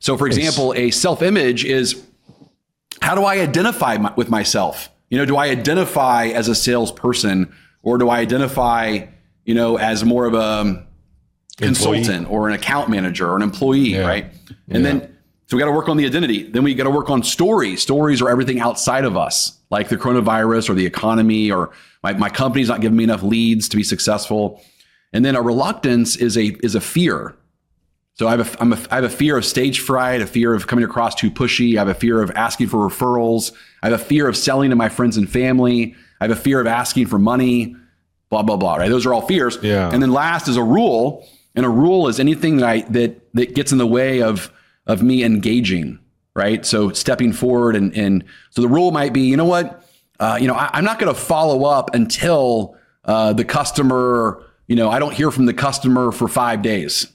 So 0.00 0.18
for 0.18 0.26
example, 0.26 0.74
a 0.74 0.90
self-image 0.90 1.64
is 1.64 2.04
how 3.00 3.14
do 3.14 3.24
I 3.24 3.40
identify 3.40 3.96
my, 3.98 4.12
with 4.16 4.28
myself? 4.28 4.90
You 5.10 5.18
know, 5.18 5.24
do 5.24 5.36
I 5.36 5.48
identify 5.48 6.26
as 6.26 6.48
a 6.48 6.54
salesperson 6.54 7.54
or 7.82 7.98
do 7.98 8.08
I 8.08 8.18
identify, 8.18 9.06
you 9.44 9.54
know, 9.54 9.76
as 9.76 10.04
more 10.04 10.26
of 10.26 10.34
a 10.34 10.42
um, 10.42 10.86
consultant 11.56 12.30
or 12.30 12.48
an 12.48 12.54
account 12.54 12.90
manager 12.90 13.30
or 13.30 13.36
an 13.36 13.42
employee, 13.42 13.92
yeah. 13.92 14.06
right? 14.06 14.24
And 14.68 14.82
yeah. 14.84 14.92
then 14.92 15.14
so 15.46 15.56
we 15.56 15.60
got 15.60 15.66
to 15.66 15.72
work 15.72 15.88
on 15.88 15.96
the 15.96 16.06
identity. 16.06 16.44
Then 16.44 16.64
we 16.64 16.74
got 16.74 16.84
to 16.84 16.90
work 16.90 17.10
on 17.10 17.22
stories. 17.22 17.82
Stories 17.82 18.22
are 18.22 18.30
everything 18.30 18.60
outside 18.60 19.04
of 19.04 19.16
us, 19.16 19.58
like 19.70 19.88
the 19.88 19.96
coronavirus 19.96 20.70
or 20.70 20.74
the 20.74 20.86
economy 20.86 21.50
or 21.50 21.70
my, 22.02 22.14
my 22.14 22.30
company's 22.30 22.68
not 22.68 22.80
giving 22.80 22.96
me 22.96 23.04
enough 23.04 23.22
leads 23.22 23.68
to 23.68 23.76
be 23.76 23.82
successful. 23.82 24.62
And 25.12 25.24
then 25.24 25.36
a 25.36 25.42
reluctance 25.42 26.16
is 26.16 26.36
a 26.36 26.56
is 26.64 26.74
a 26.74 26.80
fear. 26.80 27.36
So 28.14 28.28
I 28.28 28.36
have 28.36 28.54
a, 28.54 28.60
I'm 28.60 28.72
a, 28.72 28.78
I 28.90 28.94
have 28.96 29.04
a 29.04 29.08
fear 29.08 29.36
of 29.36 29.44
stage 29.44 29.80
fright, 29.80 30.22
a 30.22 30.26
fear 30.26 30.54
of 30.54 30.66
coming 30.66 30.84
across 30.84 31.16
too 31.16 31.30
pushy. 31.30 31.76
I 31.76 31.80
have 31.80 31.88
a 31.88 31.94
fear 31.94 32.22
of 32.22 32.30
asking 32.32 32.68
for 32.68 32.88
referrals. 32.88 33.52
I 33.82 33.90
have 33.90 34.00
a 34.00 34.04
fear 34.04 34.28
of 34.28 34.36
selling 34.36 34.70
to 34.70 34.76
my 34.76 34.88
friends 34.88 35.16
and 35.16 35.28
family. 35.28 35.96
I 36.20 36.24
have 36.24 36.30
a 36.30 36.40
fear 36.40 36.60
of 36.60 36.66
asking 36.66 37.06
for 37.06 37.18
money. 37.18 37.74
Blah 38.30 38.42
blah 38.42 38.56
blah. 38.56 38.76
Right? 38.76 38.88
Those 38.88 39.04
are 39.04 39.12
all 39.12 39.26
fears. 39.26 39.58
Yeah. 39.62 39.90
And 39.92 40.00
then 40.02 40.12
last 40.12 40.48
is 40.48 40.56
a 40.56 40.62
rule, 40.62 41.28
and 41.54 41.66
a 41.66 41.68
rule 41.68 42.08
is 42.08 42.20
anything 42.20 42.58
that 42.58 42.68
I 42.68 42.80
that 42.90 43.34
that 43.34 43.54
gets 43.54 43.72
in 43.72 43.78
the 43.78 43.86
way 43.86 44.22
of 44.22 44.52
of 44.86 45.02
me 45.02 45.24
engaging, 45.24 45.98
right? 46.34 46.64
So 46.64 46.90
stepping 46.90 47.32
forward 47.32 47.74
and 47.74 47.94
and 47.96 48.24
so 48.50 48.62
the 48.62 48.68
rule 48.68 48.92
might 48.92 49.12
be, 49.12 49.22
you 49.22 49.36
know 49.36 49.44
what, 49.44 49.84
uh, 50.20 50.38
you 50.40 50.46
know, 50.46 50.54
I, 50.54 50.78
am 50.78 50.84
not 50.84 50.98
going 50.98 51.12
to 51.12 51.20
follow 51.20 51.64
up 51.64 51.94
until 51.94 52.76
uh, 53.04 53.32
the 53.32 53.44
customer, 53.44 54.42
you 54.68 54.76
know, 54.76 54.90
I 54.90 54.98
don't 54.98 55.12
hear 55.12 55.30
from 55.30 55.46
the 55.46 55.54
customer 55.54 56.12
for 56.12 56.28
five 56.28 56.62
days. 56.62 57.08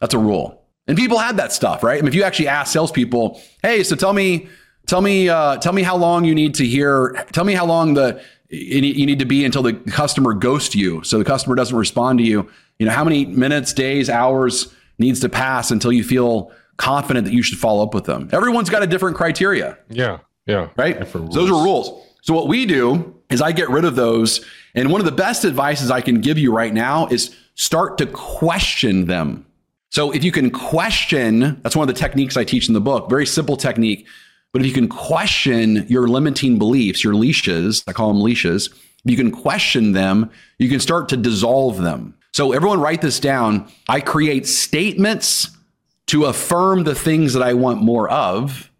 That's 0.00 0.14
a 0.14 0.18
rule. 0.18 0.64
And 0.86 0.96
people 0.96 1.18
had 1.18 1.36
that 1.36 1.52
stuff, 1.52 1.82
right? 1.82 1.98
I 1.98 2.02
mean, 2.02 2.08
if 2.08 2.14
you 2.14 2.24
actually 2.24 2.48
ask 2.48 2.72
salespeople, 2.72 3.40
hey, 3.62 3.82
so 3.84 3.94
tell 3.94 4.12
me, 4.12 4.48
tell 4.86 5.00
me, 5.00 5.28
uh, 5.28 5.58
tell 5.58 5.72
me 5.72 5.82
how 5.82 5.96
long 5.96 6.24
you 6.24 6.34
need 6.34 6.54
to 6.56 6.66
hear, 6.66 7.24
tell 7.32 7.44
me 7.44 7.52
how 7.52 7.66
long 7.66 7.94
the 7.94 8.22
you 8.52 9.06
need 9.06 9.20
to 9.20 9.24
be 9.24 9.44
until 9.44 9.62
the 9.62 9.74
customer 9.74 10.34
ghosts 10.34 10.74
you, 10.74 11.04
so 11.04 11.18
the 11.18 11.24
customer 11.24 11.54
doesn't 11.54 11.76
respond 11.76 12.18
to 12.18 12.24
you. 12.24 12.50
You 12.80 12.86
know, 12.86 12.92
how 12.92 13.04
many 13.04 13.24
minutes, 13.24 13.72
days, 13.72 14.10
hours 14.10 14.74
needs 14.98 15.20
to 15.20 15.28
pass 15.28 15.70
until 15.70 15.92
you 15.92 16.02
feel 16.02 16.50
confident 16.76 17.26
that 17.26 17.32
you 17.32 17.42
should 17.42 17.58
follow 17.58 17.84
up 17.84 17.94
with 17.94 18.06
them. 18.06 18.28
Everyone's 18.32 18.68
got 18.68 18.82
a 18.82 18.86
different 18.88 19.16
criteria. 19.16 19.78
Yeah. 19.88 20.18
Yeah. 20.46 20.70
Right. 20.76 21.06
So 21.08 21.20
those 21.20 21.48
are 21.50 21.62
rules. 21.62 22.06
So 22.22 22.34
what 22.34 22.48
we 22.48 22.66
do 22.66 23.14
is 23.30 23.40
I 23.40 23.52
get 23.52 23.70
rid 23.70 23.84
of 23.84 23.94
those. 23.94 24.44
And 24.74 24.90
one 24.90 25.00
of 25.00 25.04
the 25.04 25.12
best 25.12 25.44
advices 25.44 25.90
I 25.90 26.00
can 26.00 26.20
give 26.20 26.38
you 26.38 26.52
right 26.52 26.74
now 26.74 27.06
is 27.06 27.36
start 27.54 27.98
to 27.98 28.06
question 28.06 29.04
them. 29.06 29.46
So 29.90 30.12
if 30.12 30.24
you 30.24 30.32
can 30.32 30.50
question, 30.50 31.60
that's 31.62 31.76
one 31.76 31.88
of 31.88 31.94
the 31.94 32.00
techniques 32.00 32.36
I 32.36 32.44
teach 32.44 32.68
in 32.68 32.74
the 32.74 32.80
book, 32.80 33.10
very 33.10 33.26
simple 33.26 33.56
technique. 33.56 34.06
But 34.52 34.62
if 34.62 34.68
you 34.68 34.72
can 34.72 34.88
question 34.88 35.86
your 35.88 36.08
limiting 36.08 36.58
beliefs, 36.58 37.04
your 37.04 37.14
leashes, 37.14 37.84
I 37.86 37.92
call 37.92 38.08
them 38.08 38.22
leashes, 38.22 38.68
if 39.04 39.10
you 39.10 39.16
can 39.16 39.30
question 39.30 39.92
them, 39.92 40.30
you 40.58 40.68
can 40.68 40.80
start 40.80 41.08
to 41.10 41.16
dissolve 41.16 41.78
them. 41.78 42.14
So 42.32 42.52
everyone 42.52 42.80
write 42.80 43.00
this 43.00 43.18
down. 43.18 43.70
I 43.88 44.00
create 44.00 44.46
statements 44.46 45.50
to 46.06 46.26
affirm 46.26 46.84
the 46.84 46.94
things 46.94 47.32
that 47.34 47.42
I 47.42 47.54
want 47.54 47.82
more 47.82 48.08
of, 48.10 48.70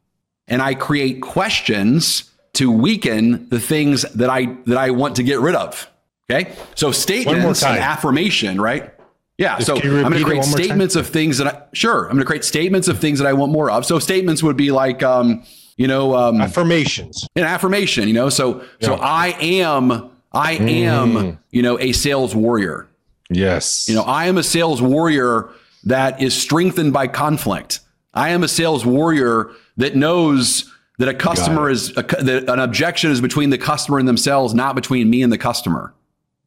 and 0.48 0.60
I 0.60 0.74
create 0.74 1.22
questions 1.22 2.30
to 2.54 2.70
weaken 2.70 3.48
the 3.48 3.60
things 3.60 4.02
that 4.14 4.28
I 4.28 4.56
that 4.66 4.78
I 4.78 4.90
want 4.90 5.16
to 5.16 5.22
get 5.22 5.40
rid 5.40 5.54
of. 5.54 5.88
Okay, 6.30 6.52
so 6.74 6.92
statements 6.92 7.62
and 7.62 7.78
affirmation, 7.78 8.60
right? 8.60 8.92
Yeah, 9.40 9.56
Just 9.56 9.68
so 9.68 9.76
I'm 9.76 10.02
going 10.02 10.12
to 10.12 10.22
create 10.22 10.44
statements 10.44 10.96
of 10.96 11.06
things 11.06 11.38
that 11.38 11.46
I 11.46 11.62
sure 11.72 12.04
I'm 12.04 12.10
going 12.10 12.18
to 12.18 12.26
create 12.26 12.44
statements 12.44 12.88
of 12.88 12.98
things 12.98 13.18
that 13.20 13.26
I 13.26 13.32
want 13.32 13.50
more 13.50 13.70
of. 13.70 13.86
So 13.86 13.98
statements 13.98 14.42
would 14.42 14.58
be 14.58 14.70
like, 14.70 15.02
um, 15.02 15.42
you 15.78 15.88
know, 15.88 16.14
um, 16.14 16.42
affirmations. 16.42 17.26
An 17.34 17.44
affirmation, 17.44 18.06
you 18.06 18.12
know. 18.12 18.28
So 18.28 18.60
yeah. 18.60 18.88
so 18.88 18.94
I 18.96 19.28
am 19.40 20.10
I 20.30 20.52
am 20.52 21.12
mm. 21.14 21.38
you 21.52 21.62
know 21.62 21.80
a 21.80 21.92
sales 21.92 22.34
warrior. 22.34 22.86
Yes. 23.30 23.88
You 23.88 23.94
know, 23.94 24.02
I 24.02 24.26
am 24.26 24.36
a 24.36 24.42
sales 24.42 24.82
warrior 24.82 25.48
that 25.84 26.20
is 26.20 26.34
strengthened 26.34 26.92
by 26.92 27.06
conflict. 27.06 27.80
I 28.12 28.30
am 28.30 28.44
a 28.44 28.48
sales 28.48 28.84
warrior 28.84 29.52
that 29.78 29.96
knows 29.96 30.70
that 30.98 31.08
a 31.08 31.14
customer 31.14 31.70
is 31.70 31.96
a, 31.96 32.02
that 32.02 32.50
an 32.50 32.58
objection 32.58 33.10
is 33.10 33.22
between 33.22 33.48
the 33.48 33.56
customer 33.56 33.98
and 33.98 34.06
themselves, 34.06 34.52
not 34.52 34.74
between 34.74 35.08
me 35.08 35.22
and 35.22 35.32
the 35.32 35.38
customer. 35.38 35.94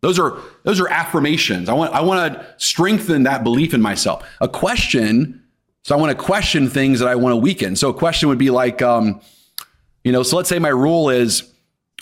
Those 0.04 0.20
are 0.20 0.38
those 0.64 0.82
are 0.82 0.90
affirmations. 0.90 1.70
I 1.70 1.74
want 1.74 1.94
I 1.94 2.02
want 2.02 2.34
to 2.34 2.46
strengthen 2.58 3.24
that 3.24 3.42
belief 3.42 3.74
in 3.74 3.82
myself. 3.82 4.28
A 4.42 4.50
question, 4.50 5.42
so 5.84 5.96
I 5.96 5.98
want 5.98 6.16
to 6.16 6.22
question 6.22 6.70
things 6.70 7.00
that 7.00 7.08
I 7.08 7.16
want 7.16 7.32
to 7.32 7.38
weaken. 7.38 7.78
So 7.78 7.90
a 7.90 7.94
question 7.94 8.28
would 8.28 8.38
be 8.38 8.50
like, 8.50 8.82
um, 8.82 9.22
you 10.04 10.12
know, 10.12 10.22
so 10.22 10.36
let's 10.36 10.50
say 10.50 10.60
my 10.60 10.68
rule 10.68 11.10
is, 11.10 11.50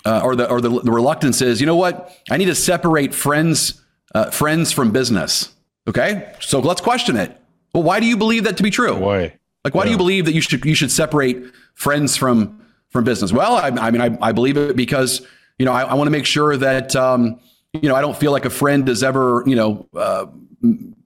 uh, 0.04 0.20
or 0.24 0.34
the 0.34 0.50
or 0.50 0.60
the, 0.60 0.80
the 0.80 0.90
reluctance 0.90 1.40
is, 1.40 1.60
you 1.60 1.66
know 1.66 1.76
what? 1.76 2.12
I 2.28 2.38
need 2.38 2.46
to 2.46 2.56
separate 2.56 3.14
friends 3.14 3.80
uh, 4.16 4.30
friends 4.30 4.72
from 4.72 4.90
business. 4.90 5.54
Okay, 5.86 6.34
so 6.40 6.58
let's 6.58 6.80
question 6.80 7.14
it. 7.14 7.40
Well, 7.72 7.84
why 7.84 8.00
do 8.00 8.06
you 8.06 8.16
believe 8.16 8.42
that 8.44 8.56
to 8.56 8.64
be 8.64 8.70
true? 8.70 8.96
Why? 8.96 9.38
Like, 9.64 9.76
why 9.76 9.82
yeah. 9.82 9.84
do 9.84 9.90
you 9.92 9.96
believe 9.96 10.24
that 10.24 10.34
you 10.34 10.40
should 10.40 10.64
you 10.64 10.74
should 10.74 10.90
separate 10.90 11.44
friends 11.74 12.16
from 12.16 12.64
from 12.90 13.04
business? 13.04 13.32
Well, 13.32 13.54
I, 13.54 13.68
I 13.68 13.92
mean, 13.92 14.00
I, 14.00 14.18
I, 14.20 14.32
believe 14.32 14.56
it 14.56 14.74
because 14.74 15.24
you 15.60 15.66
know 15.66 15.72
I, 15.72 15.82
I 15.82 15.94
want 15.94 16.08
to 16.08 16.10
make 16.10 16.26
sure 16.26 16.56
that 16.56 16.96
um, 16.96 17.38
you 17.72 17.88
know 17.88 17.94
I 17.94 18.00
don't 18.00 18.16
feel 18.16 18.32
like 18.32 18.44
a 18.44 18.50
friend 18.50 18.88
is 18.88 19.02
ever 19.02 19.42
you 19.46 19.56
know 19.56 19.86
uh, 19.94 20.26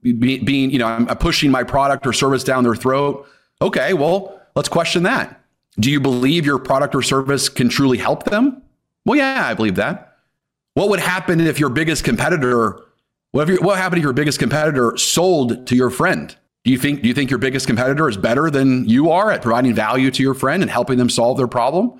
be, 0.01 0.39
being 0.39 0.71
you 0.71 0.79
know 0.79 0.87
I'm 0.87 1.05
pushing 1.17 1.51
my 1.51 1.63
product 1.63 2.05
or 2.05 2.13
service 2.13 2.43
down 2.43 2.63
their 2.63 2.75
throat. 2.75 3.27
Okay, 3.61 3.93
well, 3.93 4.39
let's 4.55 4.69
question 4.69 5.03
that. 5.03 5.41
Do 5.79 5.91
you 5.91 5.99
believe 5.99 6.45
your 6.45 6.59
product 6.59 6.95
or 6.95 7.01
service 7.01 7.49
can 7.49 7.69
truly 7.69 7.97
help 7.97 8.23
them? 8.25 8.61
Well, 9.05 9.17
yeah, 9.17 9.45
I 9.45 9.53
believe 9.53 9.75
that. 9.75 10.17
What 10.73 10.89
would 10.89 10.99
happen 10.99 11.39
if 11.39 11.59
your 11.59 11.69
biggest 11.69 12.03
competitor 12.03 12.87
what, 13.31 13.49
if 13.49 13.61
what 13.61 13.77
happened 13.77 13.99
if 13.99 14.03
your 14.03 14.13
biggest 14.13 14.39
competitor 14.39 14.95
sold 14.97 15.67
to 15.67 15.75
your 15.75 15.89
friend? 15.89 16.35
Do 16.63 16.71
you 16.71 16.77
think 16.77 17.01
do 17.01 17.07
you 17.07 17.13
think 17.13 17.29
your 17.29 17.39
biggest 17.39 17.67
competitor 17.67 18.09
is 18.09 18.17
better 18.17 18.49
than 18.49 18.87
you 18.87 19.11
are 19.11 19.31
at 19.31 19.41
providing 19.41 19.73
value 19.73 20.11
to 20.11 20.23
your 20.23 20.33
friend 20.33 20.61
and 20.61 20.71
helping 20.71 20.97
them 20.97 21.09
solve 21.09 21.37
their 21.37 21.47
problem? 21.47 21.99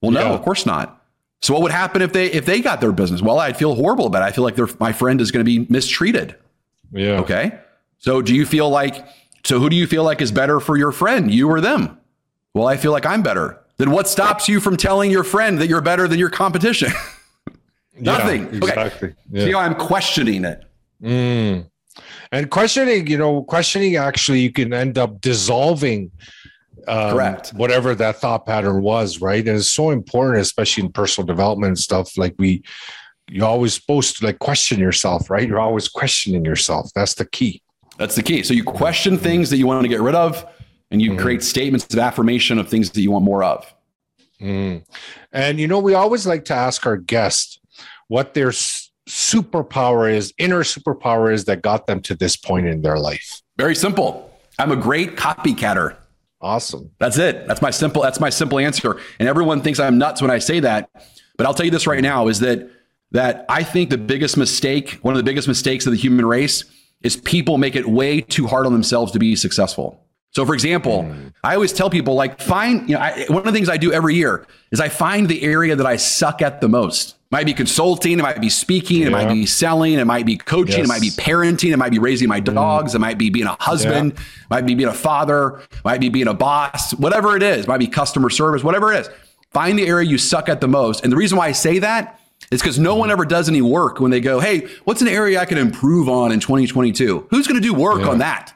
Well, 0.00 0.10
no, 0.10 0.20
yeah. 0.20 0.34
of 0.34 0.42
course 0.42 0.64
not. 0.66 1.02
So 1.42 1.52
what 1.52 1.62
would 1.62 1.72
happen 1.72 2.02
if 2.02 2.12
they 2.12 2.26
if 2.26 2.46
they 2.46 2.60
got 2.60 2.80
their 2.80 2.92
business? 2.92 3.22
Well, 3.22 3.38
I'd 3.38 3.56
feel 3.56 3.74
horrible 3.74 4.06
about 4.06 4.22
it. 4.22 4.26
I 4.26 4.32
feel 4.32 4.44
like 4.44 4.80
my 4.80 4.92
friend 4.92 5.20
is 5.20 5.30
going 5.30 5.44
to 5.44 5.48
be 5.48 5.66
mistreated. 5.70 6.34
Yeah. 6.92 7.20
Okay. 7.20 7.58
So 7.98 8.22
do 8.22 8.34
you 8.34 8.46
feel 8.46 8.68
like 8.68 9.06
so 9.44 9.58
who 9.58 9.70
do 9.70 9.76
you 9.76 9.86
feel 9.86 10.02
like 10.02 10.20
is 10.20 10.32
better 10.32 10.60
for 10.60 10.76
your 10.76 10.92
friend, 10.92 11.32
you 11.32 11.48
or 11.48 11.60
them? 11.60 11.98
Well, 12.54 12.66
I 12.66 12.76
feel 12.76 12.92
like 12.92 13.06
I'm 13.06 13.22
better. 13.22 13.60
Then 13.78 13.90
what 13.90 14.08
stops 14.08 14.48
you 14.48 14.60
from 14.60 14.76
telling 14.76 15.10
your 15.10 15.24
friend 15.24 15.58
that 15.58 15.68
you're 15.68 15.82
better 15.82 16.08
than 16.08 16.18
your 16.18 16.30
competition? 16.30 16.90
Nothing. 18.00 18.44
Yeah, 18.44 18.56
exactly. 18.56 19.08
Okay. 19.08 19.16
Yeah. 19.30 19.44
See 19.44 19.52
how 19.52 19.58
I'm 19.60 19.74
questioning 19.74 20.44
it. 20.44 20.64
Mm. 21.02 21.70
And 22.32 22.50
questioning, 22.50 23.06
you 23.06 23.18
know, 23.18 23.42
questioning 23.44 23.96
actually, 23.96 24.40
you 24.40 24.52
can 24.52 24.72
end 24.72 24.98
up 24.98 25.20
dissolving 25.20 26.10
um, 26.88 27.12
correct 27.12 27.50
whatever 27.50 27.94
that 27.94 28.16
thought 28.16 28.46
pattern 28.46 28.82
was, 28.82 29.20
right? 29.20 29.46
And 29.46 29.56
it's 29.56 29.70
so 29.70 29.90
important, 29.90 30.42
especially 30.42 30.84
in 30.84 30.92
personal 30.92 31.26
development 31.26 31.70
and 31.70 31.78
stuff. 31.78 32.16
Like 32.16 32.34
we, 32.38 32.62
you're 33.28 33.46
always 33.46 33.74
supposed 33.74 34.18
to 34.18 34.26
like 34.26 34.38
question 34.38 34.78
yourself, 34.78 35.30
right? 35.30 35.46
You're 35.46 35.60
always 35.60 35.88
questioning 35.88 36.44
yourself. 36.44 36.90
That's 36.94 37.14
the 37.14 37.26
key. 37.26 37.62
That's 37.98 38.14
the 38.14 38.22
key. 38.22 38.42
So 38.42 38.54
you 38.54 38.64
question 38.64 39.16
things 39.16 39.50
that 39.50 39.56
you 39.56 39.66
want 39.66 39.82
to 39.82 39.88
get 39.88 40.00
rid 40.00 40.14
of, 40.14 40.46
and 40.90 41.00
you 41.00 41.12
mm. 41.12 41.18
create 41.18 41.42
statements 41.42 41.92
of 41.92 41.98
affirmation 41.98 42.58
of 42.58 42.68
things 42.68 42.90
that 42.90 43.00
you 43.00 43.10
want 43.10 43.24
more 43.24 43.42
of. 43.42 43.72
Mm. 44.40 44.84
And 45.32 45.58
you 45.58 45.66
know, 45.66 45.78
we 45.78 45.94
always 45.94 46.26
like 46.26 46.44
to 46.46 46.54
ask 46.54 46.86
our 46.86 46.96
guests 46.96 47.58
what 48.08 48.34
their 48.34 48.52
superpower 49.08 50.12
is, 50.12 50.32
inner 50.38 50.62
superpower 50.62 51.32
is 51.32 51.44
that 51.46 51.62
got 51.62 51.86
them 51.86 52.00
to 52.02 52.14
this 52.14 52.36
point 52.36 52.66
in 52.66 52.82
their 52.82 52.98
life? 52.98 53.40
Very 53.56 53.74
simple. 53.74 54.30
I'm 54.58 54.72
a 54.72 54.76
great 54.76 55.16
copycatter. 55.16 55.96
Awesome. 56.46 56.92
That's 57.00 57.18
it. 57.18 57.48
That's 57.48 57.60
my 57.60 57.70
simple. 57.70 58.02
That's 58.02 58.20
my 58.20 58.30
simple 58.30 58.60
answer. 58.60 59.00
And 59.18 59.28
everyone 59.28 59.62
thinks 59.62 59.80
I'm 59.80 59.98
nuts 59.98 60.22
when 60.22 60.30
I 60.30 60.38
say 60.38 60.60
that. 60.60 60.88
But 61.36 61.46
I'll 61.46 61.54
tell 61.54 61.66
you 61.66 61.72
this 61.72 61.88
right 61.88 62.00
now 62.00 62.28
is 62.28 62.38
that 62.40 62.70
that 63.10 63.44
I 63.48 63.64
think 63.64 63.90
the 63.90 63.98
biggest 63.98 64.36
mistake, 64.36 64.98
one 65.02 65.14
of 65.14 65.18
the 65.18 65.24
biggest 65.24 65.48
mistakes 65.48 65.86
of 65.86 65.92
the 65.92 65.98
human 65.98 66.24
race 66.24 66.64
is 67.02 67.16
people 67.16 67.58
make 67.58 67.74
it 67.74 67.88
way 67.88 68.20
too 68.20 68.46
hard 68.46 68.64
on 68.64 68.72
themselves 68.72 69.10
to 69.12 69.18
be 69.18 69.34
successful. 69.34 70.05
So, 70.36 70.44
for 70.44 70.52
example, 70.52 71.04
mm. 71.04 71.32
I 71.42 71.54
always 71.54 71.72
tell 71.72 71.88
people 71.88 72.12
like 72.12 72.42
find, 72.42 72.86
you 72.86 72.94
know, 72.94 73.00
I, 73.00 73.24
one 73.28 73.38
of 73.38 73.44
the 73.44 73.52
things 73.52 73.70
I 73.70 73.78
do 73.78 73.90
every 73.90 74.16
year 74.16 74.46
is 74.70 74.80
I 74.80 74.90
find 74.90 75.30
the 75.30 75.42
area 75.42 75.74
that 75.74 75.86
I 75.86 75.96
suck 75.96 76.42
at 76.42 76.60
the 76.60 76.68
most. 76.68 77.12
It 77.12 77.16
might 77.30 77.46
be 77.46 77.54
consulting, 77.54 78.18
it 78.18 78.22
might 78.22 78.38
be 78.38 78.50
speaking, 78.50 79.00
yeah. 79.00 79.06
it 79.06 79.12
might 79.12 79.32
be 79.32 79.46
selling, 79.46 79.94
it 79.94 80.04
might 80.04 80.26
be 80.26 80.36
coaching, 80.36 80.80
yes. 80.80 80.84
it 80.84 80.88
might 80.88 81.00
be 81.00 81.08
parenting, 81.08 81.72
it 81.72 81.78
might 81.78 81.90
be 81.90 81.98
raising 81.98 82.28
my 82.28 82.42
mm. 82.42 82.54
dogs, 82.54 82.92
mm. 82.92 82.96
it 82.96 82.98
might 82.98 83.16
be 83.16 83.30
being 83.30 83.46
a 83.46 83.56
husband, 83.60 84.12
yeah. 84.14 84.22
might 84.50 84.66
be 84.66 84.74
being 84.74 84.90
a 84.90 84.92
father, 84.92 85.62
might 85.86 86.02
be 86.02 86.10
being 86.10 86.28
a 86.28 86.34
boss, 86.34 86.92
whatever 86.92 87.34
it 87.34 87.42
is, 87.42 87.64
it 87.64 87.68
might 87.68 87.78
be 87.78 87.86
customer 87.86 88.28
service, 88.28 88.62
whatever 88.62 88.92
it 88.92 89.06
is. 89.06 89.10
Find 89.52 89.78
the 89.78 89.86
area 89.86 90.06
you 90.06 90.18
suck 90.18 90.50
at 90.50 90.60
the 90.60 90.68
most. 90.68 91.02
And 91.02 91.10
the 91.10 91.16
reason 91.16 91.38
why 91.38 91.46
I 91.46 91.52
say 91.52 91.78
that 91.78 92.20
is 92.50 92.60
because 92.60 92.78
no 92.78 92.94
one 92.94 93.10
ever 93.10 93.24
does 93.24 93.48
any 93.48 93.62
work 93.62 94.00
when 94.00 94.10
they 94.10 94.20
go, 94.20 94.38
hey, 94.38 94.68
what's 94.84 95.00
an 95.00 95.08
area 95.08 95.40
I 95.40 95.46
can 95.46 95.56
improve 95.56 96.10
on 96.10 96.30
in 96.30 96.40
2022? 96.40 97.28
Who's 97.30 97.46
going 97.46 97.58
to 97.58 97.66
do 97.66 97.72
work 97.72 98.00
yeah. 98.00 98.08
on 98.08 98.18
that? 98.18 98.52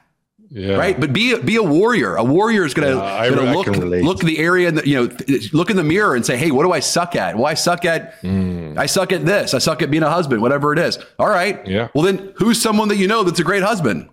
Yeah. 0.52 0.74
Right. 0.74 0.98
But 0.98 1.12
be 1.12 1.32
a, 1.32 1.38
be 1.38 1.56
a 1.56 1.62
warrior. 1.62 2.16
A 2.16 2.24
warrior 2.24 2.64
is 2.64 2.74
going 2.74 2.88
yeah, 2.96 3.24
to 3.24 3.42
look 3.52 3.68
look 3.68 4.18
the 4.18 4.38
area 4.38 4.68
and 4.68 4.84
you 4.84 4.96
know 4.96 5.16
look 5.52 5.70
in 5.70 5.76
the 5.76 5.84
mirror 5.84 6.16
and 6.16 6.26
say, 6.26 6.36
hey, 6.36 6.50
what 6.50 6.64
do 6.64 6.72
I 6.72 6.80
suck 6.80 7.14
at? 7.14 7.36
Well, 7.36 7.46
I 7.46 7.54
suck 7.54 7.84
at 7.84 8.20
mm. 8.22 8.76
I 8.76 8.86
suck 8.86 9.12
at 9.12 9.24
this. 9.24 9.54
I 9.54 9.58
suck 9.58 9.80
at 9.80 9.92
being 9.92 10.02
a 10.02 10.10
husband. 10.10 10.42
Whatever 10.42 10.72
it 10.72 10.80
is. 10.80 10.98
All 11.20 11.28
right. 11.28 11.64
Yeah. 11.68 11.88
Well, 11.94 12.02
then 12.02 12.32
who's 12.36 12.60
someone 12.60 12.88
that 12.88 12.96
you 12.96 13.06
know 13.06 13.22
that's 13.22 13.38
a 13.38 13.44
great 13.44 13.62
husband? 13.62 14.08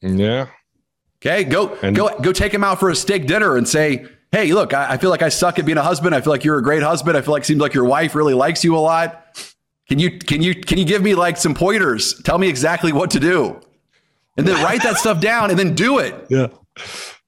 Yeah. 0.00 0.48
Okay. 1.18 1.44
Go 1.44 1.76
and, 1.82 1.94
go 1.94 2.18
go 2.18 2.32
take 2.32 2.52
him 2.52 2.64
out 2.64 2.80
for 2.80 2.90
a 2.90 2.96
steak 2.96 3.28
dinner 3.28 3.56
and 3.56 3.68
say, 3.68 4.06
hey, 4.32 4.52
look, 4.52 4.74
I, 4.74 4.94
I 4.94 4.96
feel 4.96 5.10
like 5.10 5.22
I 5.22 5.28
suck 5.28 5.60
at 5.60 5.66
being 5.66 5.78
a 5.78 5.84
husband. 5.84 6.16
I 6.16 6.20
feel 6.20 6.32
like 6.32 6.42
you're 6.42 6.58
a 6.58 6.64
great 6.64 6.82
husband. 6.82 7.16
I 7.16 7.20
feel 7.20 7.32
like 7.32 7.44
it 7.44 7.46
seems 7.46 7.60
like 7.60 7.74
your 7.74 7.84
wife 7.84 8.16
really 8.16 8.34
likes 8.34 8.64
you 8.64 8.76
a 8.76 8.80
lot. 8.80 9.24
Can 9.88 10.00
you 10.00 10.18
can 10.18 10.42
you 10.42 10.52
can 10.52 10.78
you 10.78 10.84
give 10.84 11.00
me 11.00 11.14
like 11.14 11.36
some 11.36 11.54
pointers? 11.54 12.20
Tell 12.22 12.38
me 12.38 12.48
exactly 12.48 12.92
what 12.92 13.12
to 13.12 13.20
do 13.20 13.60
and 14.36 14.46
then 14.46 14.62
write 14.64 14.82
that 14.82 14.96
stuff 14.96 15.20
down 15.20 15.50
and 15.50 15.58
then 15.58 15.74
do 15.74 15.98
it. 15.98 16.14
Yeah. 16.28 16.48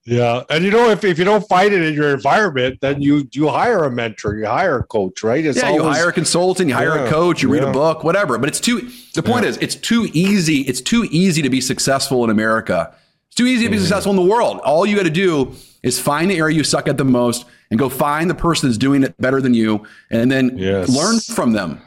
Yeah. 0.05 0.43
And 0.49 0.65
you 0.65 0.71
know, 0.71 0.89
if, 0.89 1.03
if 1.03 1.19
you 1.19 1.25
don't 1.25 1.47
find 1.47 1.71
it 1.71 1.83
in 1.83 1.93
your 1.93 2.13
environment, 2.13 2.79
then 2.81 3.01
you 3.01 3.27
you 3.31 3.47
hire 3.47 3.83
a 3.83 3.91
mentor, 3.91 4.35
you 4.37 4.45
hire 4.45 4.79
a 4.79 4.83
coach, 4.83 5.21
right? 5.23 5.45
It's 5.45 5.57
yeah, 5.57 5.67
always, 5.67 5.83
you 5.83 5.89
hire 5.89 6.09
a 6.09 6.13
consultant, 6.13 6.69
you 6.69 6.75
hire 6.75 6.95
yeah, 6.95 7.05
a 7.05 7.09
coach, 7.09 7.43
you 7.43 7.49
read 7.49 7.61
yeah. 7.61 7.69
a 7.69 7.73
book, 7.73 8.03
whatever. 8.03 8.37
But 8.39 8.49
it's 8.49 8.59
too 8.59 8.89
the 9.13 9.21
point 9.21 9.43
yeah. 9.43 9.49
is 9.49 9.57
it's 9.57 9.75
too 9.75 10.09
easy, 10.13 10.61
it's 10.61 10.81
too 10.81 11.07
easy 11.11 11.43
to 11.43 11.49
be 11.49 11.61
successful 11.61 12.23
in 12.23 12.31
America. 12.31 12.93
It's 13.27 13.35
too 13.35 13.45
easy 13.45 13.65
to 13.65 13.69
be 13.69 13.77
mm. 13.77 13.81
successful 13.81 14.09
in 14.09 14.15
the 14.15 14.23
world. 14.23 14.59
All 14.61 14.85
you 14.85 14.95
got 14.95 15.03
to 15.03 15.11
do 15.11 15.53
is 15.83 15.99
find 15.99 16.31
the 16.31 16.37
area 16.37 16.57
you 16.57 16.63
suck 16.63 16.87
at 16.87 16.97
the 16.97 17.05
most 17.05 17.45
and 17.69 17.79
go 17.79 17.87
find 17.87 18.29
the 18.29 18.35
person 18.35 18.67
that's 18.67 18.79
doing 18.79 19.03
it 19.03 19.15
better 19.17 19.39
than 19.41 19.53
you 19.53 19.85
and 20.09 20.31
then 20.31 20.57
yes. 20.57 20.89
learn 20.89 21.19
from 21.19 21.51
them. 21.51 21.79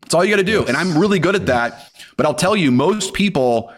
That's 0.00 0.14
all 0.14 0.24
you 0.24 0.30
got 0.30 0.38
to 0.38 0.44
do. 0.44 0.60
Yes. 0.60 0.68
And 0.68 0.76
I'm 0.78 0.96
really 0.96 1.18
good 1.18 1.36
at 1.36 1.46
that. 1.46 1.92
But 2.16 2.24
I'll 2.24 2.34
tell 2.34 2.56
you, 2.56 2.72
most 2.72 3.12
people 3.12 3.72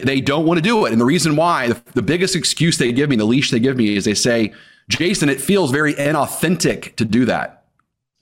they 0.00 0.20
don't 0.20 0.46
want 0.46 0.58
to 0.58 0.62
do 0.62 0.86
it. 0.86 0.92
And 0.92 1.00
the 1.00 1.04
reason 1.04 1.36
why, 1.36 1.68
the, 1.68 1.82
the 1.92 2.02
biggest 2.02 2.34
excuse 2.34 2.78
they 2.78 2.92
give 2.92 3.10
me, 3.10 3.16
the 3.16 3.24
leash 3.24 3.50
they 3.50 3.60
give 3.60 3.76
me 3.76 3.96
is 3.96 4.04
they 4.04 4.14
say, 4.14 4.52
Jason, 4.88 5.28
it 5.28 5.40
feels 5.40 5.70
very 5.70 5.94
inauthentic 5.94 6.96
to 6.96 7.04
do 7.04 7.24
that. 7.26 7.64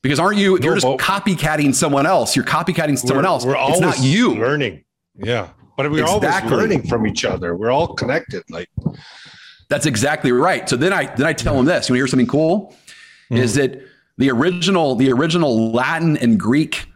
Because 0.03 0.19
aren't 0.19 0.39
you, 0.39 0.59
you're 0.59 0.75
just 0.75 0.87
copycatting 0.99 1.75
someone 1.75 2.07
else. 2.07 2.35
You're 2.35 2.45
copycatting 2.45 2.99
someone 2.99 3.27
else. 3.27 3.45
We're 3.45 3.57
it's 3.59 3.81
not 3.81 3.99
you. 4.01 4.35
learning. 4.35 4.85
Yeah. 5.15 5.51
But 5.77 5.91
we're 5.91 6.03
exactly. 6.03 6.53
always 6.53 6.69
learning 6.71 6.89
from 6.89 7.07
each 7.07 7.25
other. 7.25 7.55
We're 7.55 7.71
all 7.71 7.95
connected. 7.95 8.43
Like 8.51 8.69
that's 9.69 9.87
exactly 9.87 10.33
right. 10.33 10.69
So 10.69 10.77
then 10.77 10.93
I 10.93 11.15
then 11.15 11.27
I 11.27 11.33
tell 11.33 11.55
them 11.55 11.67
this. 11.67 11.89
You 11.89 11.93
want 11.93 11.97
to 11.97 12.01
hear 12.01 12.07
something 12.07 12.27
cool? 12.27 12.75
Mm. 13.31 13.39
Is 13.39 13.55
that 13.55 13.81
the 14.19 14.31
original 14.31 14.95
the 14.95 15.13
original 15.13 15.71
Latin 15.73 16.17
and 16.19 16.39
Greek 16.39 16.87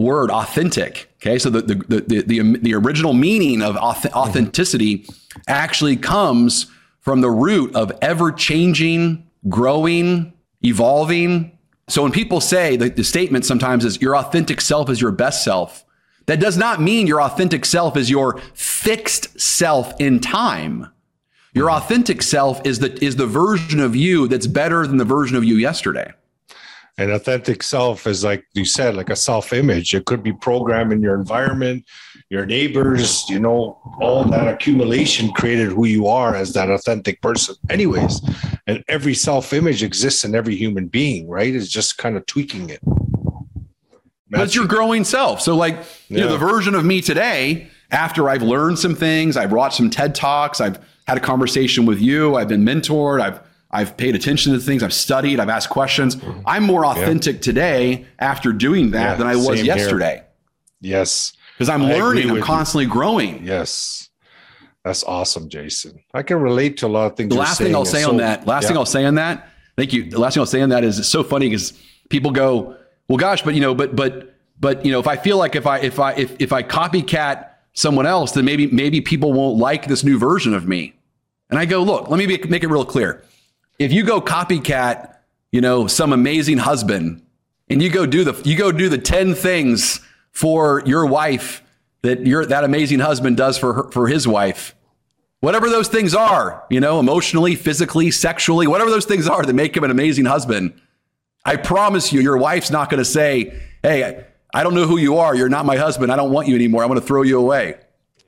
word 0.00 0.30
authentic. 0.30 1.12
Okay, 1.20 1.38
so 1.38 1.50
the 1.50 1.62
the 1.62 1.74
the 2.08 2.22
the, 2.22 2.58
the 2.58 2.74
original 2.74 3.12
meaning 3.12 3.62
of 3.62 3.76
mm-hmm. 3.76 4.16
authenticity 4.16 5.06
actually 5.46 5.96
comes 5.96 6.66
from 7.00 7.20
the 7.20 7.30
root 7.30 7.74
of 7.74 7.92
ever 8.02 8.32
changing, 8.32 9.26
growing, 9.48 10.32
evolving. 10.62 11.56
So 11.88 12.02
when 12.02 12.12
people 12.12 12.40
say 12.40 12.76
the, 12.76 12.88
the 12.88 13.04
statement 13.04 13.44
sometimes 13.44 13.84
is 13.84 14.00
your 14.00 14.16
authentic 14.16 14.60
self 14.60 14.88
is 14.88 15.00
your 15.00 15.10
best 15.10 15.42
self, 15.44 15.84
that 16.26 16.40
does 16.40 16.56
not 16.56 16.80
mean 16.80 17.06
your 17.06 17.20
authentic 17.20 17.64
self 17.64 17.96
is 17.96 18.08
your 18.10 18.38
fixed 18.54 19.40
self 19.40 20.00
in 20.00 20.20
time. 20.20 20.88
Your 21.52 21.68
mm-hmm. 21.68 21.84
authentic 21.84 22.22
self 22.22 22.64
is 22.64 22.78
the 22.78 22.92
is 23.04 23.16
the 23.16 23.26
version 23.26 23.80
of 23.80 23.94
you 23.94 24.28
that's 24.28 24.46
better 24.46 24.86
than 24.86 24.96
the 24.96 25.04
version 25.04 25.36
of 25.36 25.44
you 25.44 25.56
yesterday. 25.56 26.12
An 27.00 27.10
authentic 27.12 27.62
self 27.62 28.06
is 28.06 28.24
like 28.24 28.44
you 28.52 28.66
said, 28.66 28.94
like 28.94 29.08
a 29.08 29.16
self 29.16 29.54
image. 29.54 29.94
It 29.94 30.04
could 30.04 30.22
be 30.22 30.34
programmed 30.34 30.92
in 30.92 31.00
your 31.00 31.14
environment, 31.14 31.86
your 32.28 32.44
neighbors, 32.44 33.24
you 33.30 33.40
know, 33.40 33.80
all 34.02 34.22
that 34.24 34.46
accumulation 34.46 35.32
created 35.32 35.68
who 35.68 35.86
you 35.86 36.06
are 36.06 36.34
as 36.34 36.52
that 36.52 36.68
authentic 36.68 37.22
person, 37.22 37.54
anyways. 37.70 38.20
And 38.66 38.84
every 38.86 39.14
self 39.14 39.54
image 39.54 39.82
exists 39.82 40.24
in 40.24 40.34
every 40.34 40.56
human 40.56 40.88
being, 40.88 41.26
right? 41.26 41.54
It's 41.54 41.70
just 41.70 41.96
kind 41.96 42.18
of 42.18 42.26
tweaking 42.26 42.68
it. 42.68 42.80
That's 44.28 44.54
your 44.54 44.66
growing 44.66 45.04
self. 45.04 45.40
So, 45.40 45.56
like, 45.56 45.76
you 46.08 46.18
yeah. 46.18 46.24
know, 46.24 46.32
the 46.32 46.38
version 46.38 46.74
of 46.74 46.84
me 46.84 47.00
today, 47.00 47.68
after 47.90 48.28
I've 48.28 48.42
learned 48.42 48.78
some 48.78 48.94
things, 48.94 49.38
I've 49.38 49.52
watched 49.52 49.78
some 49.78 49.88
TED 49.88 50.14
Talks, 50.14 50.60
I've 50.60 50.78
had 51.06 51.16
a 51.16 51.20
conversation 51.20 51.86
with 51.86 51.98
you, 51.98 52.36
I've 52.36 52.48
been 52.48 52.62
mentored, 52.62 53.22
I've 53.22 53.40
I've 53.70 53.96
paid 53.96 54.14
attention 54.14 54.52
to 54.52 54.58
things. 54.58 54.82
I've 54.82 54.92
studied. 54.92 55.38
I've 55.38 55.48
asked 55.48 55.70
questions. 55.70 56.16
Mm-hmm. 56.16 56.40
I'm 56.44 56.64
more 56.64 56.84
authentic 56.84 57.36
yeah. 57.36 57.40
today 57.40 58.06
after 58.18 58.52
doing 58.52 58.90
that 58.92 59.12
yeah, 59.12 59.14
than 59.14 59.26
I 59.26 59.36
was 59.36 59.62
yesterday. 59.62 60.14
Here. 60.14 60.26
Yes. 60.80 61.32
Because 61.56 61.68
I'm 61.68 61.82
I 61.82 61.94
learning. 61.94 62.30
I'm 62.30 62.42
constantly 62.42 62.84
you. 62.84 62.90
growing. 62.90 63.44
Yes. 63.44 64.08
That's 64.84 65.04
awesome, 65.04 65.48
Jason. 65.48 66.02
I 66.14 66.22
can 66.22 66.40
relate 66.40 66.78
to 66.78 66.86
a 66.86 66.88
lot 66.88 67.12
of 67.12 67.16
things. 67.16 67.28
The 67.28 67.38
last 67.38 67.58
thing 67.58 67.74
I'll 67.74 67.84
say 67.84 68.02
so, 68.02 68.10
on 68.10 68.16
that, 68.16 68.46
last 68.46 68.62
yeah. 68.62 68.68
thing 68.68 68.76
I'll 68.78 68.86
say 68.86 69.04
on 69.04 69.16
that, 69.16 69.50
thank 69.76 69.92
you. 69.92 70.08
The 70.08 70.18
last 70.18 70.34
thing 70.34 70.40
I'll 70.40 70.46
say 70.46 70.62
on 70.62 70.70
that 70.70 70.84
is 70.84 70.98
it's 70.98 71.08
so 71.08 71.22
funny 71.22 71.48
because 71.48 71.78
people 72.08 72.30
go, 72.30 72.76
well, 73.08 73.18
gosh, 73.18 73.42
but 73.42 73.54
you 73.54 73.60
know, 73.60 73.74
but, 73.74 73.94
but, 73.94 74.34
but, 74.58 74.84
you 74.84 74.90
know, 74.90 74.98
if 74.98 75.06
I 75.06 75.16
feel 75.16 75.36
like 75.36 75.54
if 75.54 75.66
I, 75.66 75.78
if 75.80 76.00
I, 76.00 76.12
if, 76.14 76.40
if 76.40 76.52
I 76.52 76.62
copycat 76.62 77.50
someone 77.74 78.06
else, 78.06 78.32
then 78.32 78.44
maybe, 78.44 78.68
maybe 78.68 79.00
people 79.00 79.32
won't 79.32 79.58
like 79.58 79.86
this 79.86 80.02
new 80.02 80.18
version 80.18 80.54
of 80.54 80.66
me. 80.66 80.94
And 81.50 81.58
I 81.58 81.66
go, 81.66 81.82
look, 81.82 82.08
let 82.08 82.18
me 82.18 82.26
make, 82.26 82.48
make 82.48 82.64
it 82.64 82.68
real 82.68 82.84
clear 82.84 83.22
if 83.80 83.92
you 83.92 84.04
go 84.04 84.20
copycat, 84.20 85.16
you 85.50 85.62
know, 85.62 85.86
some 85.88 86.12
amazing 86.12 86.58
husband 86.58 87.22
and 87.68 87.82
you 87.82 87.90
go 87.90 88.04
do 88.06 88.22
the 88.22 88.40
you 88.48 88.56
go 88.56 88.70
do 88.70 88.88
the 88.88 88.98
10 88.98 89.34
things 89.34 90.00
for 90.30 90.82
your 90.84 91.06
wife 91.06 91.64
that 92.02 92.26
your 92.26 92.44
that 92.46 92.62
amazing 92.62 93.00
husband 93.00 93.38
does 93.38 93.58
for 93.58 93.72
her, 93.72 93.90
for 93.90 94.06
his 94.06 94.28
wife. 94.28 94.76
Whatever 95.40 95.70
those 95.70 95.88
things 95.88 96.14
are, 96.14 96.62
you 96.68 96.78
know, 96.78 97.00
emotionally, 97.00 97.56
physically, 97.56 98.10
sexually, 98.10 98.66
whatever 98.66 98.90
those 98.90 99.06
things 99.06 99.26
are 99.26 99.42
that 99.42 99.54
make 99.54 99.74
him 99.74 99.82
an 99.82 99.90
amazing 99.90 100.26
husband. 100.26 100.78
I 101.46 101.56
promise 101.56 102.12
you 102.12 102.20
your 102.20 102.36
wife's 102.36 102.70
not 102.70 102.90
going 102.90 102.98
to 102.98 103.04
say, 103.06 103.58
"Hey, 103.82 104.26
I 104.52 104.62
don't 104.62 104.74
know 104.74 104.86
who 104.86 104.98
you 104.98 105.16
are. 105.16 105.34
You're 105.34 105.48
not 105.48 105.64
my 105.64 105.78
husband. 105.78 106.12
I 106.12 106.16
don't 106.16 106.30
want 106.30 106.48
you 106.48 106.54
anymore. 106.54 106.82
I'm 106.82 106.88
going 106.90 107.00
to 107.00 107.06
throw 107.06 107.22
you 107.22 107.38
away." 107.38 107.76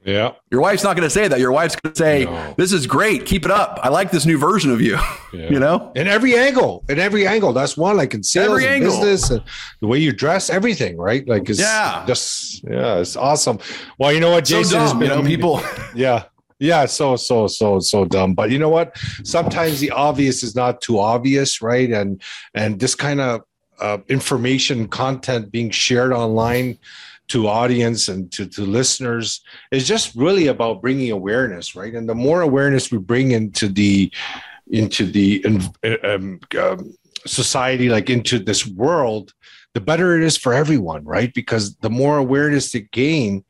Yeah. 0.05 0.33
Your 0.51 0.61
wife's 0.61 0.83
not 0.83 0.97
going 0.97 1.07
to 1.07 1.11
say 1.11 1.29
that. 1.29 1.39
Your 1.39 1.53
wife's 1.53 1.77
going 1.77 1.93
to 1.93 1.99
say, 1.99 2.25
no. 2.25 2.55
"This 2.57 2.73
is 2.73 2.87
great. 2.87 3.25
Keep 3.25 3.45
it 3.45 3.51
up. 3.51 3.79
I 3.83 3.89
like 3.89 4.11
this 4.11 4.27
new 4.27 4.39
version 4.39 4.71
of 4.71 4.81
you." 4.81 4.99
Yeah. 5.35 5.49
you 5.49 5.59
know, 5.59 5.91
in 5.97 6.09
every 6.09 6.37
angle, 6.37 6.85
in 6.91 6.99
every 6.99 7.27
angle. 7.27 7.55
That's 7.55 7.75
one. 7.75 7.97
Like 7.97 8.13
in 8.13 8.23
sales, 8.23 8.51
every 8.51 8.67
and 8.67 8.85
business, 8.85 9.31
and 9.31 9.43
the 9.81 9.87
way 9.87 9.99
you 9.99 10.13
dress, 10.13 10.51
everything. 10.51 10.99
Right? 10.99 11.27
Like 11.27 11.49
it's 11.49 11.59
yeah, 11.59 12.05
just 12.07 12.63
yeah, 12.65 12.99
it's 12.99 13.17
awesome. 13.17 13.59
Well, 13.97 14.13
you 14.13 14.21
know 14.21 14.31
what, 14.31 14.45
Jason? 14.45 14.65
So 14.65 14.79
dumb, 14.89 14.99
been, 14.99 15.09
you 15.09 15.17
know, 15.17 15.23
people. 15.23 15.63
yeah. 15.95 16.25
Yeah, 16.59 16.85
so 16.85 17.17
so 17.17 17.47
so 17.47 17.81
so 17.81 18.05
dumb. 18.05 18.35
But 18.35 18.51
you 18.51 18.59
know 18.59 18.69
what? 18.69 18.95
Sometimes 19.25 19.81
the 19.81 19.91
obvious 19.91 20.43
is 20.43 20.55
not 20.55 20.83
too 20.83 21.01
obvious, 21.01 21.63
right? 21.63 21.91
And 21.91 22.21
and 22.53 22.79
this 22.79 22.95
kind 22.95 23.23
of 23.23 23.41
uh, 23.81 23.99
information 24.09 24.87
content 24.87 25.51
being 25.51 25.71
shared 25.71 26.13
online 26.13 26.79
to 27.29 27.49
audience 27.49 28.09
and 28.09 28.31
to, 28.33 28.47
to 28.47 28.63
listeners 28.63 29.43
is 29.71 29.87
just 29.87 30.15
really 30.15 30.49
about 30.49 30.83
bringing 30.83 31.11
awareness 31.11 31.75
right? 31.75 31.95
And 31.95 32.09
the 32.09 32.15
more 32.15 32.43
awareness 32.43 32.91
we 32.91 32.99
bring 32.99 33.31
into 33.31 33.69
the 33.69 34.13
into 34.69 35.05
the 35.07 35.45
um, 36.05 36.41
um, 36.59 36.95
society 37.27 37.89
like 37.89 38.11
into 38.11 38.39
this 38.39 38.67
world 38.67 39.33
the 39.75 39.81
better 39.81 40.17
it 40.17 40.23
is 40.23 40.37
for 40.37 40.53
everyone 40.53 41.05
right? 41.05 41.33
Because 41.33 41.77
the 41.77 41.91
more 41.91 42.19
awareness 42.19 42.73
they 42.73 42.83
gain 42.93 43.45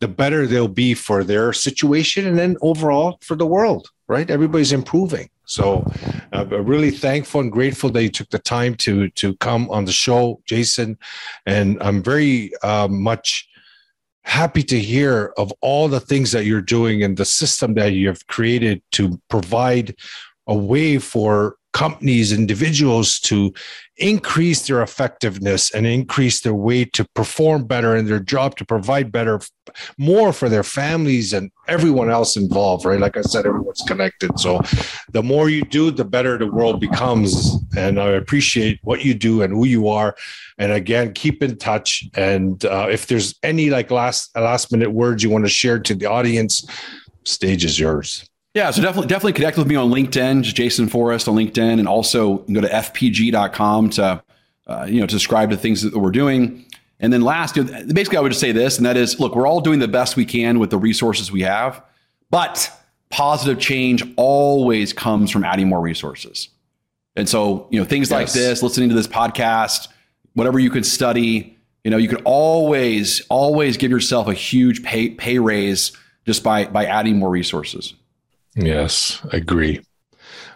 the 0.00 0.08
better 0.08 0.46
they'll 0.46 0.68
be 0.68 0.94
for 0.94 1.22
their 1.22 1.52
situation 1.52 2.26
and 2.26 2.38
then 2.38 2.56
overall 2.60 3.18
for 3.22 3.36
the 3.36 3.46
world 3.46 3.88
right? 4.08 4.30
Everybody's 4.30 4.72
improving 4.72 5.28
so 5.52 5.84
uh, 6.32 6.46
really 6.46 6.90
thankful 6.90 7.42
and 7.42 7.52
grateful 7.52 7.90
that 7.90 8.02
you 8.02 8.08
took 8.08 8.30
the 8.30 8.38
time 8.38 8.74
to 8.76 9.10
to 9.10 9.36
come 9.36 9.68
on 9.70 9.84
the 9.84 9.92
show, 9.92 10.40
Jason. 10.46 10.98
And 11.44 11.76
I'm 11.82 12.02
very 12.02 12.52
uh, 12.62 12.88
much 12.88 13.46
happy 14.24 14.62
to 14.62 14.78
hear 14.80 15.34
of 15.36 15.52
all 15.60 15.88
the 15.88 16.00
things 16.00 16.32
that 16.32 16.46
you're 16.46 16.62
doing 16.62 17.02
and 17.02 17.18
the 17.18 17.26
system 17.26 17.74
that 17.74 17.92
you 17.92 18.08
have 18.08 18.26
created 18.28 18.82
to 18.92 19.20
provide 19.28 19.94
a 20.46 20.56
way 20.56 20.96
for 20.98 21.56
companies, 21.72 22.32
individuals 22.32 23.18
to 23.20 23.52
increase 23.96 24.66
their 24.66 24.82
effectiveness 24.82 25.70
and 25.72 25.86
increase 25.86 26.40
their 26.40 26.54
way 26.54 26.84
to 26.84 27.04
perform 27.14 27.64
better 27.64 27.96
in 27.96 28.06
their 28.06 28.18
job, 28.18 28.56
to 28.56 28.64
provide 28.64 29.12
better, 29.12 29.40
more 29.96 30.32
for 30.32 30.48
their 30.48 30.62
families 30.62 31.32
and 31.32 31.50
everyone 31.68 32.10
else 32.10 32.36
involved, 32.36 32.84
right? 32.84 33.00
Like 33.00 33.16
I 33.16 33.22
said, 33.22 33.46
everyone's 33.46 33.82
connected. 33.86 34.38
So 34.38 34.60
the 35.12 35.22
more 35.22 35.48
you 35.48 35.62
do, 35.62 35.90
the 35.90 36.04
better 36.04 36.36
the 36.36 36.50
world 36.50 36.80
becomes. 36.80 37.56
And 37.76 38.00
I 38.00 38.10
appreciate 38.10 38.80
what 38.82 39.04
you 39.04 39.14
do 39.14 39.42
and 39.42 39.52
who 39.52 39.66
you 39.66 39.88
are. 39.88 40.16
And 40.58 40.72
again, 40.72 41.12
keep 41.12 41.42
in 41.42 41.56
touch. 41.58 42.04
And 42.14 42.64
uh, 42.64 42.88
if 42.90 43.06
there's 43.06 43.34
any 43.42 43.70
like 43.70 43.90
last 43.90 44.34
last 44.36 44.72
minute 44.72 44.90
words 44.90 45.22
you 45.22 45.30
want 45.30 45.44
to 45.44 45.50
share 45.50 45.78
to 45.78 45.94
the 45.94 46.06
audience, 46.06 46.66
stage 47.24 47.64
is 47.64 47.78
yours. 47.78 48.28
Yeah, 48.54 48.70
so 48.70 48.82
definitely 48.82 49.08
definitely 49.08 49.32
connect 49.32 49.56
with 49.56 49.66
me 49.66 49.76
on 49.76 49.90
LinkedIn, 49.90 50.42
just 50.42 50.56
Jason 50.56 50.88
Forrest 50.88 51.26
on 51.26 51.34
LinkedIn, 51.34 51.78
and 51.78 51.88
also 51.88 52.38
go 52.38 52.60
to 52.60 52.68
fpg.com 52.68 53.90
to 53.90 54.22
uh, 54.66 54.86
you 54.88 55.00
know 55.00 55.06
to 55.06 55.12
subscribe 55.12 55.50
to 55.50 55.56
things 55.56 55.82
that 55.82 55.96
we're 55.96 56.10
doing. 56.10 56.66
And 57.00 57.12
then 57.12 57.22
last, 57.22 57.56
you 57.56 57.64
know, 57.64 57.84
basically, 57.92 58.18
I 58.18 58.20
would 58.20 58.30
just 58.30 58.40
say 58.40 58.52
this, 58.52 58.76
and 58.76 58.86
that 58.86 58.96
is, 58.96 59.18
look, 59.18 59.34
we're 59.34 59.46
all 59.46 59.60
doing 59.60 59.80
the 59.80 59.88
best 59.88 60.16
we 60.16 60.24
can 60.24 60.60
with 60.60 60.70
the 60.70 60.78
resources 60.78 61.32
we 61.32 61.42
have, 61.42 61.82
but 62.30 62.70
positive 63.10 63.58
change 63.58 64.04
always 64.16 64.92
comes 64.92 65.30
from 65.30 65.42
adding 65.42 65.68
more 65.68 65.80
resources. 65.80 66.48
And 67.16 67.28
so, 67.28 67.66
you 67.70 67.80
know, 67.80 67.84
things 67.84 68.08
yes. 68.08 68.12
like 68.12 68.32
this, 68.32 68.62
listening 68.62 68.88
to 68.88 68.94
this 68.94 69.08
podcast, 69.08 69.88
whatever 70.34 70.60
you 70.60 70.70
could 70.70 70.86
study, 70.86 71.58
you 71.82 71.90
know, 71.90 71.96
you 71.96 72.08
could 72.08 72.22
always, 72.24 73.20
always 73.28 73.76
give 73.76 73.90
yourself 73.90 74.28
a 74.28 74.34
huge 74.34 74.84
pay 74.84 75.10
pay 75.10 75.40
raise 75.40 75.90
just 76.24 76.44
by 76.44 76.66
by 76.66 76.86
adding 76.86 77.18
more 77.18 77.30
resources. 77.30 77.94
Yes, 78.54 79.24
agree. 79.32 79.80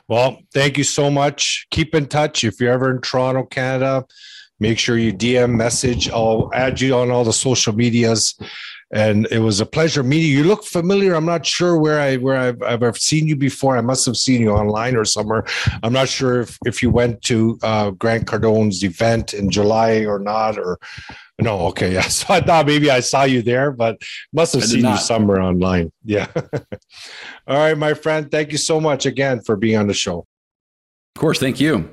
Well, 0.09 0.38
thank 0.53 0.78
you 0.78 0.84
so 0.84 1.11
much. 1.11 1.66
Keep 1.70 1.94
in 1.94 2.07
touch. 2.07 2.44
If 2.44 2.61
you're 2.61 2.72
ever 2.72 2.90
in 2.90 3.01
Toronto, 3.01 3.44
Canada, 3.44 4.05
make 4.61 4.78
sure 4.78 4.97
you 4.97 5.12
DM 5.12 5.57
message. 5.57 6.09
I'll 6.11 6.51
add 6.55 6.80
you 6.80 6.94
on 6.94 7.11
all 7.11 7.24
the 7.24 7.32
social 7.32 7.74
medias 7.74 8.38
and 8.97 9.28
it 9.30 9.40
was 9.40 9.61
a 9.61 9.66
pleasure 9.66 10.03
meeting 10.03 10.30
you. 10.30 10.38
You 10.38 10.44
look 10.44 10.64
familiar. 10.64 11.14
I'm 11.14 11.26
not 11.26 11.44
sure 11.44 11.76
where 11.76 12.01
I 12.01 12.16
where 12.16 12.36
I've, 12.36 12.62
I've 12.62 12.97
seen 12.97 13.28
you 13.28 13.36
before. 13.36 13.76
I 13.76 13.82
must 13.82 14.07
have 14.07 14.16
seen 14.16 14.40
you 14.40 14.51
online 14.51 14.97
or 14.97 15.05
somewhere. 15.05 15.44
I'm 15.82 15.92
not 15.92 16.09
sure 16.09 16.40
if 16.40 16.59
if 16.64 16.82
you 16.82 16.90
went 16.90 17.20
to 17.22 17.59
uh, 17.62 17.90
Grant 17.90 18.26
Cardone's 18.26 18.82
event 18.82 19.34
in 19.34 19.51
July 19.51 20.07
or 20.07 20.18
not. 20.18 20.59
Or 20.59 20.78
no, 21.38 21.66
okay, 21.66 21.92
yeah. 21.99 22.09
So 22.09 22.32
I 22.32 22.40
thought 22.40 22.66
maybe 22.66 22.90
I 22.90 23.01
saw 23.01 23.24
you 23.24 23.42
there, 23.42 23.70
but 23.70 24.01
must 24.32 24.55
have 24.55 24.64
seen 24.64 24.86
you 24.86 24.97
somewhere 24.97 25.42
online. 25.42 25.92
Yeah. 26.09 26.28
All 27.49 27.59
right, 27.59 27.76
my 27.76 27.92
friend. 27.92 28.30
Thank 28.30 28.53
you 28.53 28.59
so 28.59 28.80
much 28.80 29.07
again 29.07 29.40
for 29.42 29.57
being 29.57 29.76
on 29.76 29.88
the 29.88 29.94
show. 29.94 30.24
Of 31.16 31.20
course, 31.20 31.40
thank 31.40 31.59
you. 31.59 31.90